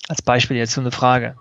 Als 0.08 0.22
Beispiel 0.22 0.56
jetzt 0.56 0.74
so 0.74 0.80
eine 0.80 0.92
Frage. 0.92 1.36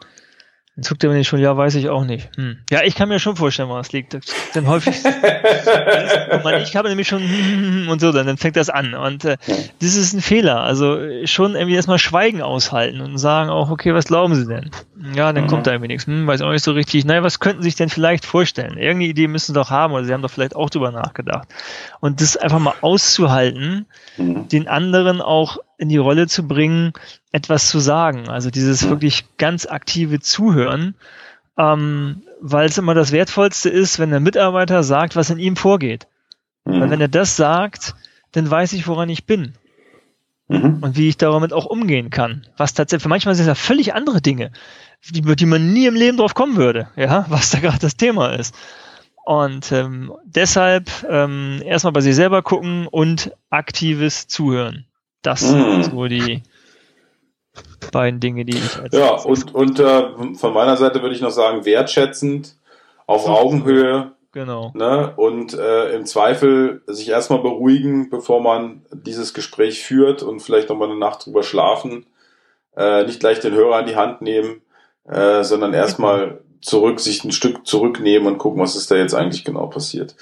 Dann 0.76 0.84
zuckt 0.84 1.04
er 1.04 1.12
mir 1.12 1.24
schon, 1.24 1.40
ja, 1.40 1.56
weiß 1.56 1.76
ich 1.76 1.90
auch 1.90 2.04
nicht. 2.04 2.36
Hm. 2.36 2.58
Ja, 2.72 2.82
ich 2.84 2.96
kann 2.96 3.08
mir 3.08 3.20
schon 3.20 3.36
vorstellen, 3.36 3.70
woran 3.70 3.82
es 3.82 3.92
liegt. 3.92 4.18
Denn 4.56 4.68
häufig, 4.68 4.96
ich 6.64 6.76
habe 6.76 6.90
nämlich 6.90 7.08
schon 7.08 7.22
und 7.90 8.02
so, 8.02 8.12
dann, 8.12 8.26
dann 8.26 8.38
fängt 8.38 8.56
das 8.56 8.72
an. 8.72 8.96
Und 8.96 9.24
äh, 9.24 9.38
das 9.80 9.96
ist 9.96 10.14
ein 10.14 10.22
Fehler. 10.22 10.62
Also 10.62 10.98
schon 11.26 11.54
irgendwie 11.54 11.76
erstmal 11.76 12.00
Schweigen 12.00 12.42
aushalten 12.42 13.02
und 13.02 13.20
sagen 13.20 13.52
auch, 13.52 13.70
okay, 13.70 13.94
was 13.94 14.06
glauben 14.06 14.34
Sie 14.34 14.48
denn? 14.48 14.72
Ja, 15.14 15.32
dann 15.32 15.44
mhm. 15.44 15.48
kommt 15.48 15.68
da 15.68 15.72
irgendwie 15.74 15.90
nichts. 15.90 16.08
Hm, 16.08 16.26
weiß 16.26 16.42
auch 16.42 16.52
nicht 16.52 16.64
so 16.64 16.72
richtig. 16.72 17.06
Naja, 17.06 17.22
was 17.22 17.40
könnten 17.40 17.62
Sie 17.62 17.68
sich 17.68 17.76
denn 17.76 17.90
vielleicht 17.90 18.26
vorstellen? 18.26 18.80
Irgendeine 18.80 19.12
Idee 19.12 19.28
müssen 19.28 19.54
Sie 19.54 19.60
doch 19.60 19.70
haben 19.70 19.94
oder 19.94 20.06
Sie 20.06 20.14
haben 20.14 20.24
doch 20.24 20.32
vielleicht 20.32 20.56
auch 20.56 20.72
drüber 20.72 20.92
nachgedacht. 20.92 21.50
Und 22.00 22.20
das 22.20 22.36
einfach 22.36 22.60
mal 22.60 22.74
auszuhalten, 22.82 23.86
mhm. 24.18 24.48
den 24.48 24.68
anderen 24.68 25.22
auch 25.22 25.60
in 25.84 25.90
die 25.90 25.98
Rolle 25.98 26.28
zu 26.28 26.48
bringen, 26.48 26.94
etwas 27.32 27.70
zu 27.70 27.80
sagen. 27.80 28.30
Also 28.30 28.50
dieses 28.50 28.90
wirklich 28.90 29.26
ganz 29.38 29.66
aktive 29.66 30.20
Zuhören, 30.20 30.96
ähm, 31.58 32.24
weil 32.42 32.68
es 32.68 32.78
immer 32.78 32.96
das 32.96 33.12
Wertvollste 33.12 33.70
ist, 33.70 34.00
wenn 34.00 34.10
der 34.10 34.20
Mitarbeiter 34.20 34.82
sagt, 34.84 35.16
was 35.16 35.30
in 35.30 35.40
ihm 35.40 35.56
vorgeht. 35.56 36.08
Mhm. 36.66 36.80
Weil 36.80 36.90
wenn 36.90 37.02
er 37.02 37.10
das 37.10 37.36
sagt, 37.36 37.96
dann 38.32 38.50
weiß 38.50 38.74
ich, 38.74 38.88
woran 38.88 39.10
ich 39.10 39.26
bin. 39.26 39.54
Mhm. 40.48 40.80
Und 40.82 40.98
wie 40.98 41.10
ich 41.10 41.18
damit 41.18 41.54
auch 41.54 41.66
umgehen 41.66 42.10
kann. 42.10 42.48
Was 42.58 42.74
tatsächlich, 42.74 43.04
für 43.04 43.10
manchmal 43.10 43.36
sind 43.36 43.44
es 43.44 43.48
ja 43.48 43.56
völlig 43.56 43.94
andere 43.94 44.22
Dinge, 44.22 44.52
die, 45.10 45.22
die 45.22 45.46
man 45.46 45.74
nie 45.74 45.86
im 45.86 45.96
Leben 45.96 46.18
drauf 46.18 46.34
kommen 46.34 46.56
würde, 46.56 46.88
ja, 46.96 47.26
was 47.30 47.52
da 47.52 47.60
gerade 47.60 47.80
das 47.80 47.98
Thema 47.98 48.30
ist. 48.34 48.56
Und 49.26 49.72
ähm, 49.72 50.14
deshalb 50.26 50.90
ähm, 51.10 51.62
erstmal 51.66 51.94
bei 51.94 52.02
sich 52.02 52.16
selber 52.16 52.42
gucken 52.42 52.88
und 52.88 53.32
aktives 53.50 54.28
Zuhören. 54.28 54.86
Das 55.24 55.42
mhm. 55.42 55.82
sind 55.82 55.92
so 55.92 56.06
die 56.06 56.44
beiden 57.92 58.20
Dinge, 58.20 58.46
die 58.46 58.58
ich 58.58 58.78
als 58.78 58.96
Ja, 58.96 59.16
und, 59.16 59.54
und 59.56 59.80
äh, 59.80 60.36
von 60.36 60.54
meiner 60.54 60.78
Seite 60.78 61.02
würde 61.02 61.16
ich 61.16 61.22
noch 61.22 61.32
sagen, 61.32 61.66
wertschätzend, 61.66 62.56
auf 63.08 63.24
so, 63.24 63.30
Augenhöhe. 63.30 64.12
Genau. 64.32 64.72
Ne? 64.74 65.14
Und 65.16 65.54
äh, 65.54 65.94
im 65.96 66.06
Zweifel 66.06 66.82
sich 66.88 67.10
erstmal 67.10 67.40
beruhigen, 67.40 68.10
bevor 68.10 68.42
man 68.42 68.84
dieses 68.92 69.34
Gespräch 69.34 69.84
führt 69.84 70.24
und 70.24 70.40
vielleicht 70.40 70.70
nochmal 70.70 70.90
eine 70.90 70.98
Nacht 70.98 71.26
drüber 71.26 71.44
schlafen. 71.44 72.06
Äh, 72.76 73.06
nicht 73.06 73.20
gleich 73.20 73.40
den 73.40 73.54
Hörer 73.54 73.82
in 73.82 73.86
die 73.86 73.96
Hand 73.96 74.24
nehmen, 74.24 74.62
äh, 75.08 75.44
sondern 75.44 75.74
erstmal 75.74 76.42
zurück, 76.62 77.00
sich 77.00 77.24
ein 77.24 77.32
Stück 77.32 77.68
zurücknehmen 77.68 78.28
und 78.28 78.40
gucken, 78.40 78.62
was 78.62 78.76
ist 78.76 78.90
da 78.90 78.96
jetzt 78.96 79.14
eigentlich 79.14 79.46
genau 79.46 79.68
passiert. 79.68 80.16